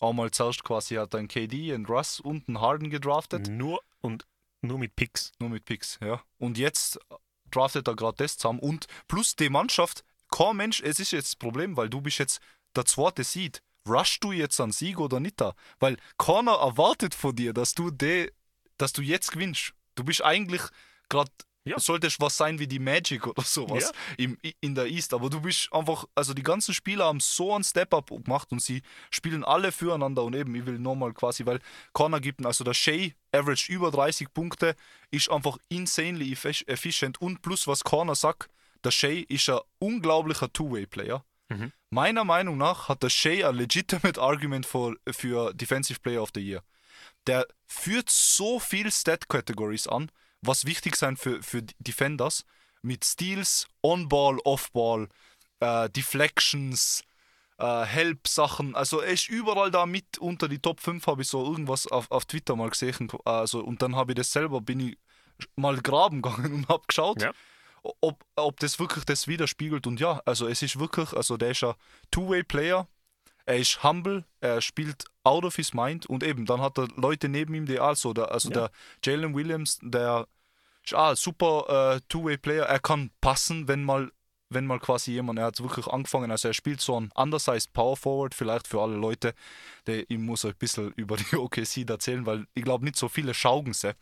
einmal 0.00 0.30
zuerst 0.30 0.64
quasi 0.64 0.96
hat 0.96 1.14
ein 1.14 1.28
KD, 1.28 1.72
ein 1.72 1.86
Russ 1.86 2.20
und 2.20 2.48
ein 2.48 2.60
Harden 2.60 2.90
gedraftet. 2.90 3.48
Nur 3.48 3.80
und 4.00 4.26
nur 4.62 4.78
mit 4.78 4.96
Picks. 4.96 5.32
Nur 5.38 5.50
mit 5.50 5.64
Picks, 5.64 5.98
ja. 6.02 6.22
Und 6.38 6.58
jetzt 6.58 6.98
draftet 7.50 7.88
er 7.88 7.96
gerade 7.96 8.16
das 8.18 8.36
zusammen 8.36 8.58
und 8.58 8.86
plus 9.08 9.36
die 9.36 9.50
Mannschaft, 9.50 10.04
kein 10.30 10.56
Mensch, 10.56 10.80
es 10.80 10.98
ist 10.98 11.12
jetzt 11.12 11.28
das 11.28 11.36
Problem, 11.36 11.76
weil 11.76 11.88
du 11.88 12.00
bist 12.00 12.18
jetzt 12.18 12.40
der 12.74 12.84
zweite 12.84 13.24
Seed. 13.24 13.62
Rushst 13.88 14.24
du 14.24 14.32
jetzt 14.32 14.60
an 14.60 14.72
Sieg 14.72 14.98
oder 14.98 15.20
nicht 15.20 15.40
da? 15.40 15.54
Weil 15.78 15.96
keiner 16.18 16.54
erwartet 16.54 17.14
von 17.14 17.36
dir, 17.36 17.52
dass 17.52 17.74
du 17.74 17.90
de, 17.90 18.32
dass 18.78 18.92
du 18.92 19.02
jetzt 19.02 19.30
gewinnst. 19.30 19.72
Du 19.94 20.04
bist 20.04 20.24
eigentlich 20.24 20.62
gerade 21.08 21.30
Ja. 21.66 21.78
solltest 21.78 22.20
was 22.20 22.36
sein 22.36 22.58
wie 22.58 22.66
die 22.66 22.78
Magic 22.78 23.26
oder 23.26 23.42
sowas 23.42 23.92
im, 24.16 24.38
in 24.60 24.74
der 24.74 24.86
East. 24.86 25.12
Aber 25.12 25.28
du 25.30 25.40
bist 25.40 25.68
einfach, 25.72 26.04
also 26.14 26.32
die 26.32 26.42
ganzen 26.42 26.72
Spieler 26.74 27.06
haben 27.06 27.20
so 27.20 27.54
einen 27.54 27.64
Step-Up 27.64 28.08
gemacht 28.10 28.52
und 28.52 28.62
sie 28.62 28.82
spielen 29.10 29.44
alle 29.44 29.72
füreinander 29.72 30.22
und 30.24 30.34
eben, 30.36 30.54
ich 30.54 30.64
will 30.64 30.78
nochmal 30.78 31.12
quasi, 31.12 31.44
weil 31.46 31.60
Corner 31.92 32.20
gibt, 32.20 32.44
also 32.46 32.64
der 32.64 32.74
Shea 32.74 33.10
average 33.32 33.70
über 33.72 33.90
30 33.90 34.32
Punkte, 34.32 34.76
ist 35.10 35.30
einfach 35.30 35.58
insanely 35.68 36.32
effi- 36.32 36.66
efficient 36.68 37.20
und 37.20 37.42
plus 37.42 37.66
was 37.66 37.82
Corner 37.84 38.14
sagt, 38.14 38.48
der 38.84 38.90
Shea 38.92 39.24
ist 39.28 39.48
ein 39.50 39.58
unglaublicher 39.78 40.52
Two-Way-Player. 40.52 41.24
Mhm. 41.48 41.72
Meiner 41.90 42.24
Meinung 42.24 42.56
nach 42.58 42.88
hat 42.88 43.02
der 43.02 43.10
Shea 43.10 43.48
ein 43.48 43.54
legitimate 43.56 44.20
Argument 44.20 44.66
für, 44.66 44.96
für 45.10 45.52
Defensive 45.54 46.00
Player 46.00 46.22
of 46.22 46.30
the 46.34 46.40
Year. 46.40 46.62
Der 47.26 47.46
führt 47.66 48.10
so 48.10 48.58
viel 48.60 48.90
Stat-Categories 48.92 49.86
an, 49.88 50.10
was 50.42 50.64
wichtig 50.66 50.96
sein 50.96 51.16
für, 51.16 51.42
für 51.42 51.62
Defenders, 51.78 52.44
mit 52.82 53.04
Steals, 53.04 53.66
On-Ball, 53.82 54.38
Off-Ball, 54.44 55.08
äh, 55.60 55.88
Deflections, 55.90 57.02
äh, 57.58 57.84
Help-Sachen. 57.84 58.74
Also 58.76 59.00
er 59.00 59.12
ist 59.12 59.28
überall 59.28 59.70
da 59.70 59.86
mit 59.86 60.18
unter 60.18 60.48
die 60.48 60.58
Top 60.60 60.80
5, 60.80 61.06
habe 61.06 61.22
ich 61.22 61.28
so 61.28 61.44
irgendwas 61.44 61.86
auf, 61.86 62.10
auf 62.10 62.26
Twitter 62.26 62.54
mal 62.56 62.70
gesehen. 62.70 63.10
Also, 63.24 63.60
und 63.64 63.82
dann 63.82 63.96
habe 63.96 64.12
ich 64.12 64.16
das 64.16 64.30
selber, 64.32 64.60
bin 64.60 64.80
ich 64.80 64.98
mal 65.56 65.76
graben 65.80 66.22
gegangen 66.22 66.52
und 66.54 66.68
habe 66.68 66.84
geschaut, 66.86 67.22
Ja. 67.22 67.32
ob, 68.00 68.24
ob 68.36 68.60
das 68.60 68.78
wirklich 68.78 69.04
das 69.04 69.26
widerspiegelt. 69.26 69.86
Und 69.86 69.98
ja, 70.00 70.20
also 70.24 70.46
es 70.46 70.62
ist 70.62 70.78
wirklich, 70.78 71.12
also 71.12 71.36
der 71.36 71.50
ist 71.52 71.64
ein 71.64 71.74
Two-Way-Player, 72.10 72.86
er 73.46 73.56
ist 73.56 73.82
humble, 73.82 74.24
er 74.40 74.60
spielt 74.60 75.04
out 75.24 75.44
of 75.44 75.56
his 75.56 75.72
mind 75.72 76.06
und 76.06 76.22
eben, 76.22 76.46
dann 76.46 76.60
hat 76.60 76.78
er 76.78 76.88
Leute 76.96 77.28
neben 77.28 77.54
ihm, 77.54 77.66
die 77.66 77.78
also, 77.80 78.12
der, 78.12 78.30
also 78.32 78.50
Ja. 78.50 78.54
der 78.54 78.70
Jalen 79.04 79.34
Williams, 79.34 79.78
der 79.82 80.26
ist 80.84 80.94
ein 80.94 81.16
super 81.16 81.94
äh, 81.96 82.00
Two-Way-Player, 82.08 82.64
er 82.64 82.78
kann 82.80 83.10
passen, 83.20 83.66
wenn 83.68 83.82
mal, 83.84 84.10
wenn 84.50 84.66
mal 84.66 84.78
quasi 84.78 85.12
jemand, 85.12 85.38
er 85.38 85.46
hat 85.46 85.60
wirklich 85.60 85.86
angefangen, 85.86 86.30
also 86.30 86.48
er 86.48 86.54
spielt 86.54 86.80
so 86.80 87.00
ein 87.00 87.10
undersized 87.14 87.72
Power 87.72 87.96
Forward, 87.96 88.34
vielleicht 88.34 88.68
für 88.68 88.80
alle 88.82 88.96
Leute, 88.96 89.34
die, 89.86 90.04
ich 90.08 90.18
muss 90.18 90.44
euch 90.44 90.54
ein 90.54 90.58
bisschen 90.58 90.92
über 90.96 91.16
die 91.16 91.36
OKC 91.36 91.88
erzählen, 91.88 92.26
weil 92.26 92.46
ich 92.54 92.62
glaube 92.64 92.84
nicht 92.84 92.96
so 92.96 93.08
viele 93.08 93.32
schauen 93.34 93.72
sie 93.72 93.94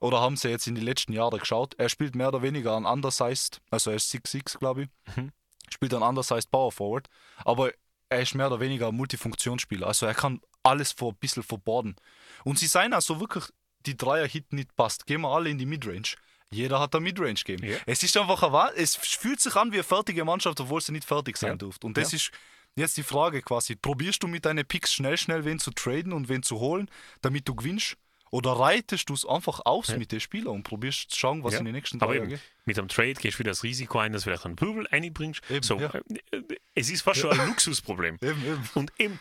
oder 0.00 0.20
haben 0.20 0.36
sie 0.36 0.48
jetzt 0.48 0.66
in 0.66 0.74
die 0.74 0.80
letzten 0.82 1.12
Jahre 1.12 1.38
geschaut. 1.38 1.74
Er 1.78 1.88
spielt 1.88 2.14
mehr 2.14 2.28
oder 2.28 2.42
weniger 2.42 2.76
ein 2.76 2.84
undersized, 2.84 3.60
also 3.70 3.90
er 3.90 3.96
ist 3.96 4.10
6'6 4.10 4.58
glaube 4.58 4.82
ich, 4.82 4.88
Mhm. 5.16 5.32
spielt 5.70 5.94
ein 5.94 6.02
undersized 6.02 6.50
Power 6.50 6.70
Forward, 6.72 7.08
aber 7.44 7.70
er 8.08 8.22
ist 8.22 8.34
mehr 8.34 8.46
oder 8.46 8.60
weniger 8.60 8.88
ein 8.88 8.94
Multifunktionsspieler. 8.94 9.86
Also 9.86 10.06
er 10.06 10.14
kann 10.14 10.40
alles 10.62 10.92
vor 10.92 11.12
ein 11.12 11.18
bisschen 11.18 11.42
verborden. 11.42 11.96
Und 12.44 12.58
sie 12.58 12.66
seien 12.66 12.92
also 12.92 13.20
wirklich, 13.20 13.44
die 13.80 13.96
Dreier-Hit 13.96 14.52
nicht 14.52 14.74
passt. 14.76 15.06
Gehen 15.06 15.20
wir 15.20 15.28
alle 15.28 15.50
in 15.50 15.58
die 15.58 15.66
Midrange. 15.66 16.14
Jeder 16.50 16.78
hat 16.80 16.94
ein 16.94 17.02
Midrange-Game. 17.02 17.62
Ja. 17.62 17.76
Es 17.86 18.02
ist 18.02 18.16
einfach 18.16 18.42
ein 18.42 18.72
es 18.76 18.96
fühlt 18.96 19.40
sich 19.40 19.54
an 19.56 19.72
wie 19.72 19.76
eine 19.76 19.84
fertige 19.84 20.24
Mannschaft, 20.24 20.60
obwohl 20.60 20.80
sie 20.80 20.92
nicht 20.92 21.06
fertig 21.06 21.36
sein 21.36 21.50
Ja. 21.50 21.56
durfte. 21.56 21.86
Und 21.86 21.96
das 21.96 22.12
ist 22.12 22.30
jetzt 22.76 22.96
die 22.96 23.02
Frage 23.02 23.42
quasi: 23.42 23.74
Probierst 23.74 24.22
du 24.22 24.28
mit 24.28 24.44
deinen 24.44 24.64
Picks 24.66 24.92
schnell, 24.92 25.18
schnell 25.18 25.44
wen 25.44 25.58
zu 25.58 25.70
traden 25.72 26.12
und 26.12 26.28
wen 26.28 26.42
zu 26.42 26.58
holen, 26.60 26.88
damit 27.20 27.48
du 27.48 27.54
gewinnst? 27.54 27.96
Oder 28.30 28.52
reitest 28.52 29.08
du 29.08 29.14
es 29.14 29.24
einfach 29.24 29.60
aus 29.64 29.88
Ja. 29.88 29.98
mit 29.98 30.10
den 30.12 30.20
Spielern 30.20 30.54
und 30.54 30.62
probierst 30.64 31.10
zu 31.10 31.16
schauen, 31.18 31.44
was 31.44 31.54
Ja. 31.54 31.60
in 31.60 31.64
den 31.66 31.74
nächsten 31.74 32.00
Aber 32.02 32.14
eben, 32.16 32.30
Jahren 32.30 32.42
mit 32.64 32.78
einem 32.78 32.88
Trade 32.88 33.14
gehst 33.14 33.36
du 33.36 33.38
wieder 33.40 33.52
das 33.52 33.62
Risiko 33.62 33.98
ein, 34.00 34.12
dass 34.12 34.22
du 34.22 34.30
vielleicht 34.30 34.44
einen 34.46 34.56
Pöbel 34.56 34.86
einbringst. 34.90 35.42
Eben, 35.50 35.62
so, 35.62 35.78
ja. 35.78 35.92
äh, 35.94 36.42
es 36.74 36.90
ist 36.90 37.02
fast 37.02 37.20
schon 37.20 37.38
ein 37.38 37.46
Luxusproblem. 37.48 38.18
geht. 38.18 38.30
Eben, 38.30 38.44
eben. 38.44 38.70
Und 38.74 38.92
eben, 38.98 39.18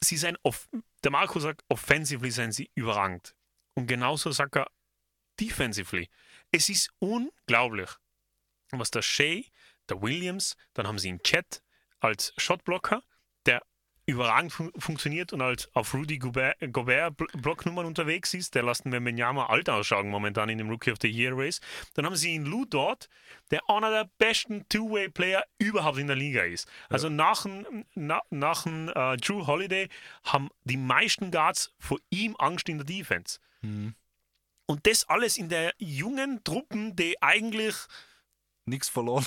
sie 0.00 0.16
sind 0.16 0.38
off 0.42 0.68
der 1.02 1.10
Marco 1.10 1.38
sagt, 1.38 1.62
offensively 1.68 2.30
sind 2.30 2.52
sie 2.52 2.70
überragend. 2.74 3.34
Und 3.74 3.86
genauso 3.86 4.30
sagt 4.32 4.56
er, 4.56 4.70
defensively. 5.40 6.08
Es 6.50 6.68
ist 6.68 6.90
unglaublich, 6.98 7.90
was 8.70 8.90
der 8.90 9.02
Shea, 9.02 9.42
der 9.88 10.00
Williams, 10.00 10.56
dann 10.74 10.86
haben 10.86 10.98
sie 10.98 11.08
einen 11.08 11.22
Chat 11.22 11.62
als 12.00 12.32
Shotblocker, 12.38 13.02
überragend 14.06 14.52
fun 14.52 14.70
funktioniert 14.76 15.32
und 15.32 15.40
als 15.40 15.68
auf 15.74 15.94
Rudy 15.94 16.18
Gobert, 16.18 16.56
Gobert 16.72 17.18
Bl- 17.18 17.40
Blocknummern 17.40 17.86
unterwegs 17.86 18.34
ist. 18.34 18.54
Der 18.54 18.62
lassen 18.62 18.92
wir 18.92 19.00
Menyama 19.00 19.46
alt 19.46 19.70
ausschauen 19.70 20.08
momentan 20.10 20.48
in 20.50 20.58
dem 20.58 20.68
Rookie 20.68 20.90
of 20.92 20.98
the 21.00 21.08
Year 21.08 21.32
Race. 21.34 21.60
Dann 21.94 22.04
haben 22.04 22.16
sie 22.16 22.34
einen 22.34 22.44
Lou 22.44 22.64
dort, 22.66 23.08
der 23.50 23.60
einer 23.68 23.90
der 23.90 24.10
besten 24.18 24.68
Two-Way-Player 24.68 25.44
überhaupt 25.58 25.98
in 25.98 26.06
der 26.06 26.16
Liga 26.16 26.42
ist. 26.42 26.68
Also 26.90 27.08
nach 27.08 27.42
dem, 27.44 27.84
na, 27.94 28.20
nach 28.30 28.66
äh, 28.66 29.16
Drew 29.16 29.46
Holiday 29.46 29.88
haben 30.24 30.50
die 30.64 30.76
meisten 30.76 31.30
Guards 31.30 31.72
vor 31.78 31.98
ihm 32.10 32.36
Angst 32.38 32.68
in 32.68 32.78
der 32.78 32.86
Defense. 32.86 33.38
Mhm. 33.62 33.94
Und 34.66 34.86
das 34.86 35.08
alles 35.08 35.36
in 35.38 35.48
der 35.48 35.72
jungen 35.78 36.42
Truppen, 36.44 36.94
die 36.96 37.20
eigentlich 37.22 37.74
Nichts 38.66 38.88
verloren. 38.88 39.26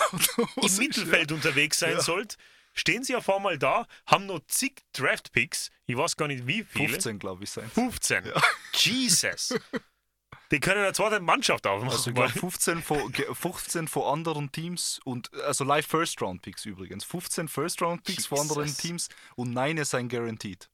im 0.56 0.78
Mittelfeld 0.78 1.32
unterwegs 1.32 1.78
sein 1.80 1.94
Ja. 1.94 2.02
sollte, 2.02 2.38
stehen 2.78 3.04
sie 3.04 3.16
auf 3.16 3.30
einmal 3.30 3.58
da, 3.58 3.86
haben 4.06 4.26
noch 4.28 4.40
zig 4.48 4.84
Draft-Picks, 4.94 5.70
ich 5.86 5.98
weiß 5.98 6.16
gar 6.16 6.28
nicht 6.28 6.48
wie 6.48 6.64
viele. 6.64 6.90
15, 6.90 7.20
glaube 7.20 7.44
ich, 7.44 7.50
sein. 7.50 7.70
15. 7.70 8.32
Jesus. 8.74 9.54
Die 10.52 10.62
können 10.62 10.82
eine 10.82 10.94
zweite 10.94 11.20
Mannschaft 11.20 11.68
aufmachen. 11.68 11.92
Also 11.92 12.10
ich 12.10 12.16
glaube 12.16 12.32
15 12.32 12.82
von, 12.82 13.12
ge- 13.12 13.34
15 13.34 13.90
von 13.90 14.04
anderen 14.20 14.50
Teams 14.52 15.02
und 15.04 15.34
also 15.44 15.66
live 15.66 15.86
First 15.86 16.22
Round 16.22 16.42
Picks 16.42 16.64
übrigens. 16.66 17.04
15 17.04 17.50
First 17.50 17.82
Round 17.82 18.04
Picks 18.06 18.28
von 18.28 18.40
anderen. 18.40 18.74
Teams 18.74 19.10
und 19.36 19.52
9 19.52 19.84
sind 19.84 20.08
guaranteed. 20.10 20.70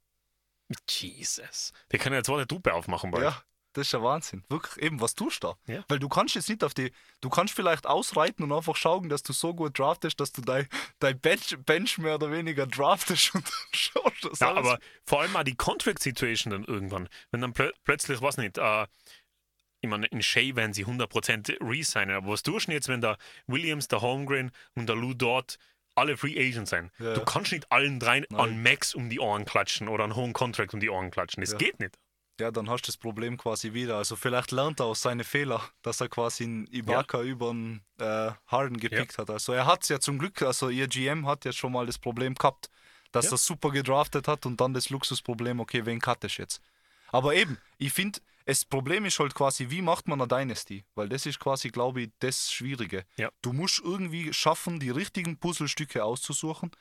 Jesus. 0.88 1.74
Die 1.92 1.98
können 1.98 2.14
eine 2.16 2.24
zweite 2.24 2.46
Truppe 2.48 2.74
aufmachen 2.74 3.10
bald. 3.12 3.24
Ja, 3.24 3.44
das 3.74 3.88
ist 3.88 3.92
ja 3.94 4.02
Wahnsinn. 4.02 4.44
Wirklich, 4.50 4.84
eben, 4.84 5.02
was 5.02 5.16
tust 5.16 5.44
du 5.44 5.48
da? 5.68 5.74
Ja. 5.74 5.84
Weil 5.88 6.00
du 6.00 6.08
kannst 6.10 6.36
jetzt 6.36 6.50
nicht 6.50 6.64
auf 6.64 6.74
die, 6.74 6.92
du 7.22 7.30
kannst 7.30 7.54
vielleicht 7.56 7.86
ausreiten 7.86 8.44
und 8.44 8.52
einfach 8.52 8.76
schauen, 8.76 9.10
dass 9.10 9.24
du 9.24 9.34
so 9.34 9.54
gut 9.54 9.78
draftest, 9.78 10.20
dass 10.20 10.32
du 10.32 10.42
dein, 10.42 10.68
dein 11.00 11.20
Bench, 11.20 11.58
Bench 11.66 11.98
mehr 11.98 12.16
oder 12.16 12.32
weniger 12.32 12.66
draftest 12.68 13.34
und 13.36 13.44
dann 13.46 13.54
schaust 13.74 14.24
du 14.24 14.30
das 14.30 14.40
Ja, 14.40 14.50
alles. 14.54 14.60
aber 14.60 14.80
vor 15.06 15.22
allem 15.22 15.36
auch 15.36 15.44
die 15.44 15.56
Contract-Situation 15.56 16.52
dann 16.52 16.64
irgendwann. 16.64 17.10
Wenn 17.32 17.42
dann 17.42 17.54
plö 17.54 17.72
plötzlich, 17.84 18.22
was 18.22 18.38
nicht, 18.38 18.58
äh, 18.58 18.88
ich 19.82 19.90
meine, 19.90 20.08
in 20.08 20.22
Shea 20.22 20.56
werden 20.56 20.74
sie 20.74 20.86
100% 20.86 21.58
resignen, 21.62 22.16
aber 22.16 22.30
was 22.30 22.44
tust 22.44 22.68
du 22.68 22.72
denn 22.72 22.76
jetzt, 22.78 22.88
wenn 22.88 23.02
der 23.02 23.18
Williams, 23.48 23.90
der 23.90 24.02
Holmgren 24.02 24.52
und 24.76 24.88
der 24.88 24.96
Lou 24.96 25.14
dort 25.14 25.58
alle 25.96 26.16
Free 26.16 26.38
Agents 26.40 26.70
sein? 26.70 26.90
Ja. 27.00 27.14
Du 27.16 27.26
kannst 27.26 27.52
nicht 27.52 27.70
allen 27.72 28.00
dreien 28.00 28.26
Nein. 28.30 28.40
an 28.40 28.64
Max 28.64 28.96
um 28.96 29.10
die 29.10 29.20
Ohren 29.20 29.44
klatschen 29.46 29.90
oder 29.90 30.06
einen 30.06 30.16
hohen 30.16 30.32
Contract 30.32 30.74
um 30.74 30.80
die 30.80 30.90
Ohren 30.90 31.12
klatschen. 31.12 31.42
Das 31.42 31.52
Ja. 31.52 31.58
geht 31.58 31.80
nicht. 31.80 32.00
Ja, 32.40 32.50
dann 32.52 32.70
hast 32.70 32.84
du 32.84 32.88
das 32.88 32.98
Problem 32.98 33.38
quasi 33.38 33.74
wieder. 33.74 33.98
Also 33.98 34.16
vielleicht 34.16 34.52
lernt 34.52 34.80
er 34.80 34.88
aus 34.88 35.02
seinen 35.02 35.24
Fehlern, 35.24 35.62
dass 35.84 36.02
er 36.02 36.10
quasi 36.10 36.46
einen 36.46 36.68
Ibaka 36.68 37.22
über 37.22 37.52
einen 37.52 37.84
äh, 38.00 38.32
Harden 38.48 38.78
gepickt 38.78 39.18
hat. 39.20 39.30
Also 39.30 39.54
er 39.54 39.66
hat 39.68 39.84
es 39.84 39.90
ja 39.90 40.00
zum 40.00 40.18
Glück, 40.18 40.42
also 40.42 40.70
ihr 40.70 40.88
GM 40.88 41.28
hat 41.28 41.46
ja 41.46 41.52
schon 41.52 41.72
mal 41.72 41.86
das 41.86 42.00
Problem 42.00 42.34
gehabt, 42.34 42.70
dass 43.12 43.26
Ja. 43.26 43.32
er 43.34 43.38
super 43.38 43.70
gedraftet 43.70 44.28
hat 44.28 44.48
und 44.48 44.60
dann 44.60 44.74
das 44.74 44.90
Luxusproblem, 44.90 45.60
okay, 45.60 45.86
wen 45.86 46.00
cut 46.00 46.24
ich 46.24 46.40
jetzt? 46.40 46.60
Aber 47.10 47.36
eben, 47.36 47.60
ich 47.78 47.94
finde, 47.94 48.20
das 48.48 48.66
Problem 48.66 49.06
ist 49.06 49.20
halt 49.20 49.36
quasi, 49.36 49.70
wie 49.70 49.84
macht 49.84 50.08
man 50.08 50.20
eine 50.20 50.28
Dynasty? 50.28 50.84
Weil 50.96 51.10
das 51.10 51.28
ist 51.28 51.40
quasi, 51.40 51.70
glaube 51.70 52.02
ich, 52.02 52.10
das 52.20 52.52
Schwierige. 52.52 53.06
Ja. 53.16 53.30
Du 53.44 53.54
musst 53.54 53.80
irgendwie 53.84 54.34
schaffen, 54.34 54.80
die 54.80 54.90
richtigen 54.90 55.38
Puzzlestücke 55.38 56.04
auszusuchen 56.04 56.72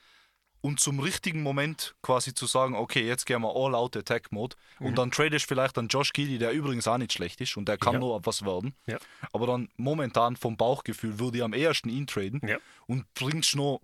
und 0.63 0.79
zum 0.79 0.99
richtigen 1.01 1.43
Moment 1.43 1.93
quasi 2.01 2.33
zu 2.33 2.45
sagen, 2.45 2.73
okay, 2.75 3.05
jetzt 3.05 3.25
gehen 3.25 3.41
wir 3.41 3.53
all 3.53 3.75
out 3.75 3.97
Attack 3.97 4.31
Mode 4.31 4.55
und 4.79 4.97
dann 4.97 5.11
tradest 5.11 5.45
vielleicht 5.45 5.77
an 5.77 5.89
Josh 5.89 6.13
Giddy, 6.13 6.37
der 6.37 6.51
übrigens 6.53 6.87
auch 6.87 6.97
nicht 6.97 7.11
schlecht 7.11 7.41
ist 7.41 7.57
und 7.57 7.67
der 7.67 7.77
kann 7.77 7.95
Ja. 7.95 7.99
nur 7.99 8.25
was 8.25 8.45
werden. 8.45 8.73
Ja. 8.85 8.97
Aber 9.33 9.45
dann 9.45 9.67
momentan 9.75 10.37
vom 10.37 10.55
Bauchgefühl 10.55 11.19
würde 11.19 11.37
ich 11.39 11.43
am 11.43 11.53
ehesten 11.53 11.89
ihn 11.89 12.07
traden 12.07 12.39
Ja. 12.47 12.57
und 12.87 13.13
bringst 13.13 13.55
noch 13.55 13.81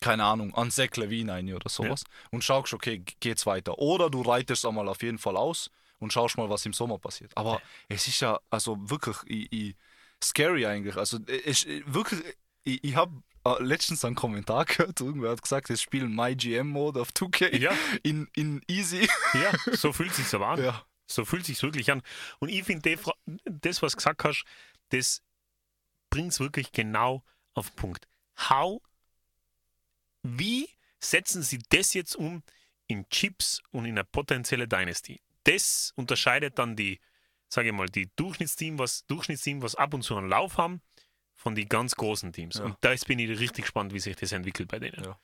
keine 0.00 0.24
Ahnung, 0.24 0.54
an 0.54 0.70
Zach 0.70 0.96
Levine 0.96 1.32
ein 1.34 1.52
oder 1.54 1.68
sowas 1.68 2.04
und 2.30 2.42
schaust, 2.42 2.74
okay, 2.74 3.02
geht's 3.20 3.46
weiter. 3.46 3.78
Oder 3.78 4.10
du 4.10 4.22
reitest 4.22 4.66
einmal 4.66 4.88
auf 4.88 5.02
jeden 5.02 5.18
Fall 5.18 5.36
aus 5.36 5.70
und 5.98 6.12
schaust 6.12 6.36
mal, 6.36 6.50
was 6.50 6.66
im 6.66 6.72
Sommer 6.72 6.98
passiert. 6.98 7.30
Aber 7.36 7.62
es 7.88 8.08
ist 8.08 8.20
ja, 8.20 8.38
also 8.50 8.76
wirklich, 8.90 9.16
ich, 9.26 9.52
ich, 9.52 9.74
scary 10.22 10.66
eigentlich. 10.66 10.96
Also 10.96 11.18
es, 11.26 11.66
wirklich, 11.86 12.20
ich, 12.64 12.82
ich 12.84 12.96
habe 12.96 13.12
äh, 13.44 13.62
letztens 13.62 14.04
einen 14.04 14.14
Kommentar 14.16 14.64
gehört, 14.66 15.00
irgendwer 15.00 15.30
hat 15.30 15.42
gesagt, 15.42 15.70
es 15.70 15.82
spielen 15.82 16.14
MyGM-Mode 16.14 17.00
auf 17.00 17.10
2K 17.10 17.56
Ja. 17.56 17.72
in, 18.02 18.28
in 18.34 18.62
Easy. 18.68 19.08
Ja, 19.34 19.52
so 19.72 19.92
fühlt 19.92 20.10
es 20.10 20.16
sich 20.16 20.34
aber 20.34 20.48
an. 20.48 20.60
ja. 20.64 20.84
So 21.06 21.24
fühlt 21.24 21.44
sich 21.44 21.62
wirklich 21.62 21.90
an. 21.90 22.02
Und 22.38 22.48
ich 22.48 22.64
finde, 22.64 22.98
das, 23.44 23.82
was 23.82 23.92
du 23.92 23.96
gesagt 23.96 24.24
hast, 24.24 24.44
das 24.88 25.22
bringt 26.08 26.32
es 26.32 26.40
wirklich 26.40 26.72
genau 26.72 27.22
auf 27.54 27.70
den 27.70 27.76
Punkt. 27.76 28.08
How, 28.48 28.80
wie 30.22 30.68
setzen 31.00 31.42
sie 31.42 31.58
das 31.68 31.92
jetzt 31.94 32.16
um 32.16 32.42
in 32.86 33.08
Chips 33.10 33.60
und 33.70 33.84
in 33.84 33.92
eine 33.92 34.04
potenzielle 34.04 34.66
Dynasty? 34.66 35.20
Das 35.44 35.92
unterscheidet 35.96 36.58
dann 36.58 36.74
die, 36.76 37.00
sage 37.48 37.68
ich 37.68 37.74
mal, 37.74 37.88
die 37.88 38.10
Durchschnittsteam, 38.16 38.78
was, 38.78 39.04
Durchschnittsteam, 39.06 39.60
was 39.60 39.74
ab 39.74 39.92
und 39.92 40.02
zu 40.02 40.16
einen 40.16 40.28
Lauf 40.30 40.56
haben, 40.56 40.80
von 41.34 41.54
den 41.54 41.68
ganz 41.68 41.94
großen 41.94 42.32
Teams. 42.32 42.56
Ja. 42.56 42.64
Und 42.64 42.76
da 42.80 42.94
bin 43.06 43.18
ich 43.18 43.38
richtig 43.38 43.64
gespannt, 43.64 43.92
wie 43.92 44.00
sich 44.00 44.16
das 44.16 44.32
entwickelt 44.32 44.68
bei 44.70 44.78
denen. 44.78 45.02
Ja. 45.04 45.18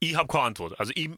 Ich 0.00 0.16
habe 0.16 0.28
keine 0.28 0.44
Antwort. 0.44 0.78
Also 0.78 0.92
ich, 0.94 1.10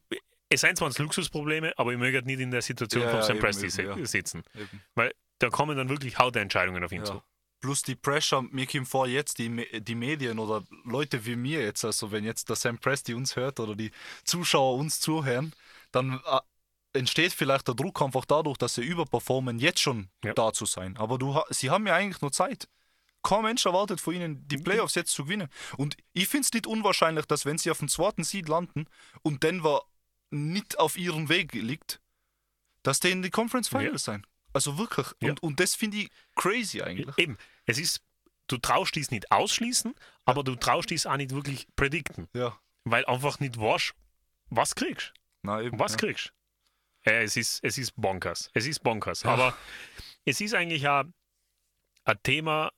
es 0.49 0.61
seien 0.61 0.77
zwar 0.77 0.93
Luxusprobleme, 0.97 1.73
aber 1.77 1.93
ich 1.93 1.99
möchte 1.99 2.23
nicht 2.25 2.41
in 2.41 2.51
der 2.51 2.63
Situation 2.63 3.03
Ja, 3.03 3.11
von 3.11 3.23
Sam 3.23 3.39
Presti 3.39 3.69
sitzen. 3.71 4.43
Eben. 4.55 4.81
Weil 4.95 5.13
da 5.39 5.49
kommen 5.51 5.77
dann 5.77 5.89
wirklich 5.89 6.19
haute 6.19 6.41
Entscheidungen 6.41 6.83
auf 6.85 6.93
ihn 6.93 7.05
zu. 7.05 7.23
plus 7.61 7.83
die 7.83 7.97
Pressure, 7.97 8.43
mir 8.43 8.67
kommt 8.67 8.87
vor, 8.89 9.07
jetzt 9.09 9.39
die, 9.39 9.67
die 9.81 9.95
Medien 9.95 10.39
oder 10.39 10.63
Leute 10.85 11.25
wie 11.27 11.35
mir 11.37 11.61
jetzt, 11.63 11.85
also 11.85 12.13
wenn 12.13 12.23
jetzt 12.25 12.49
der 12.49 12.57
Sam 12.57 12.79
Presti 12.79 13.13
uns 13.15 13.35
hört 13.35 13.59
oder 13.59 13.75
die 13.75 13.91
Zuschauer 14.25 14.77
uns 14.77 15.01
zuhören, 15.01 15.53
dann 15.91 16.21
äh, 16.25 16.39
entsteht 16.99 17.33
vielleicht 17.33 17.67
der 17.67 17.75
Druck 17.75 18.01
einfach 18.03 18.25
dadurch, 18.25 18.57
dass 18.59 18.75
sie 18.75 18.83
überperformen, 18.85 19.59
jetzt 19.59 19.81
schon 19.81 20.09
Ja. 20.25 20.33
da 20.35 20.53
zu 20.53 20.65
sein. 20.65 20.97
Aber 20.97 21.19
du, 21.19 21.39
sie 21.51 21.71
haben 21.71 21.87
ja 21.87 21.95
eigentlich 21.95 22.21
nur 22.23 22.31
Zeit. 22.33 22.69
Kein 23.27 23.43
Mensch 23.43 23.67
erwartet 23.67 24.01
von 24.01 24.15
ihnen, 24.15 24.47
die 24.47 24.57
Playoffs 24.57 24.95
jetzt 24.95 25.13
zu 25.13 25.25
gewinnen. 25.25 25.49
Und 25.77 25.97
ich 26.13 26.29
finde 26.29 26.45
es 26.47 26.53
nicht 26.53 26.67
unwahrscheinlich, 26.67 27.27
dass 27.27 27.45
wenn 27.45 27.59
sie 27.59 27.71
auf 27.73 27.79
dem 27.79 27.89
zweiten 27.89 28.23
Seed 28.23 28.49
landen 28.49 28.87
und 29.23 29.43
Denver 29.43 29.83
nicht 30.31 30.79
auf 30.79 30.97
ihrem 30.97 31.29
Weg 31.29 31.53
liegt, 31.53 32.01
dass 32.83 33.01
die 33.01 33.11
in 33.11 33.23
die 33.23 33.31
Conference 33.31 33.69
Finals 33.69 34.05
sein. 34.05 34.25
Also 34.53 34.79
wirklich. 34.79 35.09
Ja. 35.21 35.31
Und, 35.31 35.43
und 35.43 35.61
das 35.61 35.75
finde 35.75 35.97
ich 35.99 36.11
crazy 36.37 36.83
eigentlich. 36.83 37.19
Eben, 37.19 37.37
es 37.65 37.79
ist, 37.79 38.01
du 38.47 38.59
traust 38.59 38.95
dies 38.95 39.11
nicht 39.11 39.31
ausschließen, 39.33 39.95
aber 40.25 40.45
du 40.45 40.55
traust 40.55 40.91
dies 40.91 41.05
auch 41.07 41.17
nicht 41.17 41.33
wirklich 41.33 41.67
predikten, 41.75 42.29
Ja. 42.33 42.57
weil 42.85 43.05
einfach 43.07 43.41
nicht 43.41 43.59
weißt, 43.59 43.93
was 44.51 44.75
kriegst 44.77 45.13
Na, 45.43 45.61
eben, 45.61 45.79
Was 45.81 45.93
ja. 45.93 45.99
kriegst 45.99 46.33
äh, 47.03 47.25
es 47.25 47.37
ist 47.37 47.59
Es 47.65 47.77
ist 47.77 47.93
bonkers. 47.97 48.51
Es 48.55 48.67
ist 48.67 48.83
bonkers. 48.85 49.25
Ja. 49.25 49.31
Aber 49.31 49.57
es 50.25 50.41
ist 50.41 50.55
eigentlich 50.55 50.87
auch 50.89 51.05
ein 52.05 52.23
Thema, 52.23 52.71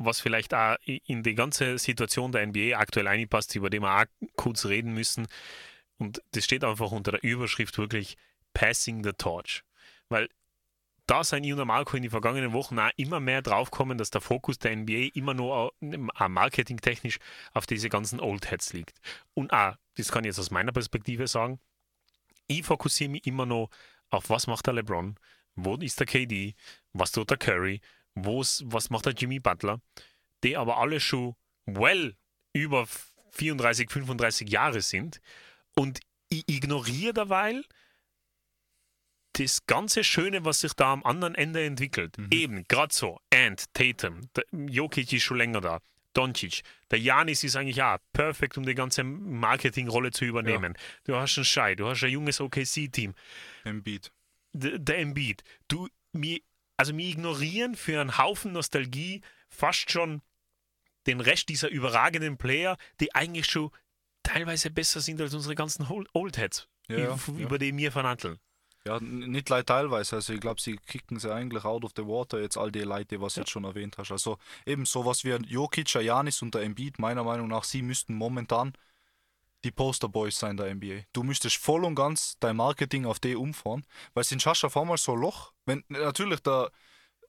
was 0.00 0.20
vielleicht 0.20 0.54
auch 0.54 0.76
in 0.84 1.22
die 1.22 1.34
ganze 1.34 1.78
Situation 1.78 2.32
der 2.32 2.46
NBA 2.46 2.78
aktuell 2.78 3.06
einpasst, 3.06 3.54
über 3.54 3.68
die 3.68 3.80
wir 3.80 4.00
auch 4.00 4.04
kurz 4.34 4.64
reden 4.64 4.94
müssen. 4.94 5.26
Und 5.98 6.22
das 6.32 6.44
steht 6.44 6.64
einfach 6.64 6.90
unter 6.90 7.12
der 7.12 7.22
Überschrift 7.22 7.76
wirklich 7.76 8.16
Passing 8.54 9.04
the 9.04 9.12
Torch. 9.12 9.62
Weil 10.08 10.28
da 11.06 11.22
sind 11.22 11.44
ich 11.44 11.52
und 11.52 11.66
Marco 11.66 11.96
in 11.96 12.02
den 12.02 12.10
vergangenen 12.10 12.52
Wochen 12.52 12.78
auch 12.78 12.90
immer 12.96 13.20
mehr 13.20 13.42
draufgekommen, 13.42 13.98
dass 13.98 14.10
der 14.10 14.22
Fokus 14.22 14.58
der 14.58 14.74
NBA 14.74 15.10
immer 15.14 15.34
nur 15.34 15.72
marketingtechnisch 15.80 17.18
auf 17.52 17.66
diese 17.66 17.90
ganzen 17.90 18.20
Old 18.20 18.50
Heads 18.50 18.72
liegt. 18.72 19.00
Und 19.34 19.52
auch, 19.52 19.76
das 19.96 20.10
kann 20.10 20.24
ich 20.24 20.28
jetzt 20.28 20.38
aus 20.38 20.50
meiner 20.50 20.72
Perspektive 20.72 21.26
sagen, 21.26 21.60
ich 22.46 22.64
fokussiere 22.64 23.10
mich 23.10 23.26
immer 23.26 23.44
noch 23.44 23.68
auf 24.08 24.30
was 24.30 24.46
macht 24.46 24.66
der 24.66 24.74
LeBron, 24.74 25.16
wo 25.56 25.74
ist 25.76 26.00
der 26.00 26.06
KD, 26.06 26.54
was 26.92 27.12
tut 27.12 27.28
der 27.28 27.36
Curry, 27.36 27.80
wo's, 28.24 28.62
was 28.66 28.90
macht 28.90 29.06
der 29.06 29.12
Jimmy 29.12 29.40
Butler, 29.40 29.80
die 30.44 30.56
aber 30.56 30.78
alle 30.78 31.00
schon 31.00 31.34
well 31.66 32.16
über 32.52 32.86
34, 33.32 33.90
35 33.90 34.48
Jahre 34.48 34.80
sind 34.82 35.20
und 35.74 36.00
ich 36.28 36.44
ignoriere 36.48 37.12
derweil 37.12 37.64
das 39.34 39.64
ganze 39.66 40.04
Schöne, 40.04 40.44
was 40.44 40.60
sich 40.60 40.72
da 40.74 40.92
am 40.92 41.04
anderen 41.04 41.34
Ende 41.34 41.64
entwickelt. 41.64 42.16
Eben, 42.30 42.64
gerade 42.68 42.94
so, 42.94 43.20
Ant, 43.32 43.72
Tatum, 43.74 44.22
der 44.34 44.44
Jokic 44.52 45.12
ist 45.12 45.22
schon 45.22 45.38
länger 45.38 45.60
da, 45.60 45.80
Doncic, 46.12 46.62
der 46.90 46.98
Janis 46.98 47.44
ist 47.44 47.56
eigentlich 47.56 47.82
auch 47.82 47.98
perfekt, 48.12 48.58
um 48.58 48.66
die 48.66 48.74
ganze 48.74 49.04
Marketingrolle 49.04 50.10
zu 50.10 50.24
übernehmen. 50.24 50.76
Du 51.04 51.14
hast 51.14 51.38
einen 51.38 51.44
Schei, 51.44 51.74
du 51.74 51.86
hast 51.86 52.02
ein 52.02 52.10
junges 52.10 52.40
OKC-Team, 52.40 53.14
Embiid. 53.64 54.10
der 54.52 54.98
Embiid. 54.98 55.42
Du, 55.68 55.88
mir, 56.12 56.40
also 56.80 56.96
wir 56.96 57.06
ignorieren 57.06 57.74
für 57.74 58.00
einen 58.00 58.16
Haufen 58.16 58.52
Nostalgie 58.52 59.20
fast 59.50 59.90
schon 59.90 60.22
den 61.06 61.20
Rest 61.20 61.50
dieser 61.50 61.68
überragenden 61.68 62.38
Player, 62.38 62.78
die 63.00 63.14
eigentlich 63.14 63.44
schon 63.44 63.70
teilweise 64.22 64.70
besser 64.70 65.02
sind 65.02 65.20
als 65.20 65.34
unsere 65.34 65.54
ganzen 65.54 65.86
Oldheads, 66.14 66.68
Ja, 66.88 66.98
ja, 66.98 67.18
über, 67.36 67.56
ja. 67.56 67.58
die 67.58 67.76
wir 67.76 67.92
verhandeln. 67.92 68.38
Ja, 68.86 68.98
nicht 68.98 69.50
leid 69.50 69.66
teilweise. 69.66 70.16
Also 70.16 70.32
ich 70.32 70.40
glaube, 70.40 70.58
sie 70.58 70.76
kicken 70.76 71.18
sie 71.18 71.30
eigentlich 71.30 71.66
out 71.66 71.84
of 71.84 71.92
the 71.96 72.06
water, 72.06 72.40
jetzt 72.40 72.56
all 72.56 72.72
die 72.72 72.80
Leute, 72.80 73.16
die 73.16 73.20
was 73.20 73.34
du 73.34 73.40
jetzt 73.40 73.50
schon 73.50 73.64
erwähnt 73.64 73.98
hast. 73.98 74.10
Also 74.10 74.38
eben 74.64 74.86
sowas 74.86 75.22
wie 75.22 75.34
ein 75.34 75.44
Jokic, 75.44 75.92
Janis 75.92 76.40
und 76.40 76.54
der 76.54 76.62
Embiid, 76.62 76.98
meiner 76.98 77.24
Meinung 77.24 77.48
nach, 77.48 77.64
sie 77.64 77.82
müssten 77.82 78.14
momentan 78.14 78.72
die 79.64 79.70
Posterboys 79.70 80.38
sein 80.38 80.56
der 80.56 80.74
NBA. 80.74 81.02
Du 81.12 81.22
müsstest 81.22 81.56
voll 81.56 81.84
und 81.84 81.94
ganz 81.94 82.36
dein 82.40 82.56
Marketing 82.56 83.04
auf 83.04 83.18
die 83.20 83.36
umfahren, 83.36 83.84
weil 84.14 84.24
sonst 84.24 84.46
hast 84.46 84.62
du 84.62 84.66
auf 84.68 84.76
einmal 84.76 84.96
so 84.96 85.12
ein 85.12 85.20
Loch. 85.20 85.52
Wenn, 85.66 85.84
natürlich, 85.88 86.40
der 86.40 86.70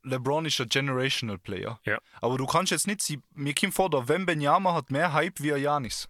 LeBron 0.03 0.45
ist 0.45 0.59
ein 0.61 0.69
Generational 0.69 1.37
Player. 1.37 1.79
Ja. 1.85 1.99
Aber 2.21 2.37
du 2.37 2.45
kannst 2.45 2.71
jetzt 2.71 2.87
nicht, 2.87 3.01
sie, 3.01 3.21
mir 3.33 3.53
kommt 3.53 3.73
vor, 3.73 3.89
der 3.89 4.07
Wembenyama 4.07 4.73
hat 4.73 4.91
mehr 4.91 5.13
Hype 5.13 5.39
wie 5.41 5.53
ein 5.53 5.61
Janis. 5.61 6.07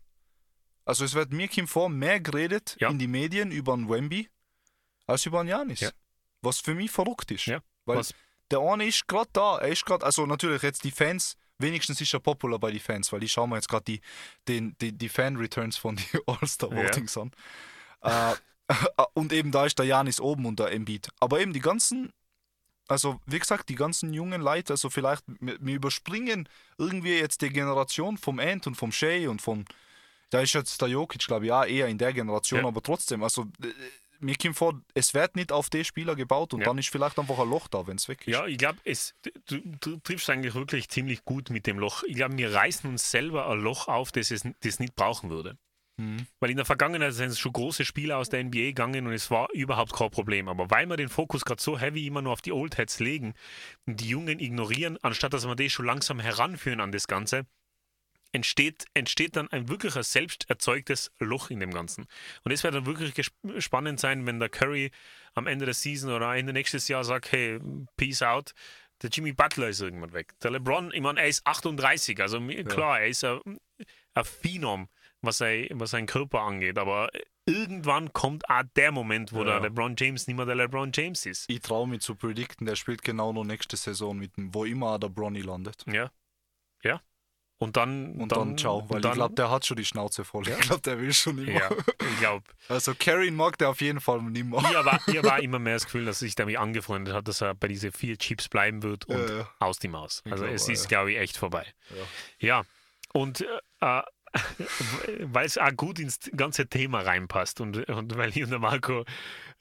Also 0.86 1.06
es 1.06 1.14
wird 1.14 1.32
mir 1.34 1.48
kommt 1.48 1.70
vor, 1.70 1.90
mehr 1.90 2.20
geredet 2.20 2.76
Ja. 2.80 2.90
in 2.90 3.00
die 3.00 3.08
Medien 3.08 3.52
über 3.52 3.74
einen 3.74 3.90
Wemby 3.90 4.30
als 5.08 5.26
über 5.26 5.40
einen 5.42 5.50
Janis. 5.50 5.82
Ja. 5.82 5.92
Was 6.42 6.60
für 6.60 6.74
mich 6.74 6.92
verrückt 6.92 7.32
ist. 7.32 7.46
Ja. 7.48 7.62
Weil 7.86 7.98
Was- 7.98 8.14
der 8.50 8.60
eine 8.60 8.86
ist 8.86 9.08
gerade 9.08 9.30
da. 9.34 9.58
Er 9.60 9.70
ist 9.70 9.86
gerade, 9.86 10.06
also 10.06 10.26
natürlich 10.26 10.62
jetzt 10.62 10.84
die 10.84 10.92
Fans, 10.92 11.36
wenigstens 11.62 12.02
ist 12.02 12.14
er 12.14 12.20
popular 12.20 12.60
bei 12.60 12.72
den 12.72 12.80
Fans, 12.80 13.12
weil 13.12 13.24
ich 13.24 13.32
schaue 13.32 13.48
mir 13.48 13.56
jetzt 13.56 13.70
gerade 13.70 13.86
die, 13.86 14.02
den- 14.48 14.76
die, 14.82 14.92
die 14.92 15.10
Fan-Returns 15.10 15.78
von 15.78 15.96
den 15.96 16.06
All-Star-Votings 16.28 17.18
an. 17.18 17.32
Äh, 18.02 18.34
und 19.14 19.34
eben 19.34 19.52
da 19.52 19.66
ist 19.66 19.78
der 19.80 19.86
Janis 19.86 20.20
oben 20.20 20.46
und 20.46 20.60
der 20.60 20.72
Embiid. 20.72 21.10
Aber 21.20 21.40
eben 21.40 21.54
die 21.54 21.60
ganzen, 21.60 22.14
also 22.88 23.20
wie 23.26 23.40
gesagt, 23.40 23.70
die 23.70 23.76
ganzen 23.76 24.14
jungen 24.14 24.42
Leute, 24.42 24.74
also 24.74 24.90
vielleicht, 24.90 25.24
wir, 25.40 25.58
überspringen 25.76 26.48
irgendwie 26.78 27.18
jetzt 27.18 27.42
die 27.42 27.50
Generation 27.50 28.18
vom 28.18 28.40
Ant 28.40 28.68
und 28.68 28.76
vom 28.76 28.92
Shea 28.92 29.30
und 29.30 29.42
von, 29.42 29.66
da 30.30 30.40
ist 30.42 30.54
jetzt 30.54 30.82
der 30.82 30.88
Jokic, 30.90 31.28
glaube 31.28 31.46
ich, 31.46 31.52
auch 31.52 31.66
eher 31.66 31.88
in 31.88 31.98
der 31.98 32.14
Generation, 32.14 32.62
Ja. 32.62 32.68
aber 32.68 32.82
trotzdem, 32.82 33.24
also 33.24 33.44
äh, 33.62 33.68
mir 34.22 34.36
kommt 34.36 34.56
vor, 34.56 34.82
es 34.94 35.14
wird 35.14 35.36
nicht 35.36 35.52
auf 35.52 35.70
die 35.70 35.84
Spieler 35.84 36.16
gebaut 36.16 36.54
und 36.54 36.62
Ja. 36.62 36.66
dann 36.68 36.78
ist 36.78 36.90
vielleicht 36.90 37.20
einfach 37.20 37.40
ein 37.40 37.50
Loch 37.50 37.68
da, 37.68 37.86
wenn 37.88 37.98
es 37.98 38.08
weg 38.08 38.28
ist. 38.28 38.34
Ja, 38.34 38.46
ich 38.46 38.58
glaube, 38.58 38.80
du, 39.48 39.60
du 39.80 39.98
triffst 39.98 40.30
eigentlich 40.30 40.54
wirklich 40.56 40.90
ziemlich 40.90 41.26
gut 41.26 41.50
mit 41.50 41.68
dem 41.68 41.80
Loch. 41.80 42.04
Ich 42.04 42.16
glaube, 42.16 42.38
wir 42.38 42.54
reißen 42.54 42.90
uns 42.90 43.12
selber 43.12 43.50
ein 43.50 43.60
Loch 43.60 43.88
auf, 43.88 44.12
das 44.12 44.32
es 44.32 44.44
das 44.62 44.80
nicht 44.80 44.96
brauchen 44.96 45.30
würde. 45.30 45.58
Mhm. 45.98 46.26
Weil 46.40 46.52
in 46.52 46.58
der 46.58 46.66
Vergangenheit 46.66 47.14
sind 47.14 47.30
es 47.30 47.40
schon 47.40 47.54
große 47.54 47.86
Spieler 47.86 48.18
aus 48.18 48.30
der 48.30 48.44
NBA 48.44 48.68
gegangen 48.70 49.06
und 49.08 49.14
es 49.14 49.30
war 49.30 49.50
überhaupt 49.52 49.94
kein 49.94 50.10
Problem. 50.10 50.48
Aber 50.48 50.70
weil 50.72 50.88
wir 50.88 50.98
den 50.98 51.10
Fokus 51.10 51.44
gerade 51.46 51.62
so 51.62 51.78
heavy 51.78 52.08
immer 52.08 52.22
nur 52.22 52.34
auf 52.34 52.42
die 52.42 52.54
Old 52.54 52.78
Heads 52.78 53.00
legen 53.00 53.34
und 53.86 54.00
die 54.00 54.08
Jungen 54.10 54.40
ignorieren, 54.40 54.98
anstatt 55.02 55.34
dass 55.34 55.46
wir 55.46 55.56
die 55.56 55.70
schon 55.70 55.86
langsam 55.86 56.20
heranführen 56.20 56.80
an 56.80 56.92
das 56.92 57.08
Ganze, 57.08 57.46
entsteht, 58.32 58.86
entsteht 58.94 59.36
dann 59.36 59.50
ein 59.50 59.68
wirklich 59.70 59.96
ein 59.96 60.04
selbst 60.04 60.50
erzeugtes 60.50 61.12
Loch 61.20 61.50
in 61.50 61.60
dem 61.60 61.72
Ganzen. 61.72 62.08
Und 62.44 62.52
es 62.52 62.64
wird 62.64 62.74
dann 62.76 62.86
wirklich 62.86 63.32
spannend 63.60 64.00
sein, 64.00 64.26
wenn 64.26 64.40
der 64.40 64.50
Curry 64.50 64.92
am 65.34 65.48
Ende 65.48 65.66
der 65.66 65.74
Season 65.74 66.12
oder 66.12 66.36
Ende 66.36 66.54
nächstes 66.54 66.88
Jahr 66.88 67.04
sagt, 67.04 67.32
hey, 67.32 67.60
peace 67.98 68.22
out. 68.22 68.54
Der 69.02 69.10
Jimmy 69.10 69.34
Butler 69.34 69.70
ist 69.70 69.82
irgendwann 69.82 70.14
weg. 70.14 70.34
Der 70.44 70.52
LeBron, 70.52 70.92
ich 70.94 71.02
meine, 71.02 71.20
er 71.22 71.28
ist 71.28 71.46
38, 71.48 72.20
also 72.22 72.40
klar, 72.66 73.00
er 73.02 73.08
ist 73.08 73.24
ein, 73.24 73.40
ein 74.14 74.24
Phenom, 74.26 74.90
was, 75.22 75.42
er, 75.42 75.68
was 75.72 75.92
seinen 75.92 76.06
Körper 76.06 76.42
angeht, 76.42 76.78
aber 76.78 77.10
irgendwann 77.48 78.14
kommt 78.14 78.48
auch 78.48 78.62
der 78.76 78.92
Moment, 78.92 79.34
wo 79.34 79.40
Ja. 79.40 79.46
der 79.60 79.62
LeBron 79.62 79.96
James 79.98 80.28
nicht 80.28 80.38
mehr 80.38 80.46
der 80.46 80.56
LeBron 80.56 80.92
James 80.94 81.26
ist. 81.26 81.50
Ich 81.50 81.62
traue 81.62 81.88
mich 81.88 82.02
zu 82.02 82.14
predikten, 82.16 82.68
der 82.68 82.76
spielt 82.76 83.02
genau 83.04 83.34
noch 83.34 83.44
nächste 83.44 83.76
Saison 83.76 84.16
mit 84.18 84.38
dem, 84.38 84.54
wo 84.54 84.66
immer 84.66 85.00
der 85.00 85.10
Bronny 85.10 85.42
landet. 85.42 85.84
Ja. 85.88 86.12
Ja. 86.84 87.02
Und 87.62 87.78
dann. 87.78 88.14
Und 88.14 88.32
dann, 88.32 88.58
ciao, 88.58 88.90
weil 88.90 89.02
dann, 89.02 89.12
ich 89.12 89.16
glaube, 89.18 89.36
der 89.36 89.52
hat 89.52 89.68
schon 89.68 89.78
die 89.78 89.86
Schnauze 89.86 90.24
voll. 90.24 90.48
Ich 90.48 90.60
glaube, 90.62 90.82
der 90.82 91.00
will 91.00 91.14
schon 91.14 91.36
nicht 91.36 91.46
mehr. 91.46 91.70
Ja, 91.70 91.94
ich 92.12 92.20
glaube. 92.20 92.44
Also 92.68 92.96
Carrie 92.98 93.30
mag 93.30 93.56
der 93.60 93.70
auf 93.70 93.82
jeden 93.82 94.00
Fall 94.00 94.20
nicht 94.24 94.46
mehr. 94.46 94.60
Ich 94.62 94.74
war, 94.74 95.24
war 95.24 95.40
immer 95.44 95.60
mehr 95.60 95.76
das 95.76 95.86
Gefühl, 95.86 96.06
dass 96.06 96.24
er 96.24 96.26
sich 96.26 96.34
damit 96.34 96.58
angefreundet 96.58 97.14
hat, 97.14 97.28
dass 97.28 97.40
er 97.40 97.54
bei 97.54 97.68
diese 97.68 97.92
vier 97.92 98.18
Chips 98.18 98.50
bleiben 98.50 98.82
wird 98.82 99.06
und 99.06 99.30
Ja, 99.30 99.38
ja. 99.38 99.50
aus 99.60 99.78
die 99.78 99.90
Maus. 99.90 100.24
Also 100.26 100.38
glaube 100.38 100.56
es 100.56 100.68
ist, 100.70 100.86
ja. 100.86 100.88
glaube 100.88 101.12
ich, 101.12 101.20
echt 101.20 101.38
vorbei. 101.38 101.68
Ja. 102.40 102.48
Ja. 102.48 102.64
Und 103.14 103.46
äh, 103.82 104.02
weil 105.20 105.46
es 105.46 105.60
auch 105.60 105.76
gut 105.76 106.00
ins 106.00 106.20
ganze 106.36 106.66
Thema 106.66 107.02
reinpasst 107.02 107.62
und, 107.62 107.88
und 107.88 108.18
weil 108.18 108.30
ich 108.30 108.44
und 108.44 108.50
der 108.50 108.58
Marco 108.58 109.06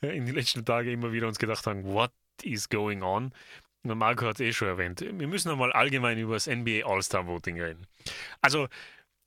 äh, 0.00 0.16
in 0.16 0.24
den 0.24 0.34
letzten 0.36 0.64
Tagen 0.64 0.88
immer 0.88 1.12
wieder 1.12 1.28
uns 1.28 1.38
gedacht 1.38 1.66
haben, 1.66 1.84
what 1.84 2.12
is 2.42 2.70
going 2.70 3.02
on? 3.02 3.34
Der 3.82 3.94
Marco 3.94 4.26
hat 4.26 4.34
es 4.34 4.40
eh 4.40 4.52
schon 4.52 4.68
erwähnt. 4.68 5.00
Wir 5.00 5.26
müssen 5.26 5.50
einmal 5.50 5.72
allgemein 5.72 6.18
über 6.18 6.34
das 6.34 6.46
NBA 6.46 6.84
All-Star 6.84 7.26
Voting 7.26 7.60
reden. 7.60 7.86
Also, 8.42 8.68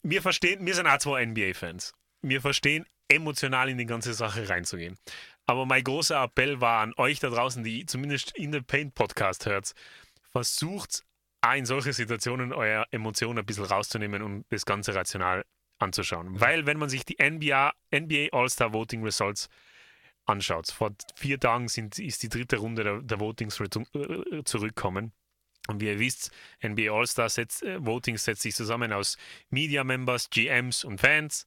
wir 0.03 0.21
verstehen, 0.21 0.65
wir 0.65 0.75
sind 0.75 0.85
auch 0.85 0.97
zwei 0.99 1.25
NBA-Fans. 1.25 1.93
Wir 2.21 2.41
verstehen, 2.41 2.85
emotional 3.07 3.69
in 3.69 3.77
die 3.77 3.85
ganze 3.85 4.13
Sache 4.13 4.47
reinzugehen. 4.47 4.97
Aber 5.45 5.65
mein 5.65 5.83
großer 5.83 6.23
Appell 6.23 6.61
war 6.61 6.81
an 6.81 6.93
euch 6.97 7.19
da 7.19 7.29
draußen, 7.29 7.63
die 7.63 7.85
zumindest 7.85 8.31
in 8.37 8.51
der 8.51 8.61
Paint 8.61 8.95
Podcast 8.95 9.45
hört, 9.45 9.73
versucht 10.31 11.03
auch 11.41 11.53
in 11.53 11.65
solche 11.65 11.93
Situationen 11.93 12.53
eure 12.53 12.85
Emotionen 12.91 13.39
ein 13.39 13.45
bisschen 13.45 13.65
rauszunehmen 13.65 14.21
und 14.21 14.45
das 14.49 14.65
Ganze 14.65 14.95
rational 14.95 15.45
anzuschauen. 15.79 16.39
Weil 16.39 16.65
wenn 16.65 16.77
man 16.77 16.89
sich 16.89 17.05
die 17.05 17.17
NBA, 17.21 17.73
NBA 17.93 18.29
All-Star 18.31 18.71
Voting 18.73 19.03
Results 19.03 19.49
anschaut, 20.25 20.67
vor 20.67 20.91
vier 21.15 21.39
Tagen 21.39 21.67
sind, 21.67 21.99
ist 21.99 22.23
die 22.23 22.29
dritte 22.29 22.57
Runde 22.57 22.83
der, 22.83 23.01
der 23.01 23.19
Votings 23.19 23.59
retu- 23.59 23.87
äh, 23.95 24.43
zurückkommen. 24.43 25.13
Und 25.67 25.79
wie 25.79 25.87
ihr 25.87 25.99
wisst, 25.99 26.31
NBA 26.61 26.91
All-Star 26.91 27.27
äh, 27.37 27.85
Voting 27.85 28.17
setzt 28.17 28.41
sich 28.41 28.55
zusammen 28.55 28.91
aus 28.91 29.17
Media 29.49 29.83
Members, 29.83 30.29
GMs 30.29 30.83
und 30.83 30.99
Fans. 30.99 31.45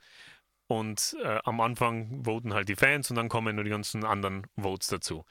Und 0.68 1.16
äh, 1.22 1.38
am 1.44 1.60
Anfang 1.60 2.24
voten 2.24 2.54
halt 2.54 2.68
die 2.68 2.76
Fans 2.76 3.10
und 3.10 3.16
dann 3.16 3.28
kommen 3.28 3.54
nur 3.54 3.64
die 3.64 3.70
ganzen 3.70 4.04
anderen 4.04 4.46
Votes 4.56 4.88
dazu. 4.88 5.24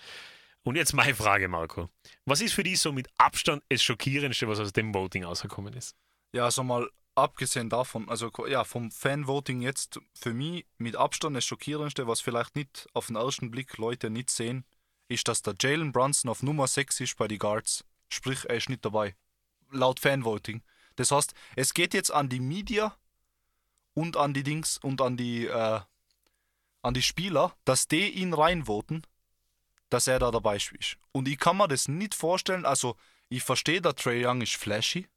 Und 0.64 0.76
jetzt 0.76 0.94
meine 0.94 1.14
Frage, 1.14 1.48
Marco. 1.48 1.90
Was 2.26 2.42
ist 2.42 2.54
für 2.54 2.64
dich 2.64 2.80
so 2.80 2.92
mit 2.92 3.08
Abstand 3.18 3.64
das 3.70 3.84
Schockierendste, 3.84 4.48
was 4.48 4.60
aus 4.60 4.72
dem 4.72 4.94
Voting 4.94 5.24
rausgekommen 5.24 5.74
ist? 5.74 5.96
Ja, 6.34 6.46
also 6.46 6.64
mal 6.64 6.90
abgesehen 7.16 7.70
davon, 7.70 8.10
also 8.10 8.32
ja, 8.48 8.64
vom 8.64 8.92
Fanvoting 8.92 9.62
jetzt 9.62 10.00
für 10.14 10.34
mich 10.34 10.66
mit 10.78 10.96
Abstand 10.96 11.36
das 11.36 11.46
Schockierendste, 11.46 12.08
was 12.08 12.22
vielleicht 12.22 12.56
nicht 12.56 12.88
auf 12.94 13.08
den 13.08 13.16
ersten 13.16 13.52
Blick 13.52 13.78
Leute 13.78 14.10
nicht 14.10 14.30
sehen, 14.30 14.66
ist, 15.08 15.28
dass 15.28 15.42
der 15.42 15.56
Jalen 15.60 15.92
Brunson 15.92 16.30
auf 16.30 16.44
Nummer 16.44 16.68
6 16.68 17.00
ist 17.00 17.18
bei 17.18 17.28
den 17.28 17.40
Guards. 17.40 17.86
Sprich, 18.10 18.46
er 18.48 18.56
ist 18.56 18.70
nicht 18.70 18.84
dabei. 18.84 19.16
Laut 19.72 20.00
Fanvoting. 20.00 20.62
Das 20.96 21.12
heißt, 21.12 21.34
es 21.56 21.74
geht 21.74 21.94
jetzt 21.94 22.12
an 22.12 22.30
die 22.30 22.40
Media 22.40 22.96
und 23.94 24.18
an 24.18 24.34
die 24.34 24.44
Dings 24.44 24.78
und 24.78 25.02
an 25.02 25.18
die, 25.18 25.48
äh, 25.48 25.80
an 26.82 26.94
die 26.94 27.02
Spieler, 27.02 27.56
dass 27.66 27.88
die 27.88 28.10
ihn 28.10 28.34
reinvoten, 28.34 29.06
dass 29.90 30.08
er 30.08 30.20
da 30.20 30.32
dabei 30.32 30.58
ist. 30.58 30.98
Und 31.12 31.28
ich 31.28 31.38
kann 31.38 31.58
mir 31.58 31.68
das 31.68 31.88
nicht 31.88 32.16
vorstellen, 32.16 32.66
also 32.66 32.96
ich 33.30 33.44
verstehe, 33.44 33.82
der 33.82 33.96
Trey 33.96 34.26
Young 34.26 34.42
ist 34.42 34.56
flashy, 34.56 35.08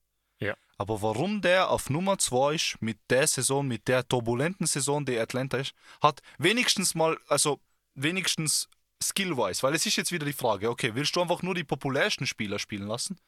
Ja. 0.41 0.55
aber 0.77 1.03
warum 1.03 1.41
der 1.41 1.71
auf 1.71 1.91
Nummer 1.91 2.19
2 2.19 2.55
ist, 2.55 2.77
mit 2.81 2.99
der 3.11 3.27
Saison, 3.27 3.67
mit 3.67 3.89
der 3.89 4.07
turbulenten 4.07 4.67
Saison, 4.67 5.05
die 5.05 5.19
Atlanta 5.19 5.59
ist, 5.59 5.75
hat 6.01 6.21
wenigstens 6.39 6.95
mal, 6.95 7.19
also 7.29 7.61
wenigstens 7.95 8.69
skill-wise, 9.03 9.63
weil 9.63 9.75
es 9.75 9.87
ist 9.87 9.97
jetzt 9.97 10.13
wieder 10.13 10.27
die 10.27 10.33
Frage, 10.33 10.71
okay, 10.71 10.95
willst 10.95 11.15
du 11.17 11.21
einfach 11.23 11.43
nur 11.43 11.55
die 11.55 11.65
populärsten 11.65 12.27
Spieler 12.27 12.59
spielen 12.59 12.87
lassen? 12.89 13.19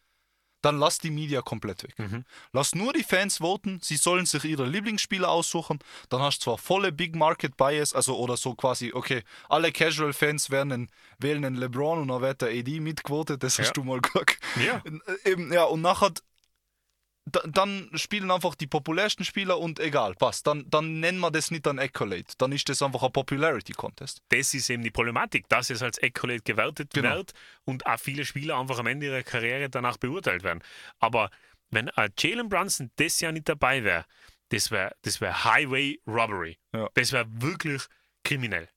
Dann 0.63 0.79
lass 0.79 0.99
die 0.99 1.11
Media 1.11 1.41
komplett 1.41 1.85
weg. 1.85 1.99
Mhm. 1.99 2.25
Lass 2.53 2.75
nur 2.75 2.93
die 2.93 3.03
Fans 3.03 3.39
voten, 3.39 3.81
sie 3.83 3.97
sollen 3.97 4.27
sich 4.27 4.45
ihre 4.45 4.67
Lieblingsspieler 4.67 5.31
aussuchen. 5.31 5.79
Dann 6.11 6.21
hast 6.21 6.41
du 6.41 6.45
zwar 6.45 6.59
volle 6.59 6.93
Big 6.93 7.17
Market 7.17 7.57
Bias, 7.57 7.95
also 7.95 8.19
oder 8.19 8.37
so 8.37 8.55
quasi, 8.55 8.93
okay, 8.93 9.23
alle 9.49 9.73
Casual-Fans 9.73 10.51
werden 10.51 10.73
einen, 10.73 10.91
wählen 11.19 11.45
einen 11.47 11.57
LeBron 11.57 12.01
und 12.03 12.09
dann 12.09 12.21
wird 12.21 12.43
der 12.43 12.51
AD 12.51 12.79
mitquotet, 12.81 13.43
das 13.43 13.59
hast 13.59 13.69
Ja. 13.69 13.73
du 13.73 13.85
mal 13.85 14.01
gesagt. 14.03 14.39
Ja. 14.63 14.83
Äh, 15.25 15.31
Eben, 15.31 15.51
ja, 15.51 15.65
und 15.65 15.81
nachher 15.81 16.13
dann 17.27 17.91
spielen 17.95 18.31
einfach 18.31 18.55
die 18.55 18.67
populärsten 18.67 19.25
Spieler 19.25 19.59
und 19.59 19.79
egal, 19.79 20.15
passt. 20.15 20.47
Dann, 20.47 20.65
dann 20.69 21.01
nennen 21.01 21.19
wir 21.21 21.31
das 21.31 21.51
nicht 21.51 21.67
ein 21.69 21.79
Accolade. 21.79 22.25
Dann 22.39 22.53
ist 22.53 22.69
das 22.69 22.83
einfach 22.83 23.03
ein 23.03 23.13
Popularity 23.13 23.73
Contest. 23.73 24.23
Das 24.31 24.55
ist 24.55 24.69
eben 24.71 24.83
die 24.83 24.91
Problematik, 24.91 25.49
dass 25.49 25.71
es 25.71 25.83
als 25.83 26.03
Accolade 26.03 26.41
gewertet 26.43 26.91
Genau. 26.93 27.17
wird 27.17 27.33
und 27.65 27.87
auch 27.87 27.99
viele 28.01 28.25
Spieler 28.25 28.59
einfach 28.59 28.79
am 28.79 28.87
Ende 28.87 29.07
ihrer 29.07 29.23
Karriere 29.23 29.69
danach 29.69 29.97
beurteilt 29.99 30.43
werden. 30.43 30.63
Aber 30.99 31.31
wenn 31.71 31.89
ein 31.91 32.11
Jalen 32.19 32.49
Brunson 32.49 32.91
das 32.97 33.21
Jahr 33.21 33.33
nicht 33.33 33.49
dabei 33.49 33.85
wäre, 33.85 34.05
das 34.49 34.71
wäre 34.71 34.97
das 35.03 35.21
wär 35.21 35.45
Highway 35.45 36.01
Robbery. 36.07 36.59
Ja. 36.75 36.89
Das 36.95 37.13
wäre 37.13 37.27
wirklich 37.29 37.83
kriminell. 38.25 38.69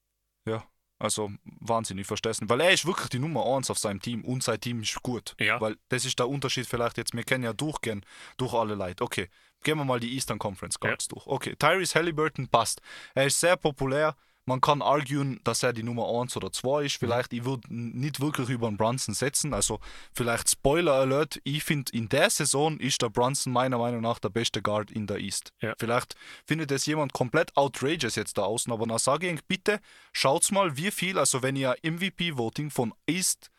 Ja, 0.45 0.63
also 0.99 1.31
wahnsinnig 1.43 2.07
verstessen. 2.07 2.49
Weil 2.49 2.61
er 2.61 2.71
ist 2.71 2.85
wirklich 2.85 3.09
die 3.09 3.19
Nummer 3.19 3.45
1 3.45 3.69
auf 3.69 3.77
seinem 3.77 4.01
Team 4.01 4.23
und 4.23 4.43
sein 4.43 4.59
Team 4.59 4.81
ist 4.81 5.01
gut. 5.03 5.35
Ja. 5.39 5.59
Weil 5.59 5.77
das 5.89 6.05
ist 6.05 6.19
der 6.19 6.29
Unterschied 6.29 6.65
vielleicht 6.65 6.97
jetzt. 6.97 7.13
Wir 7.13 7.23
kennen 7.23 7.43
ja 7.43 7.53
durchgehen 7.53 8.05
durch 8.37 8.53
alle 8.53 8.75
Leute. 8.75 9.03
Okay, 9.03 9.29
gehen 9.63 9.77
wir 9.77 9.85
mal 9.85 9.99
die 9.99 10.13
Eastern 10.13 10.39
Conference 10.39 10.79
Guards 10.79 11.07
durch. 11.07 11.25
Okay, 11.27 11.55
Tyrese 11.57 11.95
Halliburton 11.95 12.47
passt. 12.47 12.81
Er 13.15 13.25
ist 13.25 13.39
sehr 13.39 13.57
populär. 13.57 14.15
Man 14.45 14.59
kann 14.59 14.81
arguen, 14.81 15.39
dass 15.45 15.63
er 15.63 15.71
die 15.71 15.83
Nummer 15.83 16.07
1 16.19 16.35
oder 16.35 16.51
2 16.51 16.81
Mhm. 16.81 16.85
ist. 16.85 16.97
Vielleicht, 16.97 17.31
ich 17.31 17.45
würde 17.45 17.61
nicht 17.73 18.19
wirklich 18.19 18.49
über 18.49 18.67
den 18.67 18.75
Brunson 18.75 19.13
setzen. 19.15 19.53
Also, 19.53 19.79
vielleicht 20.13 20.49
Spoiler 20.49 20.93
Alert: 20.93 21.39
Ich 21.45 21.63
finde, 21.63 21.91
in 21.93 22.09
der 22.09 22.29
Saison 22.29 22.77
ist 22.79 23.01
der 23.01 23.09
Brunson 23.09 23.53
meiner 23.53 23.77
Meinung 23.77 24.01
nach 24.01 24.19
der 24.19 24.29
beste 24.29 24.61
Guard 24.61 24.91
in 24.91 25.07
der 25.07 25.19
East. 25.19 25.53
Ja. 25.61 25.73
Vielleicht 25.79 26.15
findet 26.45 26.71
es 26.71 26.85
jemand 26.85 27.13
komplett 27.13 27.55
outrageous 27.55 28.15
jetzt 28.15 28.37
da 28.37 28.43
außen, 28.43 28.71
aber 28.73 28.85
dann 28.85 28.97
sage 28.97 29.29
ich, 29.31 29.43
bitte 29.45 29.79
schaut's 30.11 30.51
mal, 30.51 30.75
wie 30.75 30.91
viel, 30.91 31.17
also 31.17 31.41
wenn 31.41 31.55
ihr 31.55 31.75
MVP-Voting 31.81 32.69
von 32.69 32.93
East, 33.07 33.49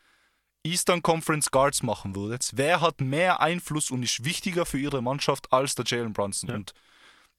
Eastern 0.63 1.01
Conference 1.01 1.49
Guards 1.51 1.81
machen 1.83 2.15
würdet, 2.15 2.51
wer 2.53 2.81
hat 2.81 3.01
mehr 3.01 3.39
Einfluss 3.39 3.89
und 3.91 4.03
ist 4.03 4.23
wichtiger 4.23 4.65
für 4.65 4.77
ihre 4.79 5.01
Mannschaft 5.01 5.51
als 5.51 5.75
der 5.75 5.85
Jalen 5.85 6.13
Brunson? 6.13 6.49
Ja. 6.49 6.55
Und 6.55 6.73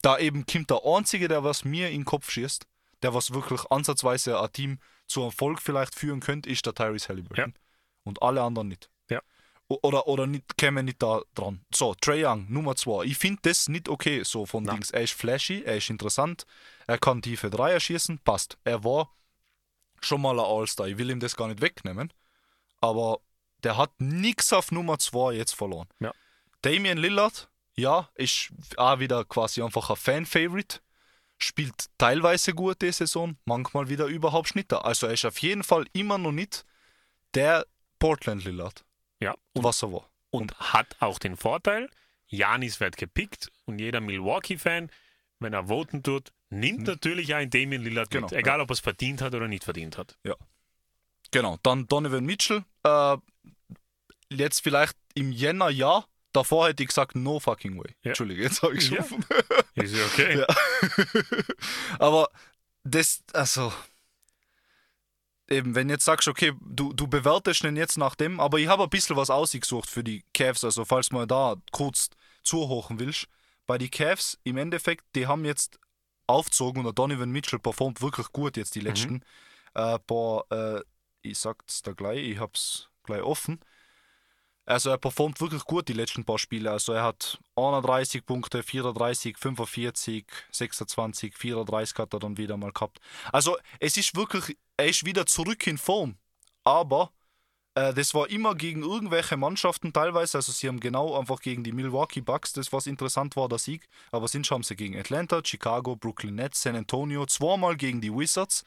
da 0.02 0.18
eben 0.18 0.44
kommt 0.46 0.70
der 0.70 0.84
Einzige, 0.84 1.28
der 1.28 1.42
was 1.44 1.64
mir 1.64 1.88
in 1.90 2.00
den 2.00 2.04
Kopf 2.04 2.30
schießt, 2.30 2.66
der 3.06 3.14
was 3.14 3.32
wirklich 3.32 3.60
ansatzweise 3.70 4.40
ein 4.40 4.52
Team 4.52 4.78
zu 5.06 5.22
Erfolg 5.22 5.62
vielleicht 5.62 5.94
führen 5.94 6.18
könnte, 6.18 6.50
ist 6.50 6.66
der 6.66 6.74
Tyrese 6.74 7.08
Halliburton. 7.08 7.54
Und 8.02 8.20
alle 8.20 8.42
anderen 8.42 8.66
nicht. 8.66 8.90
Ja. 9.08 9.20
Oder, 9.68 10.08
oder 10.08 10.26
nicht, 10.26 10.58
kämen 10.58 10.86
nicht 10.86 11.00
da 11.00 11.20
dran. 11.36 11.64
So, 11.72 11.94
Trae 11.94 12.26
Young, 12.26 12.46
Nummer 12.48 12.74
2. 12.74 13.04
Ich 13.04 13.16
finde 13.16 13.42
das 13.42 13.68
nicht 13.68 13.88
okay, 13.88 14.24
so 14.24 14.44
von 14.44 14.64
Nein. 14.64 14.76
Dings. 14.76 14.90
Er 14.90 15.02
ist 15.02 15.12
flashy, 15.12 15.62
er 15.62 15.76
ist 15.76 15.88
interessant, 15.88 16.46
er 16.88 16.98
kann 16.98 17.22
tiefe 17.22 17.48
Dreier 17.48 17.78
schießen, 17.78 18.18
passt. 18.24 18.58
Er 18.64 18.82
war 18.82 19.14
schon 20.00 20.20
mal 20.20 20.38
ein 20.40 20.44
All-Star. 20.44 20.88
Ich 20.88 20.98
will 20.98 21.10
ihm 21.10 21.20
das 21.20 21.36
gar 21.36 21.46
nicht 21.46 21.60
wegnehmen. 21.60 22.12
Aber 22.80 23.20
der 23.62 23.76
hat 23.76 23.92
nichts 24.00 24.52
auf 24.52 24.72
Nummer 24.72 24.98
2 24.98 25.34
jetzt 25.34 25.54
verloren. 25.54 25.88
Ja. 26.00 26.12
Damian 26.62 26.98
Lillard, 26.98 27.48
ja, 27.76 28.08
ist 28.16 28.50
auch 28.76 28.98
wieder 28.98 29.24
quasi 29.24 29.62
einfach 29.62 29.90
ein 29.90 29.96
Fan-Favorite. 29.96 30.80
Spielt 31.38 31.86
teilweise 31.98 32.54
gut 32.54 32.80
die 32.82 32.92
Saison, 32.92 33.36
manchmal 33.44 33.88
wieder 33.88 34.06
überhaupt 34.06 34.54
nicht 34.56 34.72
da. 34.72 34.78
Also 34.78 35.06
er 35.06 35.12
ist 35.12 35.24
auf 35.26 35.38
jeden 35.38 35.62
Fall 35.62 35.84
immer 35.92 36.16
noch 36.18 36.32
nicht 36.32 36.64
der 37.34 37.66
Portland 37.98 38.44
Lillard, 38.44 38.84
Ja. 39.20 39.34
Und, 39.52 39.64
was 39.64 39.82
er 39.82 39.92
war. 39.92 40.08
und 40.30 40.58
hat 40.58 40.96
auch 41.00 41.18
den 41.18 41.36
Vorteil, 41.36 41.90
Janis 42.28 42.80
wird 42.80 42.96
gepickt 42.96 43.50
und 43.66 43.78
jeder 43.78 44.00
Milwaukee-Fan, 44.00 44.90
wenn 45.40 45.52
er 45.52 45.68
voten 45.68 46.02
tut, 46.02 46.32
nimmt 46.48 46.86
natürlich 46.86 47.34
einen 47.34 47.50
Damien 47.50 47.82
Lillard 47.82 48.10
Genau, 48.10 48.26
mit. 48.28 48.32
Egal, 48.38 48.60
ob 48.60 48.70
er 48.70 48.74
es 48.74 48.80
verdient 48.80 49.20
hat 49.20 49.34
oder 49.34 49.48
nicht 49.48 49.64
verdient 49.64 49.98
hat. 49.98 50.18
Genau, 51.32 51.58
dann 51.62 51.86
Donovan 51.86 52.24
Mitchell. 52.24 52.64
Äh, 52.84 53.16
jetzt 54.30 54.60
vielleicht 54.62 54.96
im 55.14 55.32
Jänner 55.32 55.68
ja. 55.70 56.04
Davor 56.36 56.68
hätte 56.68 56.82
ich 56.82 56.90
gesagt, 56.90 57.14
no 57.14 57.40
fucking 57.40 57.78
way. 57.78 57.94
Ja. 58.02 58.10
Entschuldige, 58.10 58.42
jetzt 58.42 58.60
habe 58.62 58.74
ich 58.76 58.90
Ja. 58.90 59.02
schon. 59.02 59.24
Ist 59.74 59.94
ja 59.96 60.04
okay. 60.04 60.38
Ja. 60.40 60.46
Aber 61.98 62.28
das, 62.84 63.22
also. 63.32 63.72
Eben, 65.48 65.74
wenn 65.74 65.88
jetzt 65.88 66.04
sagst, 66.04 66.26
okay, 66.28 66.52
du, 66.60 66.92
du 66.92 67.06
bewertest 67.06 67.62
den 67.62 67.76
jetzt 67.76 67.96
nach 67.98 68.16
dem, 68.16 68.40
aber 68.40 68.58
ich 68.58 68.66
habe 68.66 68.82
ein 68.82 68.90
bisschen 68.90 69.14
was 69.16 69.30
ausgesucht 69.30 69.88
für 69.88 70.02
die 70.02 70.24
Cavs, 70.34 70.64
also 70.64 70.84
falls 70.84 71.12
mal 71.12 71.24
da 71.26 71.54
kurz 71.70 72.10
zuhochen 72.42 72.98
willst. 72.98 73.28
Bei 73.64 73.78
die 73.78 73.88
Cavs, 73.88 74.38
im 74.42 74.56
Endeffekt, 74.56 75.04
die 75.14 75.28
haben 75.28 75.44
jetzt 75.44 75.78
aufgezogen 76.26 76.80
und 76.80 76.84
der 76.86 76.92
Donovan 76.94 77.30
Mitchell 77.30 77.60
performt 77.60 78.02
wirklich 78.02 78.26
gut 78.32 78.56
jetzt 78.56 78.74
die 78.74 78.80
letzten 78.80 79.22
äh, 79.74 79.98
paar, 80.00 80.44
äh, 80.50 80.82
ich 81.22 81.38
sag's 81.38 81.80
da 81.82 81.92
gleich, 81.92 82.18
ich 82.28 82.38
hab's 82.40 82.88
gleich 83.04 83.22
offen. 83.22 83.60
Also 84.66 84.90
er 84.90 84.98
performt 84.98 85.40
wirklich 85.40 85.64
gut 85.64 85.88
die 85.88 85.92
letzten 85.92 86.24
paar 86.24 86.38
Spiele. 86.38 86.72
Also 86.72 86.92
er 86.92 87.04
hat 87.04 87.38
31 87.54 88.26
Punkte, 88.26 88.64
34, 88.64 89.38
45, 89.38 90.26
26, 90.50 91.36
34 91.36 91.98
hat 91.98 92.12
er 92.12 92.18
dann 92.18 92.36
wieder 92.36 92.56
mal 92.56 92.72
gehabt. 92.72 92.98
Also 93.32 93.56
es 93.78 93.96
ist 93.96 94.16
wirklich, 94.16 94.58
er 94.76 94.88
ist 94.88 95.06
wieder 95.06 95.24
zurück 95.26 95.66
in 95.68 95.78
Form. 95.78 96.16
Aber 96.64 97.12
äh, 97.76 97.94
das 97.94 98.12
war 98.14 98.28
immer 98.28 98.56
gegen 98.56 98.82
irgendwelche 98.82 99.36
Mannschaften 99.36 99.92
teilweise. 99.92 100.38
Also 100.38 100.50
sie 100.50 100.66
haben 100.66 100.80
genau 100.80 101.16
einfach 101.16 101.40
gegen 101.40 101.62
die 101.62 101.72
Milwaukee 101.72 102.20
Bucks, 102.20 102.52
das 102.52 102.72
was 102.72 102.88
interessant 102.88 103.36
war, 103.36 103.48
der 103.48 103.58
Sieg. 103.58 103.88
Aber 104.10 104.26
sind 104.26 104.50
haben 104.50 104.64
sie 104.64 104.74
gegen 104.74 104.98
Atlanta, 104.98 105.42
Chicago, 105.44 105.94
Brooklyn 105.94 106.34
Nets, 106.34 106.62
San 106.62 106.74
Antonio, 106.74 107.24
zweimal 107.26 107.76
gegen 107.76 108.00
die 108.00 108.12
Wizards. 108.12 108.64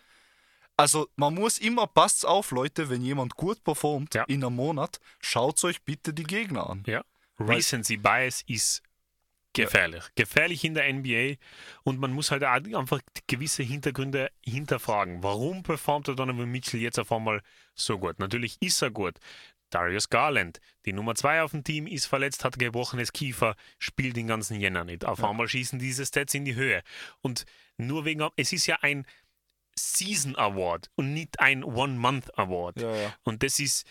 Also 0.79 1.07
man 1.15 1.33
muss 1.33 1.57
immer, 1.57 1.87
passt 1.87 2.25
auf 2.25 2.51
Leute, 2.51 2.89
wenn 2.89 3.01
jemand 3.01 3.35
gut 3.35 3.63
performt 3.63 4.15
Ja. 4.15 4.23
in 4.23 4.43
einem 4.43 4.55
Monat, 4.55 4.99
schaut 5.19 5.63
euch 5.63 5.81
bitte 5.83 6.13
die 6.13 6.23
Gegner 6.23 6.69
an. 6.69 6.83
Ja. 6.87 7.03
Recency 7.39 7.97
Bias 7.97 8.43
ist 8.47 8.81
gefährlich. 9.53 10.03
Gefährlich 10.15 10.63
in 10.63 10.73
der 10.73 10.91
NBA 10.91 11.35
und 11.83 11.99
man 11.99 12.11
muss 12.13 12.31
halt 12.31 12.43
einfach 12.43 12.99
gewisse 13.27 13.63
Hintergründe 13.63 14.29
hinterfragen. 14.43 15.23
Warum 15.23 15.63
performt 15.63 16.07
der 16.07 16.15
Donovan 16.15 16.49
Mitchell 16.49 16.81
jetzt 16.81 16.99
auf 16.99 17.11
einmal 17.11 17.41
so 17.75 17.97
gut? 17.97 18.19
Natürlich 18.19 18.57
ist 18.61 18.81
er 18.81 18.91
gut. 18.91 19.15
Darius 19.69 20.09
Garland, 20.09 20.59
die 20.85 20.93
Nummer 20.93 21.13
2 21.13 21.43
auf 21.43 21.51
dem 21.51 21.63
Team, 21.63 21.85
ist 21.85 22.07
verletzt, 22.07 22.43
hat 22.43 22.57
gebrochenes 22.57 23.13
Kiefer, 23.13 23.55
spielt 23.77 24.15
den 24.15 24.25
ganzen 24.27 24.59
Jänner 24.59 24.83
nicht. 24.83 25.05
Auf 25.05 25.23
einmal 25.23 25.47
schießen 25.47 25.77
diese 25.77 26.05
Stats 26.05 26.33
in 26.33 26.43
die 26.43 26.55
Höhe. 26.55 26.81
Und 27.21 27.45
nur 27.77 28.03
wegen, 28.05 28.27
es 28.35 28.51
ist 28.51 28.65
ja 28.65 28.77
ein 28.81 29.05
Season 29.79 30.35
Award 30.35 30.89
und 30.95 31.13
nicht 31.13 31.39
ein 31.39 31.63
One-Month 31.63 32.37
Award. 32.37 32.81
Ja, 32.81 32.95
ja. 32.95 33.15
Und 33.23 33.43
das 33.43 33.59
ist, 33.59 33.87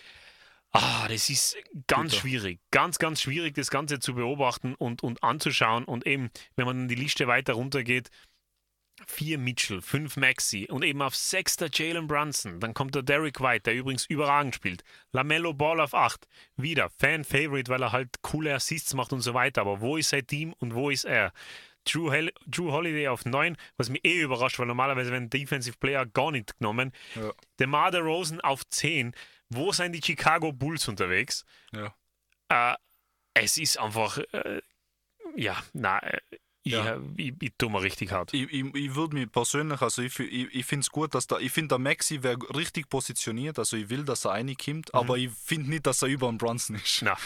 ah, 0.70 1.08
das 1.08 1.30
ist 1.30 1.56
ganz 1.86 2.12
Bitter. 2.12 2.20
schwierig. 2.20 2.60
Ganz, 2.70 2.98
ganz 2.98 3.22
schwierig, 3.22 3.54
das 3.54 3.70
Ganze 3.70 3.98
zu 3.98 4.14
beobachten 4.14 4.74
und, 4.74 5.02
und 5.02 5.22
anzuschauen. 5.22 5.84
Und 5.84 6.06
eben, 6.06 6.30
wenn 6.56 6.66
man 6.66 6.78
dann 6.78 6.88
die 6.88 6.94
Liste 6.94 7.26
weiter 7.26 7.54
runtergeht, 7.54 8.10
vier 9.06 9.38
Mitchell, 9.38 9.80
fünf 9.80 10.16
Maxi 10.16 10.66
und 10.68 10.84
eben 10.84 11.02
auf 11.02 11.14
sechster 11.14 11.68
Jalen 11.72 12.06
Brunson. 12.06 12.60
Dann 12.60 12.74
kommt 12.74 12.94
der 12.94 13.02
Derek 13.02 13.40
White, 13.40 13.62
der 13.62 13.74
übrigens 13.74 14.06
überragend 14.06 14.54
spielt. 14.54 14.82
Lamello 15.12 15.54
Ball 15.54 15.80
auf 15.80 15.94
acht. 15.94 16.26
Wieder 16.56 16.90
Fan-Favorite, 16.98 17.70
weil 17.70 17.82
er 17.82 17.92
halt 17.92 18.22
coole 18.22 18.54
Assists 18.54 18.94
macht 18.94 19.12
und 19.12 19.20
so 19.20 19.34
weiter. 19.34 19.60
Aber 19.60 19.80
wo 19.80 19.96
ist 19.96 20.10
sein 20.10 20.26
Team 20.26 20.52
und 20.58 20.74
wo 20.74 20.90
ist 20.90 21.04
er? 21.04 21.32
Drew, 21.92 22.10
Hel 22.12 22.32
Drew 22.46 22.70
Holiday 22.72 23.08
auf 23.08 23.24
9, 23.24 23.56
was 23.76 23.88
mich 23.88 24.04
eh 24.04 24.20
überrascht, 24.20 24.58
weil 24.58 24.66
normalerweise 24.66 25.10
werden 25.10 25.30
Defensive 25.30 25.76
Player 25.78 26.06
gar 26.06 26.30
nicht 26.30 26.58
genommen. 26.58 26.92
Ja. 27.14 27.32
DeMar 27.60 27.90
DeRozan 27.90 28.40
auf 28.40 28.68
10, 28.68 29.14
Wo 29.50 29.72
sind 29.72 29.92
die 29.92 30.02
Chicago 30.04 30.52
Bulls 30.52 30.88
unterwegs? 30.88 31.44
Ja. 31.72 31.94
Äh, 32.48 32.76
es 33.34 33.56
ist 33.58 33.78
einfach, 33.78 34.18
äh, 34.32 34.60
ja, 35.36 35.62
na, 35.72 35.98
äh, 36.00 36.20
ich, 36.64 36.72
Ja. 36.72 36.96
äh, 36.96 37.00
ich, 37.16 37.34
ich 37.40 37.52
tue 37.56 37.70
mir 37.70 37.80
richtig 37.82 38.10
hart. 38.12 38.34
Ich, 38.34 38.50
ich, 38.52 38.74
ich 38.74 38.94
würde 38.94 39.14
mich 39.16 39.30
persönlich, 39.30 39.80
also 39.80 40.02
ich, 40.02 40.18
ich, 40.18 40.54
ich 40.54 40.66
finde 40.66 40.82
es 40.82 40.90
gut, 40.90 41.14
dass 41.14 41.26
da, 41.26 41.38
ich 41.38 41.52
finde, 41.52 41.68
der 41.68 41.78
Maxi 41.78 42.22
wäre 42.22 42.36
richtig 42.54 42.88
positioniert, 42.90 43.58
also 43.58 43.76
ich 43.76 43.88
will, 43.88 44.04
dass 44.04 44.24
er 44.26 44.32
reinkommt, 44.32 44.92
aber 44.92 45.16
ich 45.16 45.30
finde 45.30 45.70
nicht, 45.70 45.86
dass 45.86 46.02
er 46.02 46.08
über 46.08 46.28
den 46.28 46.36
Brunson 46.38 46.76
ist. 46.76 47.00
Na, 47.02 47.16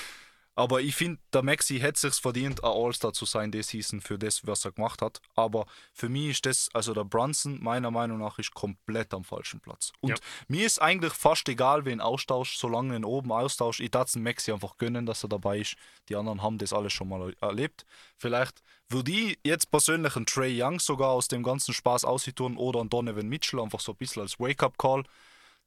Aber 0.55 0.83
ich 0.83 0.95
finde, 0.95 1.19
der 1.33 1.43
Maxi 1.43 1.79
hätte 1.79 1.99
sich 1.99 2.15
verdient, 2.15 2.63
ein 2.63 2.71
All-Star 2.71 3.15
zu 3.15 3.25
sein, 3.25 3.51
die 3.51 3.63
Season, 3.63 4.03
für 4.03 4.19
das, 4.19 4.47
was 4.47 4.65
er 4.67 4.73
gemacht 4.73 5.01
hat. 5.01 5.21
Aber 5.35 5.65
für 5.95 6.11
mich 6.11 6.29
ist 6.31 6.47
das, 6.47 6.69
also 6.75 6.93
der 6.93 7.05
Brunson, 7.05 7.59
meiner 7.63 7.91
Meinung 7.91 8.19
nach, 8.19 8.39
ist 8.39 8.53
komplett 8.53 9.15
am 9.15 9.25
falschen 9.25 9.61
Platz. 9.61 9.93
Und 10.01 10.11
Ja. 10.11 10.17
mir 10.49 10.67
ist 10.67 10.81
eigentlich 10.81 11.15
fast 11.15 11.49
egal, 11.49 11.87
wen 11.87 12.03
Austausch, 12.03 12.59
solange 12.59 12.97
ihn 12.97 13.05
oben 13.05 13.33
austauscht. 13.33 13.81
Ich 13.81 13.91
darf 13.91 14.13
den 14.13 14.23
Maxi 14.23 14.53
einfach 14.53 14.77
gönnen, 14.77 15.07
dass 15.07 15.25
er 15.25 15.31
dabei 15.31 15.61
ist. 15.61 15.77
Die 16.11 16.17
anderen 16.17 16.43
haben 16.43 16.59
das 16.59 16.75
alles 16.75 16.93
schon 16.93 17.09
mal 17.09 17.35
erlebt. 17.41 17.87
Vielleicht 18.19 18.63
würde 18.89 19.11
ich 19.11 19.39
jetzt 19.45 19.71
persönlich 19.71 20.17
einen 20.17 20.27
Trey 20.27 20.63
Young 20.63 20.81
sogar 20.81 21.11
aus 21.11 21.29
dem 21.29 21.43
ganzen 21.43 21.73
Spaß 21.73 22.05
aussehen 22.05 22.59
oder 22.59 22.81
einen 22.81 22.91
Donovan 22.91 23.29
Mitchell 23.29 23.61
einfach 23.61 23.81
so 23.81 23.93
ein 23.93 23.97
bisschen 23.97 24.23
als 24.23 24.39
Wake-up-Call, 24.39 25.05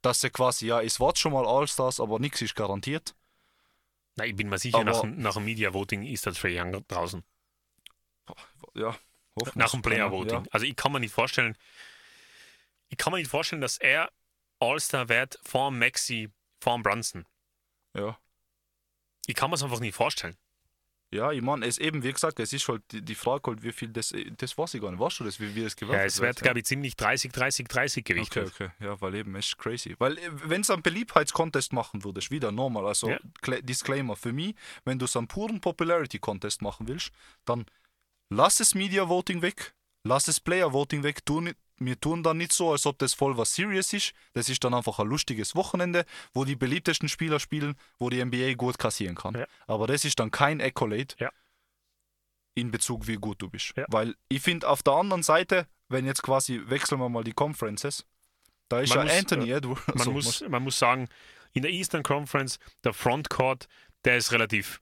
dass 0.00 0.22
er 0.22 0.30
quasi, 0.30 0.66
ja, 0.68 0.80
es 0.80 1.00
war 1.00 1.14
schon 1.16 1.32
mal 1.32 1.44
All-Stars, 1.44 1.98
aber 1.98 2.20
nichts 2.20 2.40
ist 2.40 2.54
garantiert. 2.54 3.14
Na, 4.16 4.24
ich 4.24 4.34
bin 4.34 4.48
mir 4.48 4.58
sicher, 4.58 4.78
nach, 4.84 5.00
dem- 5.02 5.18
nach 5.18 5.34
dem 5.34 5.44
Media 5.44 5.72
Voting 5.74 6.02
ist 6.02 6.26
der 6.26 6.32
Trey 6.34 6.58
Young 6.60 6.86
draußen. 6.88 7.22
Ja, 8.74 8.98
Nach 9.54 9.70
dem 9.70 9.82
Player 9.82 10.06
Ja, 10.06 10.10
Voting. 10.10 10.48
Also 10.50 10.66
ich 10.66 10.74
kann 10.76 10.92
mir 10.92 11.00
nicht 11.00 11.12
vorstellen, 11.14 11.56
ich 12.88 12.96
kann 12.98 13.12
mir 13.12 13.18
nicht 13.18 13.30
vorstellen, 13.30 13.60
dass 13.62 13.76
er 13.78 14.10
All-Star 14.58 15.08
wird 15.08 15.38
vor 15.42 15.70
Maxi, 15.70 16.30
vor 16.60 16.78
Brunson. 16.82 17.26
Ja. 17.94 18.18
Ich 19.26 19.34
kann 19.34 19.50
mir 19.50 19.56
es 19.56 19.62
einfach 19.62 19.80
nicht 19.80 19.94
vorstellen. 19.94 20.36
Ja, 21.16 21.32
ich 21.32 21.42
meine, 21.42 21.66
es 21.66 21.78
eben, 21.78 22.02
wie 22.02 22.12
gesagt, 22.12 22.38
es 22.40 22.52
ist 22.52 22.68
halt 22.68 22.82
die, 22.92 23.02
die 23.02 23.14
Frage, 23.14 23.50
halt, 23.50 23.62
wie 23.62 23.72
viel 23.72 23.88
das, 23.88 24.12
das 24.36 24.56
weiß 24.56 24.74
ich 24.74 24.80
gar 24.82 24.90
nicht. 24.90 25.00
Weißt 25.00 25.20
du 25.20 25.24
das, 25.24 25.40
wie, 25.40 25.54
wie 25.54 25.62
das 25.62 25.74
gewürfelt 25.74 26.00
Ja, 26.02 26.06
es 26.06 26.20
wird, 26.20 26.40
glaube 26.40 26.58
ich, 26.58 26.64
ziemlich 26.66 26.94
30, 26.96 27.32
30, 27.32 27.66
30 27.68 28.04
Gewicht. 28.04 28.36
Okay, 28.36 28.46
okay, 28.46 28.70
ja, 28.80 29.00
weil 29.00 29.14
eben, 29.16 29.34
es 29.36 29.46
ist 29.46 29.58
crazy. 29.58 29.94
Weil, 29.98 30.18
wenn 30.44 30.60
es 30.60 30.70
einen 30.70 30.82
Beliebtheitscontest 30.82 31.72
machen 31.72 32.04
würdest, 32.04 32.30
wieder 32.30 32.52
normal, 32.52 32.86
also 32.86 33.10
Ja. 33.10 33.18
Cla- 33.42 33.62
Disclaimer 33.62 34.14
für 34.16 34.32
mich, 34.32 34.54
wenn 34.84 34.98
du 34.98 35.06
es 35.06 35.16
einen 35.16 35.26
puren 35.28 35.60
Popularity-Contest 35.60 36.62
machen 36.62 36.86
willst, 36.88 37.10
dann 37.44 37.66
lass 38.30 38.60
es 38.60 38.74
Media 38.74 39.08
Voting 39.08 39.42
weg, 39.42 39.74
lass 40.04 40.28
es 40.28 40.40
Player 40.40 40.72
Voting 40.72 41.02
weg, 41.02 41.24
tu 41.24 41.40
nicht, 41.40 41.56
wir 41.78 42.00
tun 42.00 42.22
dann 42.22 42.38
nicht 42.38 42.52
so, 42.52 42.72
als 42.72 42.86
ob 42.86 42.98
das 42.98 43.14
voll 43.14 43.36
was 43.36 43.54
Serious 43.54 43.92
ist. 43.92 44.12
Das 44.32 44.48
ist 44.48 44.64
dann 44.64 44.74
einfach 44.74 44.98
ein 44.98 45.06
lustiges 45.06 45.54
Wochenende, 45.54 46.04
wo 46.32 46.44
die 46.44 46.56
beliebtesten 46.56 47.08
Spieler 47.08 47.38
spielen, 47.40 47.76
wo 47.98 48.10
die 48.10 48.24
NBA 48.24 48.54
gut 48.54 48.78
kassieren 48.78 49.14
kann. 49.14 49.34
Ja. 49.34 49.46
Aber 49.66 49.86
das 49.86 50.04
ist 50.04 50.18
dann 50.18 50.30
kein 50.30 50.60
Accolade 50.60 51.14
Ja. 51.18 51.30
in 52.54 52.70
Bezug, 52.70 53.06
wie 53.06 53.16
gut 53.16 53.42
du 53.42 53.50
bist. 53.50 53.74
Ja. 53.76 53.84
Weil 53.88 54.14
ich 54.28 54.40
finde, 54.42 54.68
auf 54.68 54.82
der 54.82 54.94
anderen 54.94 55.22
Seite, 55.22 55.66
wenn 55.88 56.06
jetzt 56.06 56.22
quasi, 56.22 56.62
wechseln 56.66 56.98
wir 56.98 57.08
mal 57.08 57.24
die 57.24 57.32
Conferences, 57.32 58.04
da 58.68 58.80
ist 58.80 58.90
Man 58.94 59.06
ja 59.06 59.12
muss, 59.12 59.20
Anthony 59.22 59.50
äh, 59.50 59.56
Edwards. 59.56 59.86
Man, 59.88 59.98
also, 59.98 60.10
muss, 60.12 60.44
man 60.48 60.62
muss 60.62 60.78
sagen, 60.78 61.08
in 61.52 61.62
der 61.62 61.70
Eastern 61.70 62.02
Conference, 62.02 62.58
der 62.84 62.92
Frontcourt, 62.94 63.68
der 64.04 64.16
ist 64.16 64.32
relativ 64.32 64.80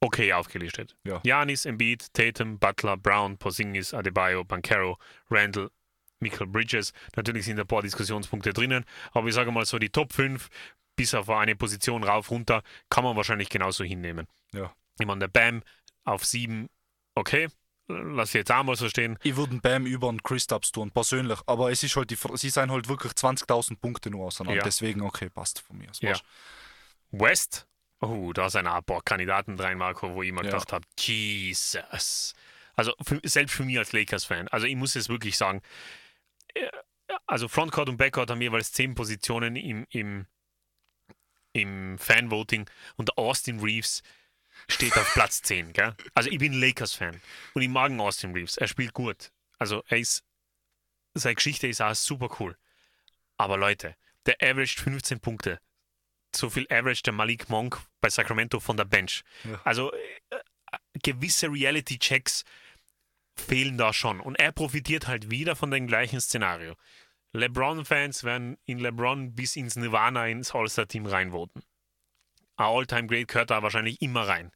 okay 0.00 0.32
aufgelistet. 0.32 0.96
Ja. 1.04 1.18
Giannis, 1.18 1.64
Embiid, 1.66 2.12
Tatum, 2.14 2.58
Butler, 2.58 2.96
Brown, 2.96 3.38
Porzingis, 3.38 3.94
Adebayo, 3.94 4.44
Bankero, 4.44 4.98
Randall, 5.30 5.70
Michael 6.20 6.46
Bridges. 6.46 6.92
Natürlich 7.16 7.44
sind 7.44 7.60
ein 7.60 7.66
paar 7.66 7.82
Diskussionspunkte 7.82 8.52
drinnen, 8.52 8.84
aber 9.12 9.28
ich 9.28 9.34
sage 9.34 9.52
mal 9.52 9.64
so, 9.64 9.78
die 9.78 9.90
Top 9.90 10.12
5 10.12 10.48
bis 10.96 11.14
auf 11.14 11.30
eine 11.30 11.56
Position 11.56 12.04
rauf, 12.04 12.30
runter, 12.30 12.62
kann 12.90 13.04
man 13.04 13.16
wahrscheinlich 13.16 13.48
genauso 13.48 13.84
hinnehmen. 13.84 14.26
Ja. 14.52 14.74
Ich 14.98 15.06
meine, 15.06 15.20
der 15.20 15.28
Bam 15.28 15.62
auf 16.04 16.24
7, 16.24 16.68
okay, 17.14 17.48
lass 17.88 18.30
ich 18.30 18.34
jetzt 18.34 18.52
auch 18.52 18.62
mal 18.62 18.76
so 18.76 18.88
stehen. 18.88 19.18
Ich 19.22 19.36
würde 19.36 19.52
einen 19.52 19.60
Bam 19.60 19.86
über 19.86 20.08
einen 20.08 20.22
Christaps 20.22 20.72
tun, 20.72 20.90
persönlich. 20.90 21.38
Aber 21.46 21.70
es 21.70 21.82
ist 21.82 21.96
halt 21.96 22.10
die, 22.10 22.18
sie 22.34 22.50
sind 22.50 22.70
halt 22.70 22.88
wirklich 22.88 23.12
20.000 23.12 23.78
Punkte 23.78 24.10
nur 24.10 24.26
auseinander. 24.26 24.58
Ja. 24.58 24.64
Deswegen, 24.64 25.02
okay, 25.02 25.30
passt 25.30 25.60
von 25.60 25.78
mir. 25.78 25.88
Ja. 26.00 26.16
West, 27.12 27.66
oh, 28.00 28.32
da 28.32 28.48
sind 28.50 28.66
ein 28.66 28.84
paar 28.84 29.02
Kandidaten 29.02 29.56
drin, 29.56 29.78
Marco, 29.78 30.14
wo 30.14 30.22
ich 30.22 30.32
mir 30.32 30.38
Ja. 30.44 30.50
gedacht 30.50 30.72
habe, 30.72 30.84
Jesus. 30.98 32.34
Also 32.74 32.94
für, 33.02 33.20
selbst 33.24 33.54
für 33.54 33.64
mich 33.64 33.78
als 33.78 33.92
Lakers-Fan, 33.92 34.48
also 34.48 34.66
ich 34.66 34.76
muss 34.76 34.96
es 34.96 35.08
wirklich 35.08 35.36
sagen, 35.36 35.60
äh, 36.54 36.68
also 37.26 37.48
Frontcourt 37.48 37.88
und 37.88 37.96
Backcourt 37.96 38.30
haben 38.30 38.40
jeweils 38.40 38.72
zehn 38.72 38.94
Positionen 38.94 39.56
im, 39.56 39.86
im, 39.90 40.26
im 41.52 41.98
Fan-Voting 41.98 42.68
und 42.96 43.08
der 43.08 43.18
Austin 43.18 43.60
Reeves 43.60 44.02
steht 44.68 44.96
auf 44.96 45.12
Platz 45.14 45.42
10. 45.42 45.72
Gell? 45.72 45.94
Also 46.14 46.30
ich 46.30 46.38
bin 46.38 46.52
Lakers-Fan 46.52 47.20
und 47.54 47.62
ich 47.62 47.68
mag 47.68 47.88
den 47.88 48.00
Austin 48.00 48.32
Reeves. 48.32 48.56
Er 48.56 48.68
spielt 48.68 48.92
gut. 48.94 49.32
Also 49.58 49.82
er 49.88 49.98
ist, 49.98 50.24
seine 51.14 51.34
Geschichte 51.34 51.66
ist 51.66 51.82
auch 51.82 51.94
super 51.94 52.28
cool. 52.38 52.56
Aber 53.36 53.56
Leute, 53.56 53.96
der 54.26 54.36
averaged 54.40 54.78
15 54.80 55.20
Punkte. 55.20 55.60
So 56.34 56.48
viel 56.48 56.66
average 56.70 57.02
der 57.02 57.12
Malik 57.12 57.48
Monk 57.48 57.80
bei 58.00 58.10
Sacramento 58.10 58.60
von 58.60 58.76
der 58.76 58.84
Bench. 58.84 59.22
Ja. 59.44 59.60
Also 59.64 59.92
äh, 59.92 59.96
äh, 60.30 60.38
gewisse 61.02 61.50
Reality-Checks 61.50 62.44
fehlen 63.36 63.78
da 63.78 63.92
schon. 63.92 64.20
Und 64.20 64.38
er 64.38 64.52
profitiert 64.52 65.06
halt 65.08 65.30
wieder 65.30 65.56
von 65.56 65.70
dem 65.70 65.86
gleichen 65.86 66.20
Szenario. 66.20 66.74
LeBron-Fans 67.32 68.24
werden 68.24 68.58
in 68.64 68.78
LeBron 68.78 69.34
bis 69.34 69.56
ins 69.56 69.76
Nirvana 69.76 70.26
ins 70.28 70.54
All-Star-Team 70.54 71.06
reinvoten. 71.06 71.62
Ein 72.56 72.66
All-Time-Great 72.66 73.28
gehört 73.28 73.50
da 73.50 73.62
wahrscheinlich 73.62 74.02
immer 74.02 74.26
rein. 74.26 74.50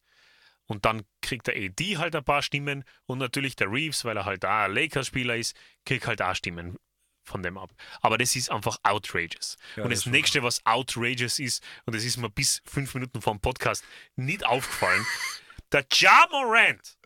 Und 0.66 0.84
dann 0.84 1.05
kriegt 1.20 1.47
der 1.47 1.57
AD 1.57 1.99
halt 1.99 2.16
ein 2.16 2.24
paar 2.24 2.42
Stimmen 2.42 2.84
und 3.07 3.18
natürlich 3.18 3.55
der 3.55 3.70
Reeves, 3.70 4.05
weil 4.05 4.16
er 4.16 4.24
halt 4.24 4.45
da 4.45 4.66
Lakers-Spieler 4.66 5.36
ist, 5.36 5.57
kriegt 5.84 6.07
halt 6.07 6.22
auch 6.22 6.34
Stimmen 6.34 6.78
von 7.25 7.43
dem 7.43 7.59
ab. 7.59 7.70
Aber 8.01 8.18
das 8.18 8.37
ist 8.37 8.51
einfach 8.51 8.79
outrageous. 8.83 9.57
Ja, 9.77 9.85
und 9.85 9.91
das 9.91 10.05
das 10.05 10.12
nächste, 10.12 10.43
was 10.43 10.64
outrageous 10.64 11.39
ist, 11.39 11.62
und 11.87 11.95
das 11.95 12.05
ist 12.05 12.16
mir 12.16 12.31
bis 12.31 12.62
fünf 12.64 12.95
Minuten 12.95 13.20
vor 13.22 13.35
dem 13.35 13.41
Podcast 13.41 13.85
nicht 14.16 14.45
aufgefallen, 14.47 15.05
der 15.72 15.87
Ja 15.93 16.27
Morant 16.31 16.97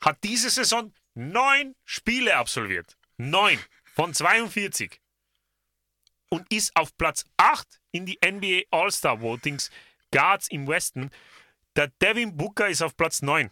hat 0.00 0.18
diese 0.24 0.50
Saison 0.50 0.92
neun 1.14 1.74
Spiele 1.84 2.36
absolviert. 2.36 2.96
Neun 3.16 3.58
von 3.94 4.14
42. 4.14 5.00
Und 6.30 6.50
ist 6.52 6.74
auf 6.76 6.96
Platz 6.96 7.24
8 7.36 7.80
in 7.90 8.06
die 8.06 8.18
NBA 8.24 8.62
All-Star 8.70 9.20
Votings 9.20 9.70
Guards 10.12 10.48
im 10.48 10.66
Westen. 10.68 11.10
Der 11.76 11.88
Devin 12.00 12.36
Booker 12.36 12.68
ist 12.68 12.82
auf 12.82 12.96
Platz 12.96 13.20
9. 13.20 13.50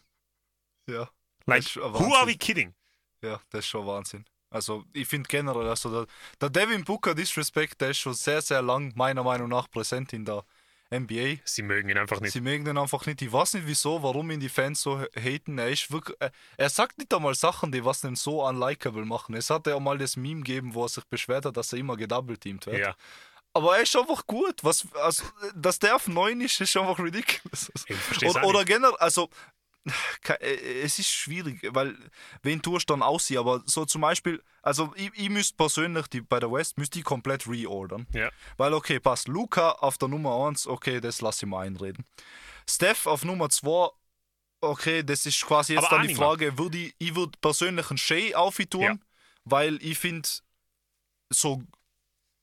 Ja. 0.88 1.10
Like, 1.46 1.64
who 1.76 2.14
are 2.14 2.26
we 2.26 2.36
kidding? 2.36 2.74
Ja, 3.22 3.40
das 3.50 3.60
ist 3.60 3.68
schon 3.68 3.86
Wahnsinn. 3.86 4.24
Also, 4.50 4.84
ich 4.92 5.06
finde 5.06 5.28
generell, 5.28 5.68
also 5.68 6.04
der, 6.04 6.06
der 6.40 6.50
Devin 6.50 6.84
Booker 6.84 7.14
Disrespect, 7.14 7.80
der 7.80 7.90
ist 7.90 7.98
schon 7.98 8.14
sehr, 8.14 8.40
sehr 8.40 8.62
lang, 8.62 8.92
meiner 8.96 9.22
Meinung 9.22 9.48
nach, 9.48 9.70
präsent 9.70 10.12
in 10.12 10.24
der 10.24 10.44
NBA. 10.90 11.36
Sie 11.44 11.62
mögen 11.62 11.90
ihn 11.90 11.98
einfach 11.98 12.20
nicht. 12.20 12.32
Sie 12.32 12.40
mögen 12.40 12.66
ihn 12.66 12.78
einfach 12.78 13.04
nicht. 13.04 13.20
Ich 13.20 13.30
weiß 13.30 13.54
nicht 13.54 13.66
wieso, 13.66 14.02
warum 14.02 14.30
ihn 14.30 14.40
die 14.40 14.48
Fans 14.48 14.80
so 14.80 15.00
haten. 15.14 15.58
Er 15.58 15.68
ist 15.68 15.90
wirklich. 15.92 16.16
Er, 16.18 16.30
er 16.56 16.70
sagt 16.70 16.98
nicht 16.98 17.12
einmal 17.12 17.34
Sachen, 17.34 17.72
die 17.72 17.84
was 17.84 18.02
ihn 18.04 18.16
so 18.16 18.46
unlikable 18.46 19.04
machen. 19.04 19.34
Es 19.34 19.50
hat 19.50 19.66
ja 19.66 19.78
mal 19.78 19.98
das 19.98 20.16
Meme 20.16 20.42
gegeben, 20.42 20.74
wo 20.74 20.84
er 20.84 20.88
sich 20.88 21.04
beschwert 21.04 21.44
hat, 21.44 21.56
dass 21.56 21.72
er 21.72 21.80
immer 21.80 21.96
gedoubleteamt 21.96 22.66
wird. 22.66 22.78
Ja, 22.78 22.94
Aber 23.52 23.76
er 23.76 23.82
ist 23.82 23.94
einfach 23.96 24.26
gut. 24.26 24.64
Was, 24.64 24.86
also, 24.94 25.24
dass 25.54 25.78
der 25.78 25.96
auf 25.96 26.08
9 26.08 26.40
ist, 26.40 26.58
ist 26.60 26.74
einfach 26.76 26.98
ridiculous. 26.98 27.70
Oder, 28.22 28.42
auch 28.42 28.48
oder 28.48 28.64
generell, 28.64 28.96
also 28.96 29.28
es 30.40 30.98
ist 30.98 31.10
schwierig, 31.10 31.60
weil 31.70 31.96
wen 32.42 32.60
tust 32.62 32.88
du 32.88 32.94
dann 32.94 33.02
aussehen, 33.02 33.38
aber 33.38 33.62
so 33.66 33.84
zum 33.84 34.00
Beispiel, 34.00 34.42
also 34.62 34.92
ich, 34.96 35.10
ich 35.14 35.28
müsste 35.30 35.56
persönlich 35.56 36.06
die, 36.08 36.20
bei 36.20 36.40
der 36.40 36.50
West 36.52 36.78
müsste 36.78 36.98
ich 36.98 37.04
komplett 37.04 37.46
reordern. 37.48 38.06
Ja. 38.12 38.30
Weil 38.56 38.74
okay, 38.74 39.00
passt, 39.00 39.28
Luca 39.28 39.70
auf 39.72 39.98
der 39.98 40.08
Nummer 40.08 40.46
1, 40.46 40.66
okay, 40.66 41.00
das 41.00 41.20
lasse 41.20 41.46
ich 41.46 41.50
mal 41.50 41.66
einreden. 41.66 42.04
Steph 42.68 43.06
auf 43.06 43.24
Nummer 43.24 43.48
2, 43.48 43.90
okay, 44.60 45.02
das 45.02 45.24
ist 45.26 45.44
quasi 45.46 45.74
jetzt 45.74 45.86
Aber 45.86 45.98
dann 45.98 46.08
die. 46.08 46.14
Frage, 46.14 46.58
würde 46.58 46.78
ich, 46.78 46.94
ich 46.98 47.14
würde 47.14 47.38
persönlich 47.40 47.90
einen 47.90 47.98
Shea 47.98 48.36
aufitun, 48.36 48.82
Ja. 48.82 48.94
weil 49.44 49.82
ich 49.82 49.98
finde, 49.98 50.28
so 51.30 51.62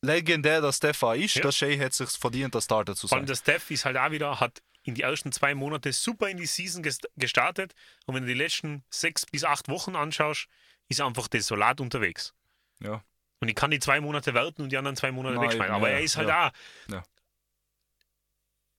legendär 0.02 0.62
der 0.62 0.72
Steph 0.72 1.04
ist, 1.16 1.36
Ja. 1.36 1.42
der 1.42 1.52
Shea 1.52 1.76
hätte 1.78 1.96
sich 1.96 2.10
verdient, 2.12 2.54
der 2.54 2.62
Starter 2.62 2.96
zu 2.96 3.08
sein. 3.08 3.26
der 3.26 3.36
Steph 3.36 3.72
ist 3.72 3.86
halt 3.86 3.98
auch 3.98 4.12
wieder, 4.12 4.40
hat 4.40 4.62
in 4.86 4.96
die 4.96 5.02
ersten 5.02 5.32
zwei 5.32 5.54
Monate 5.54 5.92
super 5.92 6.30
in 6.30 6.38
die 6.38 6.46
Season 6.46 6.84
gest- 6.84 7.08
gestartet 7.18 7.74
und 8.06 8.16
wenn 8.16 8.24
du 8.24 8.28
die 8.28 8.34
letzten 8.40 8.84
sechs 8.90 9.26
bis 9.26 9.44
acht 9.44 9.68
Wochen 9.68 9.96
anschaust, 9.96 10.48
ist 10.88 11.00
er 11.00 11.08
einfach 11.08 11.28
desolat 11.28 11.82
unterwegs. 11.82 12.34
Ja. 12.80 13.04
Und 13.42 13.50
ich 13.50 13.56
kann 13.56 13.72
die 13.72 13.80
zwei 13.80 14.00
Monate 14.00 14.34
warten 14.34 14.62
und 14.62 14.72
die 14.72 14.78
anderen 14.78 14.96
zwei 14.96 15.12
Monate 15.12 15.36
Nein, 15.36 15.46
wegschmeißen. 15.46 15.76
Aber 15.76 15.90
ja, 15.90 15.96
er 15.96 16.02
ist 16.02 16.16
halt 16.18 16.30
ja. 16.30 16.48
auch. 16.48 16.52
Ja. 16.94 17.04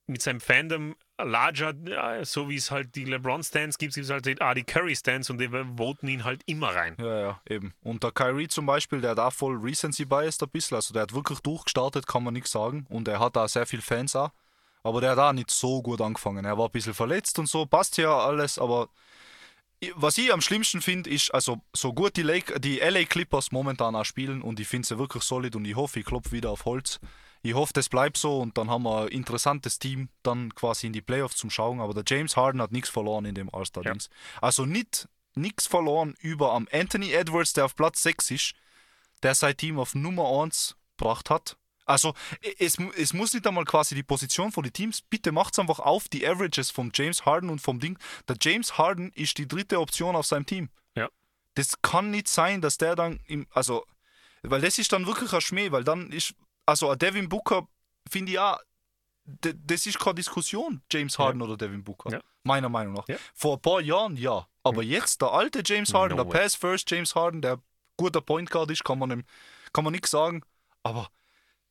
mit 0.07 0.21
seinem 0.21 0.39
Fandom 0.39 0.95
larger, 1.17 1.73
so 2.23 2.47
wie 2.47 2.55
es 2.55 2.71
halt 2.71 2.95
die 2.95 3.03
LeBron-Stands 3.03 3.77
gibt, 3.77 3.93
gibt 3.93 4.05
es 4.05 4.11
halt 4.11 4.41
auch 4.41 4.53
die 4.53 4.63
Curry-Stands 4.63 5.29
und 5.29 5.39
die 5.39 5.49
voten 5.49 6.07
ihn 6.07 6.23
halt 6.23 6.41
immer 6.45 6.69
rein. 6.73 6.95
Ja, 6.99 7.19
ja, 7.19 7.41
eben. 7.49 7.73
Und 7.81 8.03
der 8.03 8.11
Kyrie 8.11 8.47
zum 8.47 8.65
Beispiel, 8.65 9.01
der 9.01 9.11
hat 9.11 9.19
auch 9.19 9.33
voll 9.33 9.57
Recency 9.57 10.05
Bias 10.05 10.41
ein 10.41 10.49
bisschen. 10.49 10.75
Also 10.75 10.93
der 10.93 11.03
hat 11.03 11.13
wirklich 11.13 11.39
durchgestartet, 11.39 12.07
kann 12.07 12.23
man 12.23 12.33
nichts 12.33 12.51
sagen. 12.51 12.85
Und 12.89 13.07
er 13.07 13.19
hat 13.19 13.35
da 13.35 13.47
sehr 13.47 13.65
viele 13.65 13.81
Fans 13.81 14.15
auch. 14.15 14.31
Aber 14.83 15.01
der 15.01 15.11
hat 15.11 15.19
auch 15.19 15.33
nicht 15.33 15.51
so 15.51 15.81
gut 15.81 16.01
angefangen. 16.01 16.45
Er 16.45 16.57
war 16.57 16.65
ein 16.65 16.71
bisschen 16.71 16.93
verletzt 16.93 17.39
und 17.39 17.47
so, 17.47 17.65
passt 17.65 17.97
ja 17.97 18.17
alles, 18.17 18.57
aber 18.57 18.89
was 19.95 20.17
ich 20.17 20.33
am 20.33 20.41
schlimmsten 20.41 20.81
finde, 20.81 21.09
ist, 21.09 21.33
also 21.33 21.61
so 21.73 21.93
gut 21.93 22.17
die, 22.17 22.23
Lake, 22.23 22.59
die 22.59 22.79
LA 22.79 23.03
Clippers 23.03 23.51
momentan 23.51 23.95
auch 23.95 24.05
spielen 24.05 24.41
und 24.41 24.59
ich 24.59 24.67
finde 24.67 24.87
sie 24.87 24.97
wirklich 24.97 25.23
solid 25.23 25.55
und 25.55 25.65
ich 25.65 25.75
hoffe, 25.75 25.99
ich 25.99 26.05
klopfe 26.05 26.31
wieder 26.31 26.49
auf 26.49 26.65
Holz. 26.65 26.99
Ich 27.43 27.53
hoffe, 27.53 27.73
das 27.73 27.87
bleibt 27.87 28.17
so 28.17 28.39
und 28.39 28.57
dann 28.57 28.69
haben 28.69 28.83
wir 28.83 29.03
ein 29.03 29.07
interessantes 29.09 29.77
Team 29.77 30.09
dann 30.23 30.53
quasi 30.55 30.87
in 30.87 30.93
die 30.93 31.01
Playoffs 31.01 31.37
zum 31.37 31.51
Schauen. 31.51 31.79
Aber 31.79 31.93
der 31.93 32.03
James 32.05 32.35
Harden 32.35 32.61
hat 32.61 32.71
nichts 32.71 32.89
verloren 32.89 33.25
in 33.25 33.35
dem 33.35 33.53
All-Star-Dings. 33.53 34.09
Ja. 34.11 34.41
Also 34.41 34.65
nicht 34.65 35.07
nichts 35.35 35.67
verloren 35.67 36.15
über 36.19 36.53
am 36.53 36.67
Anthony 36.71 37.11
Edwards, 37.11 37.53
der 37.53 37.65
auf 37.65 37.75
Platz 37.75 38.01
6 38.01 38.31
ist, 38.31 38.53
der 39.21 39.35
sein 39.35 39.55
Team 39.55 39.79
auf 39.79 39.93
Nummer 39.93 40.41
1 40.41 40.75
gebracht 40.97 41.29
hat. 41.29 41.57
Also 41.87 42.13
es, 42.59 42.77
es 42.97 43.13
muss 43.13 43.33
nicht 43.33 43.47
einmal 43.47 43.63
quasi 43.63 43.95
die 43.95 44.03
Position 44.03 44.51
von 44.51 44.63
den 44.63 44.73
Teams, 44.73 45.01
bitte 45.01 45.31
macht 45.31 45.53
es 45.53 45.59
einfach 45.59 45.79
auf 45.79 46.09
die 46.09 46.27
Averages 46.27 46.69
vom 46.69 46.91
James 46.93 47.25
Harden 47.25 47.49
und 47.49 47.59
vom 47.59 47.79
Ding. 47.79 47.97
Der 48.27 48.35
James 48.39 48.77
Harden 48.77 49.11
ist 49.13 49.37
die 49.37 49.47
dritte 49.47 49.79
Option 49.79 50.15
auf 50.15 50.25
seinem 50.25 50.45
Team. 50.45 50.69
Ja. 50.95 51.07
Das 51.55 51.81
kann 51.81 52.11
nicht 52.11 52.27
sein, 52.27 52.61
dass 52.61 52.77
der 52.77 52.95
dann, 52.95 53.21
im, 53.27 53.47
also, 53.51 53.85
weil 54.43 54.61
das 54.61 54.77
ist 54.77 54.91
dann 54.91 55.07
wirklich 55.07 55.31
ein 55.31 55.39
Schmäh, 55.39 55.71
weil 55.71 55.85
dann 55.85 56.11
ist, 56.11 56.35
also 56.65 56.89
ein 56.89 56.99
Devin 56.99 57.29
Booker 57.29 57.67
finde 58.09 58.33
ich 58.33 58.39
auch, 58.39 58.59
das 59.25 59.85
ist 59.85 59.99
keine 59.99 60.15
Diskussion, 60.15 60.81
James 60.91 61.17
Harden 61.17 61.39
ja. 61.41 61.47
oder 61.47 61.57
Devin 61.57 61.83
Booker. 61.83 62.11
Ja. 62.11 62.21
Meiner 62.43 62.69
Meinung 62.69 62.93
nach. 62.93 63.07
Ja. 63.07 63.15
Vor 63.33 63.55
ein 63.55 63.61
paar 63.61 63.81
Jahren 63.81 64.17
ja. 64.17 64.47
Aber 64.63 64.83
jetzt 64.83 65.21
der 65.21 65.31
alte 65.31 65.63
James 65.65 65.93
Harden, 65.93 66.17
no 66.17 66.23
der 66.23 66.31
Pass 66.31 66.55
First 66.55 66.91
James 66.91 67.15
Harden, 67.15 67.41
der 67.41 67.61
guter 67.95 68.21
Point 68.21 68.49
Guard 68.51 68.71
ist, 68.71 68.83
kann 68.83 68.99
man, 68.99 69.23
kann 69.71 69.83
man 69.83 69.93
nichts 69.93 70.11
sagen. 70.11 70.43
Aber 70.83 71.09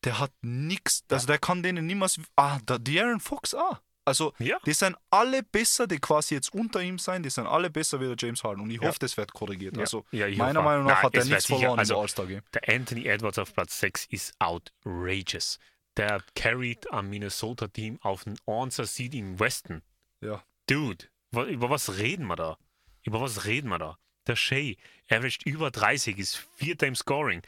der 0.05 0.19
hat 0.19 0.33
nichts, 0.43 1.05
also 1.11 1.27
der 1.27 1.39
kann 1.39 1.63
denen 1.63 1.87
niemals. 1.87 2.21
Ah, 2.37 2.59
der 2.61 2.79
De'Aaron 2.79 3.21
Fox 3.21 3.55
ah. 3.55 3.81
Also, 4.07 4.35
ja. 4.39 4.57
die 4.65 4.73
sind 4.73 4.97
alle 5.11 5.43
besser, 5.43 5.89
die 5.89 5.99
quasi 5.99 6.37
jetzt 6.37 6.55
unter 6.55 6.81
ihm 6.81 6.97
sein, 6.97 7.25
die 7.25 7.31
sind 7.31 7.49
alle 7.49 7.71
besser 7.71 8.01
wie 8.01 8.07
der 8.07 8.15
James 8.17 8.45
Harden. 8.45 8.63
Und 8.63 8.71
ich 8.71 8.81
ja. 8.81 8.87
hoffe, 8.87 9.01
das 9.01 9.17
wird 9.17 9.33
korrigiert. 9.33 9.75
Ja. 9.75 9.81
Also, 9.81 10.05
meiner 10.13 10.63
Meinung 10.63 10.87
nach 10.87 11.03
Nein, 11.03 11.03
hat 11.03 11.15
er 11.17 11.25
nichts 11.25 11.47
verloren 11.47 11.81
also, 11.81 12.05
im. 12.23 12.41
Der 12.55 12.69
Anthony 12.73 13.07
Edwards 13.07 13.39
auf 13.39 13.53
Platz 13.53 13.81
6 13.81 14.07
ist 14.11 14.33
outrageous. 14.39 15.59
Der 15.97 16.23
carried 16.37 16.89
am 16.93 17.11
Minnesota-Team 17.11 17.99
auf 18.01 18.23
den 18.23 18.37
Answer 18.47 18.87
Seed 18.87 19.13
im 19.15 19.41
Westen. 19.41 19.83
Ja. 20.21 20.45
Dude, 20.69 21.07
über 21.33 21.69
was 21.69 21.99
reden 21.99 22.27
wir 22.27 22.37
da? 22.37 22.59
Über 23.03 23.21
was 23.21 23.45
reden 23.45 23.71
wir 23.71 23.79
da? 23.79 23.99
Der 24.29 24.37
Shea 24.37 24.75
averaged 25.11 25.45
über 25.47 25.73
30, 25.73 26.17
ist 26.19 26.47
Vierter 26.55 26.87
im 26.87 26.95
Scoring, 26.95 27.43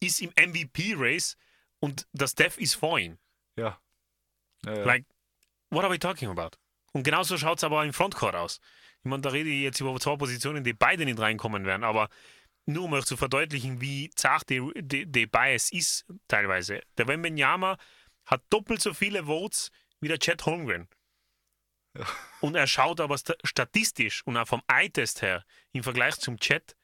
ist 0.00 0.22
im 0.22 0.30
MVP-Race 0.30 1.36
und 1.82 2.06
der 2.12 2.28
Steph 2.28 2.58
ist 2.58 2.74
vor 2.74 2.98
ihm. 2.98 3.18
Ja. 3.56 3.78
ja, 4.64 4.74
ja. 4.74 4.84
Like, 4.84 5.04
what 5.70 5.84
are 5.84 5.92
we 5.92 5.98
talking 5.98 6.28
about? 6.28 6.56
Und 6.92 7.02
genauso 7.02 7.36
schaut 7.36 7.58
es 7.58 7.64
aber 7.64 7.84
im 7.84 7.92
Frontcourt 7.92 8.36
aus. 8.36 8.60
Ich 9.00 9.10
meine, 9.10 9.22
da 9.22 9.30
rede 9.30 9.50
ich 9.50 9.62
jetzt 9.62 9.80
über 9.80 9.98
zwei 9.98 10.16
Positionen, 10.16 10.62
die 10.62 10.74
beide 10.74 11.04
nicht 11.04 11.18
reinkommen 11.18 11.64
werden, 11.66 11.82
aber 11.82 12.08
nur 12.66 12.84
um 12.84 12.92
euch 12.92 13.04
zu 13.04 13.16
verdeutlichen, 13.16 13.80
wie 13.80 14.10
zart 14.10 14.48
die, 14.48 14.62
die, 14.76 15.06
die 15.06 15.26
Bias 15.26 15.72
ist 15.72 16.06
teilweise. 16.28 16.80
Der 16.98 17.08
Wembenyama 17.08 17.76
hat 18.26 18.44
doppelt 18.48 18.80
so 18.80 18.94
viele 18.94 19.24
Votes 19.24 19.72
wie 20.00 20.06
der 20.06 20.20
Chad 20.20 20.46
Holmgren. 20.46 20.88
Ja. 21.98 22.06
Und 22.40 22.54
er 22.54 22.68
schaut 22.68 23.00
aber 23.00 23.18
statistisch 23.42 24.24
und 24.24 24.36
auch 24.36 24.46
vom 24.46 24.62
Eye-Test 24.68 25.22
her 25.22 25.44
im 25.72 25.82
Vergleich 25.82 26.14
zum 26.20 26.38
Chat 26.38 26.76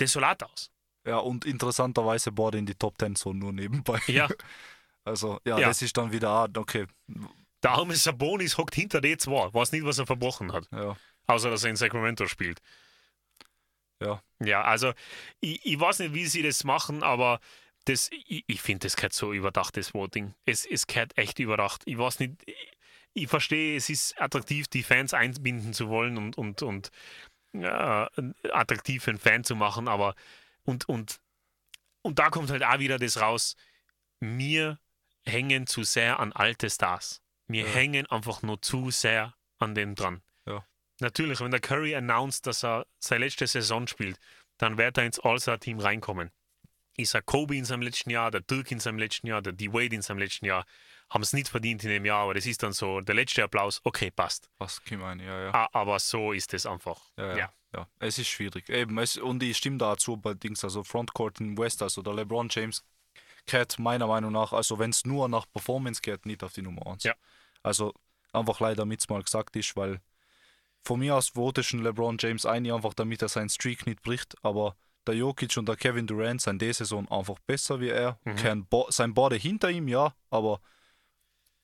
desolat 0.00 0.42
aus. 0.42 0.72
Ja, 1.06 1.18
und 1.18 1.44
interessanterweise 1.44 2.32
bohrt 2.32 2.54
in 2.54 2.66
die 2.66 2.74
Top 2.74 2.98
Ten 2.98 3.16
so 3.16 3.32
nur 3.32 3.52
nebenbei. 3.52 4.00
Ja. 4.06 4.28
Also, 5.04 5.40
ja, 5.46 5.58
ja. 5.58 5.68
das 5.68 5.80
ist 5.80 5.96
dann 5.96 6.12
wieder, 6.12 6.28
ah, 6.28 6.48
okay. 6.54 6.86
Der 7.62 7.70
arme 7.70 7.96
Sabonis 7.96 8.58
hockt 8.58 8.74
hinter 8.74 8.98
D2, 8.98 9.54
weiß 9.54 9.72
nicht, 9.72 9.86
was 9.86 9.98
er 9.98 10.04
verbrochen 10.04 10.52
hat. 10.52 10.68
Ja. 10.70 10.98
Außer, 11.26 11.48
dass 11.48 11.64
er 11.64 11.70
in 11.70 11.76
Sacramento 11.76 12.26
spielt. 12.26 12.60
Ja. 14.02 14.22
Ja, 14.44 14.62
also, 14.62 14.92
ich, 15.40 15.64
ich 15.64 15.80
weiß 15.80 16.00
nicht, 16.00 16.12
wie 16.12 16.26
sie 16.26 16.42
das 16.42 16.62
machen, 16.62 17.02
aber 17.02 17.40
das, 17.86 18.10
ich, 18.12 18.44
ich 18.46 18.60
finde, 18.60 18.86
das 18.86 18.96
gehört 18.96 19.14
so 19.14 19.32
überdacht, 19.32 19.78
das 19.78 19.94
Voting. 19.94 20.34
Es, 20.44 20.66
es 20.66 20.86
gehört 20.86 21.16
echt 21.16 21.38
überdacht. 21.38 21.82
Ich 21.86 21.96
weiß 21.96 22.20
nicht, 22.20 22.34
ich, 22.44 22.78
ich 23.14 23.28
verstehe, 23.28 23.76
es 23.76 23.88
ist 23.88 24.20
attraktiv, 24.20 24.68
die 24.68 24.82
Fans 24.82 25.14
einbinden 25.14 25.72
zu 25.72 25.88
wollen 25.88 26.18
und, 26.18 26.36
und, 26.36 26.62
und 26.62 26.90
ja, 27.52 28.10
attraktiv 28.52 29.02
für 29.02 29.10
einen 29.10 29.18
Fan 29.18 29.44
zu 29.44 29.56
machen, 29.56 29.88
aber 29.88 30.14
und, 30.68 30.86
und, 30.88 31.20
und 32.02 32.18
da 32.18 32.28
kommt 32.28 32.50
halt 32.50 32.62
auch 32.62 32.78
wieder 32.78 32.98
das 32.98 33.20
raus. 33.20 33.56
Wir 34.20 34.78
hängen 35.24 35.66
zu 35.66 35.82
sehr 35.82 36.20
an 36.20 36.32
alte 36.32 36.68
Stars. 36.68 37.22
Wir 37.46 37.64
ja. 37.64 37.72
hängen 37.72 38.06
einfach 38.06 38.42
nur 38.42 38.60
zu 38.60 38.90
sehr 38.90 39.34
an 39.58 39.74
dem 39.74 39.94
dran. 39.94 40.22
Ja. 40.44 40.66
Natürlich, 41.00 41.40
wenn 41.40 41.50
der 41.50 41.60
Curry 41.60 41.94
announced, 41.94 42.46
dass 42.46 42.62
er 42.62 42.86
seine 42.98 43.24
letzte 43.24 43.46
Saison 43.46 43.86
spielt, 43.86 44.18
dann 44.58 44.76
wird 44.76 44.98
er 44.98 45.06
ins 45.06 45.18
All-Star-Team 45.18 45.80
reinkommen. 45.80 46.30
Ist 46.98 47.14
er 47.14 47.22
Kobe 47.22 47.56
in 47.56 47.64
seinem 47.64 47.82
letzten 47.82 48.10
Jahr, 48.10 48.30
der 48.30 48.42
Dirk 48.42 48.70
in 48.70 48.80
seinem 48.80 48.98
letzten 48.98 49.26
Jahr, 49.26 49.40
der 49.40 49.54
D-Wade 49.54 49.94
in 49.94 50.02
seinem 50.02 50.18
letzten 50.18 50.44
Jahr, 50.44 50.66
haben 51.10 51.22
es 51.22 51.32
nicht 51.32 51.48
verdient 51.48 51.82
in 51.84 51.90
dem 51.90 52.04
Jahr, 52.04 52.24
aber 52.24 52.34
das 52.34 52.46
ist 52.46 52.62
dann 52.62 52.72
so 52.72 53.00
der 53.00 53.14
letzte 53.14 53.42
Applaus, 53.44 53.80
okay, 53.84 54.10
passt. 54.10 54.50
Was 54.58 54.82
kann 54.84 54.98
man, 54.98 55.20
ja, 55.20 55.44
ja. 55.44 55.68
Aber 55.72 55.98
so 55.98 56.32
ist 56.32 56.52
es 56.54 56.66
einfach. 56.66 57.00
ja. 57.16 57.36
ja 57.36 57.52
ja, 57.74 57.86
es 57.98 58.18
ist 58.18 58.28
schwierig. 58.28 58.68
Eben, 58.70 58.98
es, 58.98 59.16
und 59.16 59.42
ich 59.42 59.56
stimme 59.56 59.78
dazu 59.78 60.16
bei 60.16 60.34
Dings, 60.34 60.64
also 60.64 60.82
Frontcourt 60.82 61.40
in 61.40 61.58
West, 61.58 61.82
also 61.82 62.02
der 62.02 62.14
LeBron 62.14 62.48
James 62.50 62.82
geht 63.46 63.78
meiner 63.78 64.06
Meinung 64.06 64.32
nach, 64.32 64.52
also 64.52 64.78
wenn 64.78 64.90
es 64.90 65.04
nur 65.04 65.28
nach 65.28 65.46
Performance 65.50 66.00
geht, 66.00 66.26
nicht 66.26 66.42
auf 66.42 66.52
die 66.52 66.62
Nummer 66.62 66.86
1. 66.86 67.04
Ja. 67.04 67.14
Also 67.62 67.94
einfach 68.32 68.60
leider, 68.60 68.76
damit 68.76 69.00
es 69.00 69.08
mal 69.08 69.22
gesagt 69.22 69.56
ist, 69.56 69.76
weil 69.76 70.00
von 70.82 71.00
mir 71.00 71.16
aus 71.16 71.30
vote 71.30 71.60
ich 71.60 71.72
LeBron 71.72 72.16
James 72.18 72.46
ein, 72.46 72.70
einfach 72.70 72.94
damit 72.94 73.22
er 73.22 73.28
seinen 73.28 73.48
Streak 73.48 73.86
nicht 73.86 74.02
bricht, 74.02 74.34
aber 74.42 74.76
der 75.06 75.16
Jokic 75.16 75.56
und 75.56 75.68
der 75.68 75.76
Kevin 75.76 76.06
Durant 76.06 76.40
sind 76.40 76.60
diese 76.60 76.84
Saison 76.84 77.10
einfach 77.10 77.38
besser 77.40 77.80
wie 77.80 77.88
er. 77.88 78.18
Mhm. 78.24 78.66
Bo 78.66 78.86
sein 78.90 79.14
Bode 79.14 79.36
hinter 79.36 79.70
ihm, 79.70 79.88
ja, 79.88 80.14
aber 80.30 80.60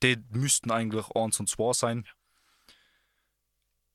die 0.05 0.23
müssten 0.31 0.71
eigentlich 0.71 1.07
1 1.15 1.41
und 1.41 1.49
2 1.49 1.73
sein. 1.73 2.07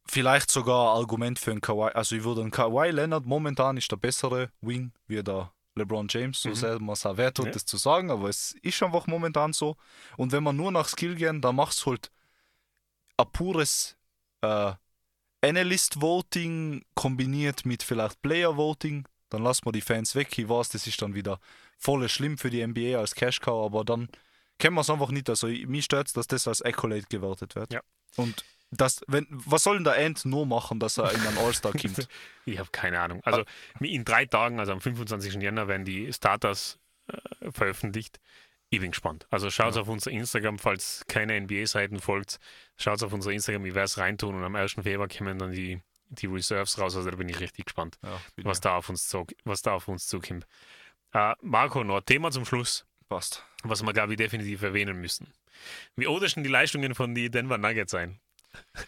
Vielleicht 0.06 0.50
sogar 0.50 0.94
ein 0.94 0.98
Argument 0.98 1.38
für 1.38 1.52
einen 1.52 1.62
Kawhi. 1.62 1.92
Also 1.94 2.16
ich 2.16 2.24
würde 2.24 2.42
einen 2.42 2.52
Kawhi 2.52 2.90
Leonard 2.90 3.26
momentan 3.26 3.78
ist 3.78 3.92
der 3.92 3.98
bessere 3.98 4.52
Wing 4.62 4.92
wie 5.08 5.22
der 5.22 5.52
LeBron 5.76 6.08
James, 6.10 6.42
so 6.42 6.50
mhm. 6.50 6.56
sehr 6.56 6.80
man 6.80 6.94
es 6.94 7.06
auch 7.06 7.16
wert 7.16 7.38
tut, 7.38 7.46
ja. 7.46 7.52
das 7.52 7.66
zu 7.66 7.78
sagen, 7.78 8.10
aber 8.10 8.28
es 8.28 8.54
ist 8.64 8.82
einfach 8.82 9.06
momentan 9.06 9.54
so. 9.54 9.78
Und 10.18 10.32
wenn 10.32 10.44
man 10.44 10.56
nur 10.56 10.72
nach 10.72 10.88
Skill 10.88 11.16
gehen, 11.16 11.42
dann 11.42 11.56
macht 11.56 11.74
es 11.74 11.86
halt 11.86 12.12
ein 13.18 13.32
pures 13.32 13.96
äh, 14.42 14.74
Analyst-Voting 15.42 16.84
kombiniert 16.96 17.66
mit 17.66 17.84
vielleicht 17.84 18.22
Player-Voting. 18.22 19.08
Dann 19.30 19.44
lassen 19.44 19.66
wir 19.66 19.72
die 19.72 19.82
Fans 19.82 20.16
weg. 20.16 20.38
Ich 20.38 20.50
weiß, 20.50 20.70
das 20.70 20.88
ist 20.88 21.02
dann 21.02 21.14
wieder 21.14 21.40
voll 21.78 22.10
schlimm 22.10 22.38
für 22.38 22.50
die 22.50 22.66
NBA 22.66 22.98
als 22.98 23.14
Cash-Cow, 23.14 23.66
aber 23.66 23.86
dann 23.86 24.10
kennen 24.60 24.76
wir 24.76 24.82
es 24.82 24.90
einfach 24.90 25.10
nicht. 25.10 25.30
Also 25.30 25.48
mich 25.48 25.86
stört 25.86 26.16
dass 26.16 26.28
das 26.28 26.48
als 26.48 26.62
Accolade 26.62 27.06
gewertet 27.10 27.56
wird. 27.56 27.74
Ja. 27.74 27.82
Und 28.16 28.44
das, 28.72 29.02
wenn, 29.08 29.26
was 29.30 29.64
soll 29.64 29.78
denn 29.78 29.84
der 29.84 29.98
End 29.98 30.26
nur 30.26 30.46
machen, 30.46 30.80
dass 30.80 30.98
er 30.98 31.12
in 31.12 31.22
einen 31.22 31.38
All-Star 31.40 31.72
kommt? 31.72 32.08
ich 32.46 32.60
habe 32.60 32.70
keine 32.72 33.00
Ahnung. 33.00 33.22
Also 33.24 33.44
in 33.80 34.06
drei 34.06 34.26
Tagen, 34.26 34.60
also 34.60 34.74
am 34.74 34.82
25. 34.82 35.36
Jänner, 35.36 35.68
werden 35.68 35.86
die 35.86 36.14
Starters 36.14 36.78
äh, 37.08 37.52
veröffentlicht. 37.52 38.20
Ich 38.70 38.80
bin 38.80 38.92
gespannt. 38.92 39.26
Also 39.32 39.50
schaut 39.50 39.76
ja. 39.76 39.82
auf 39.82 39.88
unser 39.88 40.12
Instagram, 40.12 40.60
falls 40.60 41.04
keine 41.08 41.40
NBA-Seiten 41.42 42.00
folgt. 42.00 42.40
Schaut 42.78 43.02
auf 43.02 43.14
unser 43.14 43.32
Instagram, 43.32 43.66
ich 43.66 43.74
werde 43.74 43.86
es 43.86 43.98
reintun 43.98 44.36
und 44.36 44.44
am 44.44 44.56
1. 44.56 44.74
Februar 44.74 45.08
kommen 45.08 45.40
dann 45.40 45.52
die, 45.52 45.82
die 46.10 46.28
Reserves 46.28 46.78
raus. 46.78 46.96
Also 46.96 47.10
da 47.10 47.16
bin 47.16 47.30
ich 47.30 47.40
richtig 47.40 47.66
gespannt, 47.66 47.98
ja, 48.04 48.22
was, 48.44 48.62
da 48.62 48.76
auf 48.76 48.90
uns 48.90 49.08
zog, 49.08 49.32
was 49.44 49.64
da 49.64 49.74
auf 49.74 49.88
uns 49.88 50.06
zukommt. 50.06 50.46
Äh, 51.14 51.34
Marco, 51.42 51.84
noch 51.84 51.98
ein 51.98 52.06
Thema 52.06 52.30
zum 52.30 52.46
Schluss. 52.46 52.86
Passt. 53.08 53.44
Was 53.64 53.84
wir, 53.84 53.94
glaube 53.94 54.14
ich, 54.14 54.18
definitiv 54.18 54.62
erwähnen 54.62 55.02
müssen. 55.02 55.34
Wie 55.96 56.08
oder 56.08 56.28
die 56.28 56.44
Leistungen 56.48 56.96
von 56.96 57.14
den 57.14 57.32
Denver 57.32 57.58
Nuggets 57.58 57.92
sein? 57.92 58.20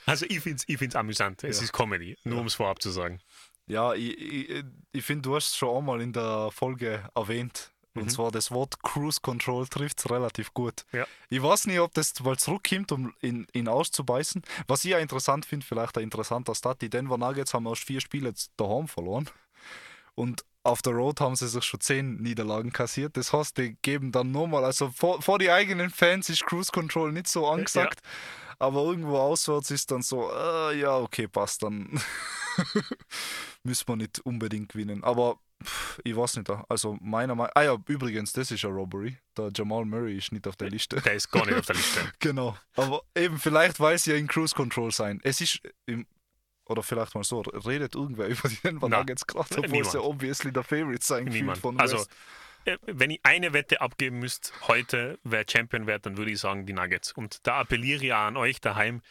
Also 0.06 0.26
ich 0.28 0.40
finde 0.40 0.58
es 0.58 0.64
ich 0.68 0.78
find's 0.78 0.96
amüsant. 0.96 1.44
Es 1.44 1.58
ja. 1.58 1.66
ist 1.66 1.74
Comedy, 1.74 2.18
nur 2.24 2.36
ja. 2.36 2.42
um 2.42 2.48
es 2.48 2.56
vorab 2.56 2.82
zu 2.82 2.90
sagen. 2.90 3.20
Ja, 3.68 3.94
ich, 3.94 4.18
ich, 4.18 4.64
ich 4.92 5.06
finde, 5.06 5.24
du 5.24 5.36
hast 5.36 5.50
es 5.50 5.56
schon 5.56 5.78
einmal 5.78 6.02
in 6.02 6.14
der 6.14 6.50
Folge 6.52 7.08
erwähnt. 7.16 7.72
Und 7.94 8.06
mhm. 8.06 8.10
zwar 8.10 8.32
das 8.32 8.52
Wort 8.52 8.82
Cruise 8.84 9.20
Control 9.22 9.68
trifft 9.68 10.00
es 10.00 10.10
relativ 10.10 10.54
gut. 10.54 10.86
Ja. 10.94 11.06
Ich 11.30 11.44
weiß 11.44 11.68
nicht, 11.68 11.80
ob 11.80 11.94
das 11.94 12.18
mal 12.22 12.38
zurückkommt, 12.38 12.92
um 12.94 13.14
ihn, 13.22 13.48
ihn 13.54 13.68
auszubeißen. 13.68 14.42
Was 14.68 14.86
ich 14.86 14.92
ja 14.92 15.00
interessant 15.00 15.46
finde, 15.46 15.66
vielleicht 15.66 15.98
ein 15.98 16.04
interessanter 16.06 16.56
Stat, 16.56 16.82
die 16.82 16.90
Denver 16.90 17.18
Nuggets 17.18 17.54
haben 17.54 17.66
erst 17.66 17.84
vier 17.84 18.00
Spiele 18.00 18.34
daheim 18.56 18.88
verloren. 18.88 19.30
Und 20.16 20.44
auf 20.64 20.82
der 20.82 20.94
Road 20.94 21.20
haben 21.20 21.36
sie 21.36 21.48
sich 21.48 21.64
schon 21.64 21.80
zehn 21.80 22.18
Niederlagen 22.18 22.72
kassiert. 22.72 23.18
Das 23.18 23.34
heißt, 23.34 23.58
die 23.58 23.78
geben 23.82 24.12
dann 24.12 24.32
nochmal, 24.32 24.64
also 24.64 24.90
vor, 24.90 25.22
vor 25.22 25.40
die 25.40 25.50
eigenen 25.50 25.90
Fans 25.90 26.30
ist 26.30 26.46
Cruise 26.46 26.72
Control 26.72 27.12
nicht 27.12 27.28
so 27.28 27.48
angesagt, 27.48 28.02
ja. 28.04 28.56
aber 28.60 28.84
irgendwo 28.84 29.18
auswärts 29.18 29.72
ist 29.72 29.92
dann 29.92 30.04
so, 30.04 30.32
äh, 30.32 30.80
ja, 30.80 30.98
okay, 30.98 31.28
passt, 31.28 31.64
dann 31.64 32.00
müssen 33.64 33.88
wir 33.88 33.96
nicht 33.96 34.20
unbedingt 34.20 34.70
gewinnen. 34.70 35.04
Aber 35.04 35.40
pff, 35.64 36.00
ich 36.04 36.16
weiß 36.16 36.38
nicht, 36.38 36.50
also 36.70 36.98
meiner 37.02 37.34
Meinung 37.34 37.52
Ah 37.56 37.64
ja, 37.64 37.78
übrigens, 37.88 38.34
das 38.34 38.52
ist 38.52 38.64
ein 38.64 38.72
Robbery. 38.72 39.18
Der 39.38 39.50
Jamal 39.56 39.86
Murray 39.86 40.18
ist 40.18 40.32
nicht 40.32 40.48
auf 40.48 40.58
der 40.58 40.70
Liste. 40.70 41.02
Der 41.02 41.14
ist 41.14 41.32
gar 41.32 41.46
nicht 41.46 41.58
auf 41.58 41.66
der 41.66 41.76
Liste. 41.76 42.00
genau. 42.20 42.56
Aber 42.76 43.02
eben, 43.16 43.40
vielleicht, 43.40 43.80
weil 43.80 43.98
sie 43.98 44.12
ja 44.12 44.18
in 44.18 44.28
Cruise 44.28 44.54
Control 44.54 44.92
sein. 44.92 45.20
Es 45.24 45.42
ist 45.42 45.62
im 45.88 46.06
oder 46.72 46.84
vielleicht 46.84 47.16
mal 47.16 47.24
so, 47.24 47.42
redet 47.42 47.96
irgendwer 47.96 48.28
über 48.30 48.50
die 48.50 48.58
Denver 48.64 48.90
Nuggets 48.90 49.28
gerade, 49.28 49.58
obwohl 49.58 49.82
es 49.82 49.94
ja 49.94 50.00
obviously 50.00 50.52
der 50.52 50.64
Favorite 50.64 51.04
sein 51.04 51.26
Niemand. 51.26 51.60
von 51.60 51.80
also, 51.80 51.98
West. 51.98 52.10
Also, 52.10 52.22
wenn 52.86 53.10
ich 53.10 53.20
eine 53.24 53.54
Wette 53.54 53.82
abgeben 53.82 54.20
müsste 54.20 54.52
heute, 54.68 55.18
wer 55.24 55.46
Champion 55.50 55.88
wird, 55.88 56.06
dann 56.06 56.18
würde 56.18 56.32
ich 56.32 56.40
sagen 56.40 56.66
die 56.66 56.74
Nuggets. 56.74 57.12
Und 57.12 57.46
da 57.48 57.60
appelliere 57.60 58.06
ich 58.06 58.14
an 58.14 58.38
euch 58.38 58.62
daheim, 58.62 59.02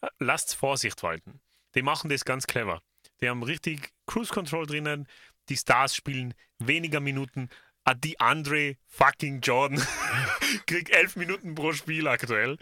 äh, 0.00 0.08
lasst 0.18 0.54
Vorsicht 0.54 1.02
walten. 1.02 1.40
Die 1.74 1.82
machen 1.82 2.08
das 2.08 2.24
ganz 2.24 2.46
clever. 2.46 2.82
Die 3.20 3.28
haben 3.28 3.42
richtig 3.42 3.92
Cruise 4.06 4.32
Control 4.32 4.66
drinnen. 4.66 5.06
Die 5.48 5.56
Stars 5.56 5.94
spielen 5.94 6.34
weniger 6.58 7.00
Minuten. 7.00 7.50
Die 7.98 8.18
Andre 8.18 8.76
fucking 8.88 9.42
Jordan 9.42 9.80
kriegt 10.66 10.90
elf 10.90 11.16
Minuten 11.16 11.54
pro 11.54 11.72
Spiel 11.72 12.08
aktuell. 12.08 12.56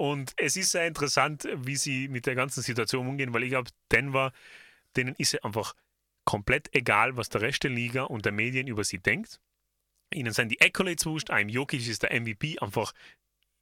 Und 0.00 0.32
es 0.38 0.56
ist 0.56 0.70
sehr 0.70 0.86
interessant, 0.86 1.46
wie 1.54 1.76
sie 1.76 2.08
mit 2.08 2.24
der 2.24 2.34
ganzen 2.34 2.62
Situation 2.62 3.06
umgehen, 3.06 3.34
weil 3.34 3.42
ich 3.42 3.50
glaube, 3.50 3.68
Denver, 3.92 4.32
denen 4.96 5.14
ist 5.16 5.34
es 5.34 5.44
einfach 5.44 5.74
komplett 6.24 6.74
egal, 6.74 7.18
was 7.18 7.28
der 7.28 7.42
Rest 7.42 7.64
der 7.64 7.70
Liga 7.70 8.04
und 8.04 8.24
der 8.24 8.32
Medien 8.32 8.66
über 8.66 8.82
sie 8.82 8.96
denkt. 8.96 9.42
Ihnen 10.10 10.32
sind 10.32 10.48
die 10.48 10.60
Accolades 10.62 11.04
wurscht, 11.04 11.28
ein 11.28 11.50
Jokic 11.50 11.86
ist 11.86 12.02
der 12.02 12.18
MVP, 12.18 12.58
einfach 12.60 12.94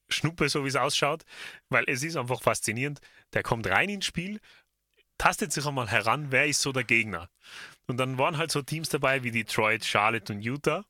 Schnuppe, 0.09 0.49
so 0.49 0.63
wie 0.63 0.69
es 0.69 0.77
ausschaut, 0.77 1.25
weil 1.71 1.83
es 1.89 2.05
ist 2.05 2.15
einfach 2.15 2.41
faszinierend. 2.41 3.01
Der 3.33 3.43
kommt 3.43 3.67
rein 3.67 3.89
ins 3.89 4.07
Spiel, 4.07 4.39
tastet 5.19 5.53
sich 5.53 5.67
einmal 5.67 5.91
heran, 5.91 6.31
wer 6.31 6.47
ist 6.47 6.63
so 6.63 6.71
der 6.71 6.85
Gegner. 6.85 7.29
Und 7.89 7.97
dann 7.97 8.17
waren 8.17 8.37
halt 8.37 8.53
so 8.53 8.63
Teams 8.63 8.89
dabei 8.91 9.25
wie 9.25 9.33
Detroit, 9.33 9.85
Charlotte 9.85 10.33
und 10.33 10.43
Utah. 10.43 10.85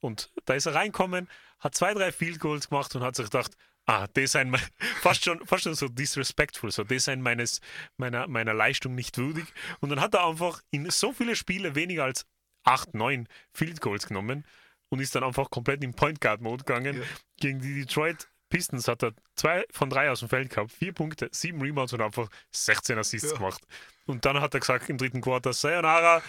Und 0.00 0.32
da 0.44 0.54
ist 0.54 0.66
er 0.66 0.74
reinkommen, 0.74 1.28
hat 1.60 1.76
zwei, 1.76 1.94
drei 1.94 2.10
Field 2.10 2.40
Goals 2.40 2.68
gemacht 2.68 2.96
und 2.96 3.04
hat 3.04 3.14
sich 3.14 3.26
gedacht, 3.26 3.56
Ah, 3.92 4.08
das 4.14 4.32
sind 4.32 4.56
fast 5.02 5.22
schon, 5.22 5.46
fast 5.46 5.64
schon 5.64 5.74
so 5.74 5.86
disrespectful, 5.86 6.70
so 6.70 6.82
das 6.82 7.04
sind 7.04 7.20
meines, 7.20 7.60
meiner, 7.98 8.26
meiner 8.26 8.54
Leistung 8.54 8.94
nicht 8.94 9.18
würdig. 9.18 9.44
Und 9.80 9.90
dann 9.90 10.00
hat 10.00 10.14
er 10.14 10.26
einfach 10.26 10.62
in 10.70 10.88
so 10.88 11.12
viele 11.12 11.36
Spiele 11.36 11.74
weniger 11.74 12.04
als 12.04 12.24
8, 12.64 12.94
9 12.94 13.28
Field 13.52 13.82
Goals 13.82 14.06
genommen 14.06 14.46
und 14.88 15.00
ist 15.00 15.14
dann 15.14 15.24
einfach 15.24 15.50
komplett 15.50 15.84
in 15.84 15.92
Point 15.92 16.22
Guard 16.22 16.40
Mode 16.40 16.64
gegangen. 16.64 17.02
Ja. 17.02 17.06
Gegen 17.38 17.60
die 17.60 17.74
Detroit 17.80 18.28
Pistons 18.48 18.88
hat 18.88 19.02
er 19.02 19.12
zwei 19.36 19.66
von 19.70 19.90
drei 19.90 20.10
aus 20.10 20.20
dem 20.20 20.30
Feld 20.30 20.48
gehabt, 20.48 20.72
vier 20.72 20.94
Punkte, 20.94 21.28
sieben 21.30 21.60
Rebounds 21.60 21.92
und 21.92 22.00
einfach 22.00 22.28
16 22.50 22.96
Assists 22.96 23.32
ja. 23.32 23.36
gemacht. 23.36 23.62
Und 24.06 24.24
dann 24.24 24.40
hat 24.40 24.54
er 24.54 24.60
gesagt 24.60 24.88
im 24.88 24.96
dritten 24.96 25.20
Quarter, 25.20 25.52
Sayonara, 25.52 26.22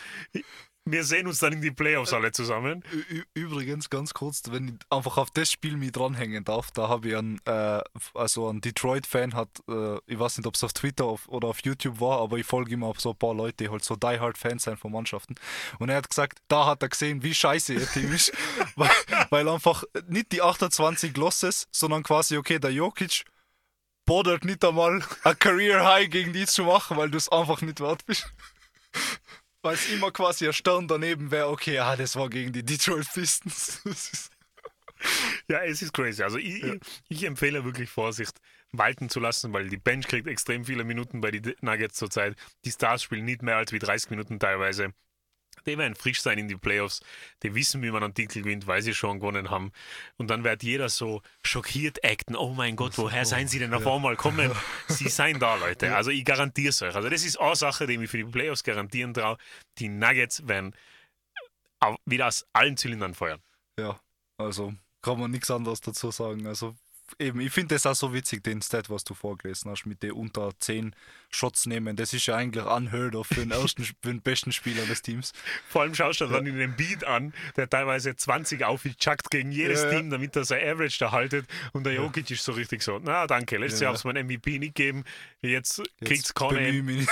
wir 0.86 1.04
sehen 1.06 1.28
uns 1.28 1.40
dann 1.40 1.54
in 1.54 1.62
die 1.62 1.72
Playoffs 1.72 2.12
alle 2.12 2.32
zusammen. 2.32 2.84
Übrigens, 3.34 3.90
ganz 3.90 4.14
kurz, 4.14 4.44
wenn 4.50 4.68
ich 4.68 4.74
einfach 4.90 5.18
auf 5.18 5.32
das 5.32 5.50
Spiel 5.50 5.78
mich 5.78 5.94
dranhängen 5.94 6.44
darf, 6.44 6.72
da 6.72 6.90
habe 6.90 7.10
ich 7.10 7.16
einen, 7.16 7.40
äh, 7.46 7.82
also 8.14 8.50
einen 8.50 8.60
Detroit-Fan, 8.60 9.34
hat, 9.34 9.50
äh, 9.70 9.98
ich 10.08 10.20
weiß 10.20 10.38
nicht, 10.38 10.48
ob 10.48 10.56
es 10.56 10.64
auf 10.64 10.74
Twitter 10.74 11.06
auf, 11.06 11.30
oder 11.30 11.48
auf 11.48 11.60
YouTube 11.64 12.02
war, 12.02 12.20
aber 12.20 12.38
ich 12.38 12.46
folge 12.46 12.74
immer 12.74 12.88
auf 12.88 13.00
so 13.00 13.12
ein 13.12 13.18
paar 13.18 13.34
Leute, 13.34 13.64
die 13.64 13.70
halt 13.70 13.84
so 13.84 13.96
Die-Hard-Fans 13.96 14.64
sind 14.64 14.78
von 14.78 14.92
Mannschaften. 14.92 15.36
Und 15.80 15.90
er 15.90 15.98
hat 15.98 16.10
gesagt, 16.10 16.40
da 16.50 16.66
hat 16.66 16.82
er 16.82 16.90
gesehen, 16.90 17.24
wie 17.24 17.34
scheiße 17.34 17.74
ihr 17.74 17.88
Team 17.88 18.12
ist, 18.12 18.34
weil, 18.76 18.92
weil 19.30 19.48
einfach 19.48 19.84
nicht 20.08 20.34
die 20.34 20.42
28 20.42 21.16
Losses, 21.16 21.68
sondern 21.72 22.04
quasi, 22.04 22.36
okay, 22.36 22.60
der 22.60 22.74
Jokic 22.74 23.24
bodert 24.06 24.44
nicht 24.44 24.66
einmal 24.66 25.02
ein 25.24 25.40
Career 25.40 25.86
High 25.86 26.10
gegen 26.10 26.34
die 26.34 26.46
zu 26.46 26.66
machen, 26.66 26.98
weil 26.98 27.10
du 27.10 27.18
es 27.18 27.30
einfach 27.30 27.62
nicht 27.62 27.80
wert 27.80 28.06
bist. 28.06 28.34
Weil 29.64 29.76
es 29.76 29.90
immer 29.90 30.12
quasi 30.12 30.46
ein 30.46 30.54
Stern 30.54 30.90
daneben 30.90 31.32
wäre, 31.32 31.48
okay, 31.48 31.76
ja, 31.76 31.96
das 31.96 32.18
war 32.18 32.30
gegen 32.30 32.52
die 32.52 32.64
Detroit 32.64 33.08
Pistons. 33.14 33.82
ja, 35.48 35.64
es 35.64 35.82
ist 35.82 35.94
crazy. 35.94 36.22
Also 36.22 36.38
ich, 36.38 36.62
ja. 36.62 36.74
ich, 37.08 37.24
empfehle 37.24 37.64
wirklich 37.64 37.90
Vorsicht 37.90 38.40
walten 38.74 39.08
zu 39.10 39.22
lassen, 39.22 39.54
weil 39.54 39.70
die 39.70 39.78
Bench 39.78 40.08
kriegt 40.08 40.28
extrem 40.28 40.66
viele 40.66 40.84
Minuten 40.84 41.22
bei 41.22 41.32
den 41.32 41.56
Nuggets 41.62 41.96
zurzeit. 41.96 42.36
Die 42.66 42.72
Stars 42.72 43.04
spielen 43.04 43.24
nicht 43.24 43.42
mehr 43.42 43.56
als 43.56 43.72
wie 43.72 43.80
30 43.80 44.10
Minuten 44.10 44.38
teilweise 44.38 44.94
die 45.66 45.78
werden 45.78 45.96
frisch 45.96 46.22
sein 46.22 46.38
in 46.38 46.48
die 46.48 46.56
Playoffs, 46.56 47.02
die 47.42 47.56
wissen, 47.56 47.82
wie 47.82 47.92
man 47.92 48.04
einen 48.04 48.14
Titel 48.14 48.42
gewinnt, 48.42 48.68
weil 48.68 48.82
sie 48.82 48.94
schon 48.94 49.20
gewonnen 49.20 49.50
haben. 49.50 49.72
Und 50.18 50.30
dann 50.30 50.44
wird 50.44 50.64
jeder 50.64 50.90
so 50.90 51.22
schockiert 51.44 52.04
acten, 52.04 52.36
oh 52.36 52.54
mein 52.54 52.76
Gott, 52.76 52.98
woher 52.98 53.26
seien 53.26 53.48
sie 53.48 53.60
denn 53.60 53.74
auf 53.74 53.88
einmal 53.88 54.16
kommen? 54.16 54.52
sie 54.88 55.10
seien 55.10 55.40
da, 55.40 55.56
Leute. 55.56 55.96
Also 55.96 56.12
ich 56.12 56.26
garantiere 56.26 56.70
es 56.70 56.82
euch. 56.82 56.96
Also 56.96 57.10
das 57.10 57.24
ist 57.24 57.40
eine 57.40 57.56
Sache, 57.56 57.88
die 57.88 57.96
ich 57.96 58.10
für 58.10 58.18
die 58.18 58.26
Playoffs 58.26 58.64
garantieren 58.64 59.14
traue. 59.14 59.38
Die 59.80 59.90
Nuggets 59.90 60.48
werden 60.48 60.76
wieder 62.06 62.28
aus 62.28 62.46
allen 62.54 62.78
Zylindern 62.78 63.14
feuern. 63.14 63.42
Ja, 63.78 64.00
also 64.38 64.74
kann 65.02 65.20
man 65.20 65.32
nichts 65.32 65.52
anderes 65.52 65.82
dazu 65.82 66.12
sagen. 66.12 66.48
Also 66.48 66.76
eben, 67.20 67.40
ich 67.40 67.52
finde 67.52 67.76
das 67.76 67.86
auch 67.86 67.96
so 67.96 68.14
witzig, 68.14 68.44
den 68.44 68.62
Stat, 68.62 68.90
was 68.90 69.04
du 69.04 69.14
vorgelesen 69.14 69.70
hast, 69.72 69.86
mit 69.86 70.04
den 70.04 70.12
unter 70.12 70.52
10 70.58 70.96
Shots 71.30 71.66
nehmen. 71.66 71.96
Das 71.96 72.14
ist 72.14 72.26
ja 72.26 72.36
eigentlich 72.36 72.66
unheard 72.66 73.16
of 73.16 73.28
für 73.28 73.42
den, 73.42 73.52
ersten, 73.52 73.84
für 73.84 73.94
den 74.04 74.22
besten 74.22 74.52
Spieler 74.52 74.86
des 74.86 75.02
Teams. 75.02 75.34
Vor 75.68 75.82
allem 75.82 75.96
schaust 75.96 76.22
du 76.22 76.26
ja. 76.26 76.32
dann 76.32 76.46
in 76.46 76.58
den 76.58 76.76
Beat 76.76 77.04
an, 77.04 77.34
der 77.56 77.70
teilweise 77.70 78.16
20 78.16 78.64
aufchuckt 78.64 79.32
gegen 79.32 79.52
jedes 79.52 79.84
ja, 79.84 79.92
Team, 79.92 80.10
damit 80.10 80.36
er 80.36 80.46
sein 80.46 80.68
Average 80.68 81.00
da 81.00 81.12
haltet. 81.12 81.48
Und 81.72 81.86
der 81.86 81.94
Jokic 81.94 82.30
ist 82.32 82.44
so 82.44 82.52
richtig 82.52 82.84
so, 82.84 83.00
na 83.04 83.28
danke, 83.28 83.58
letztes 83.58 83.82
Jahr 83.82 83.92
hat 83.92 83.98
es 83.98 84.04
mein 84.04 84.26
MVP 84.26 84.60
nicht 84.60 84.76
gegeben, 84.76 85.04
jetzt, 85.42 85.82
kriegt 86.04 86.26
es 86.26 86.34
keine, 86.34 86.70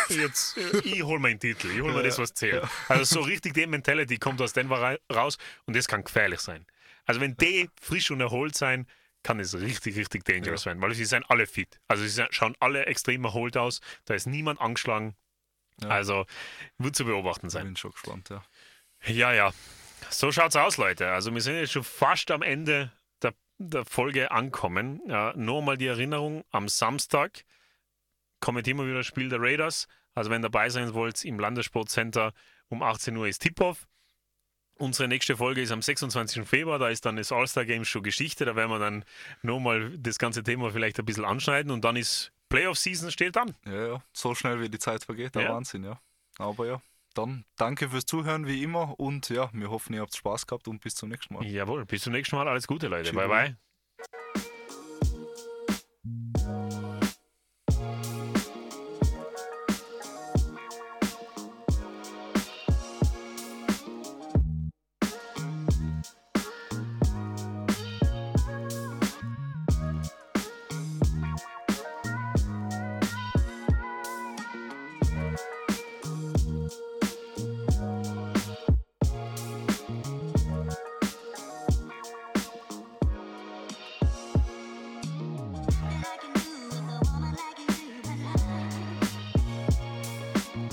jetzt, 0.10 0.58
äh, 0.58 0.78
ich 0.84 1.04
hole 1.04 1.20
meinen 1.20 1.40
Titel, 1.40 1.70
ich 1.72 1.82
hole 1.82 1.94
mir 1.94 2.04
das, 2.04 2.20
was 2.20 2.34
zählt. 2.34 2.64
Also 2.88 3.04
so 3.04 3.22
richtig 3.22 3.54
die 3.54 3.66
Mentality 3.66 4.18
kommt 4.18 4.42
aus 4.42 4.54
Denver 4.54 4.98
raus 5.12 5.38
und 5.66 5.76
das 5.76 5.88
kann 5.88 6.04
gefährlich 6.04 6.40
sein. 6.40 6.66
Also 7.06 7.22
wenn 7.22 7.36
die 7.38 7.70
frisch 7.82 8.12
und 8.12 8.22
erholt 8.22 8.56
sein, 8.56 8.88
kann 9.24 9.40
es 9.40 9.60
richtig, 9.60 9.98
richtig 9.98 10.26
dangerous 10.26 10.66
ja. 10.66 10.68
werden, 10.68 10.82
weil 10.82 10.94
sie 10.94 11.06
sind 11.06 11.30
alle 11.30 11.48
fit. 11.48 11.80
Also 11.88 12.06
sie 12.06 12.26
schauen 12.32 12.56
alle 12.60 12.86
extrem 12.86 13.24
erholt 13.24 13.58
aus, 13.58 13.82
da 14.06 14.14
ist 14.14 14.28
niemand 14.28 14.60
angeschlagen. 14.60 15.16
Ja. 15.82 15.90
Also 15.90 16.26
wird 16.78 16.96
zu 16.96 17.06
beobachten 17.06 17.50
sein. 17.50 17.64
Ich 17.64 17.68
bin 17.68 17.76
schon 17.78 17.92
gespannt, 17.92 18.30
ja. 18.30 18.44
Ja, 19.06 19.34
ja. 19.34 19.54
So 20.10 20.32
schaut's 20.32 20.56
aus, 20.56 20.78
Leute. 20.78 21.12
Also 21.12 21.34
wir 21.34 21.42
sind 21.42 21.56
jetzt 21.56 21.72
schon 21.72 21.84
fast 21.84 22.32
am 22.32 22.42
Ende 22.42 22.92
der, 23.22 23.34
der 23.58 23.86
Folge 23.86 24.32
ankommen. 24.32 25.02
Ja, 25.08 25.34
nur 25.36 25.62
mal 25.62 25.78
die 25.78 25.88
Erinnerung, 25.88 26.44
am 26.52 26.68
Samstag 26.68 27.44
kommt 28.40 28.68
immer 28.68 28.86
wieder 28.86 28.98
das 28.98 29.08
Spiel 29.08 29.30
der 29.30 29.40
Raiders. 29.40 29.88
Also 30.14 30.30
wenn 30.30 30.42
ihr 30.42 30.50
dabei 30.50 30.70
sein 30.70 30.94
wollt, 30.94 31.24
im 31.24 31.40
Landessportcenter 31.40 32.34
um 32.68 32.84
18 32.84 33.16
Uhr 33.16 33.28
ist 33.28 33.40
Tip-Off. 33.40 33.88
Unsere 34.82 35.08
nächste 35.08 35.38
Folge 35.38 35.62
ist 35.62 35.72
am 35.72 35.84
26. 35.84 36.44
Februar, 36.44 36.80
da 36.80 36.90
ist 36.90 37.06
dann 37.06 37.16
das 37.16 37.32
All-Star-Game 37.32 37.86
schon 37.86 38.02
Geschichte. 38.02 38.46
Da 38.46 38.56
werden 38.56 38.72
wir 38.72 38.80
dann 38.80 39.06
nochmal 39.44 39.96
das 39.96 40.18
ganze 40.18 40.42
Thema 40.42 40.72
vielleicht 40.72 40.98
ein 40.98 41.06
bisschen 41.06 41.24
anschneiden 41.24 41.72
und 41.72 41.86
dann 41.86 41.96
ist 41.96 42.32
Playoff-Season 42.50 43.12
steht 43.12 43.38
an. 43.38 43.56
Ja, 43.68 43.88
ja, 43.88 44.04
so 44.12 44.34
schnell 44.34 44.60
wie 44.60 44.70
die 44.70 44.80
Zeit 44.80 45.04
vergeht, 45.04 45.36
der 45.36 45.44
ja. 45.44 45.54
Wahnsinn, 45.54 45.84
ja. 45.84 46.02
Aber 46.40 46.66
ja, 46.66 46.82
dann 47.14 47.46
danke 47.58 47.90
fürs 47.90 48.08
Zuhören 48.08 48.48
wie 48.48 48.64
immer 48.64 49.00
und 49.00 49.30
ja, 49.30 49.52
wir 49.54 49.70
hoffen, 49.70 49.94
ihr 49.94 50.02
habt 50.02 50.16
Spaß 50.16 50.48
gehabt 50.48 50.68
und 50.68 50.82
bis 50.82 50.96
zum 50.96 51.10
nächsten 51.10 51.36
Mal. 51.36 51.46
Jawohl, 51.46 51.86
bis 51.86 52.02
zum 52.02 52.14
nächsten 52.14 52.36
Mal. 52.36 52.48
Alles 52.48 52.66
Gute, 52.66 52.88
Leute. 52.88 53.14
Bye, 53.14 53.28
bye. 53.28 53.56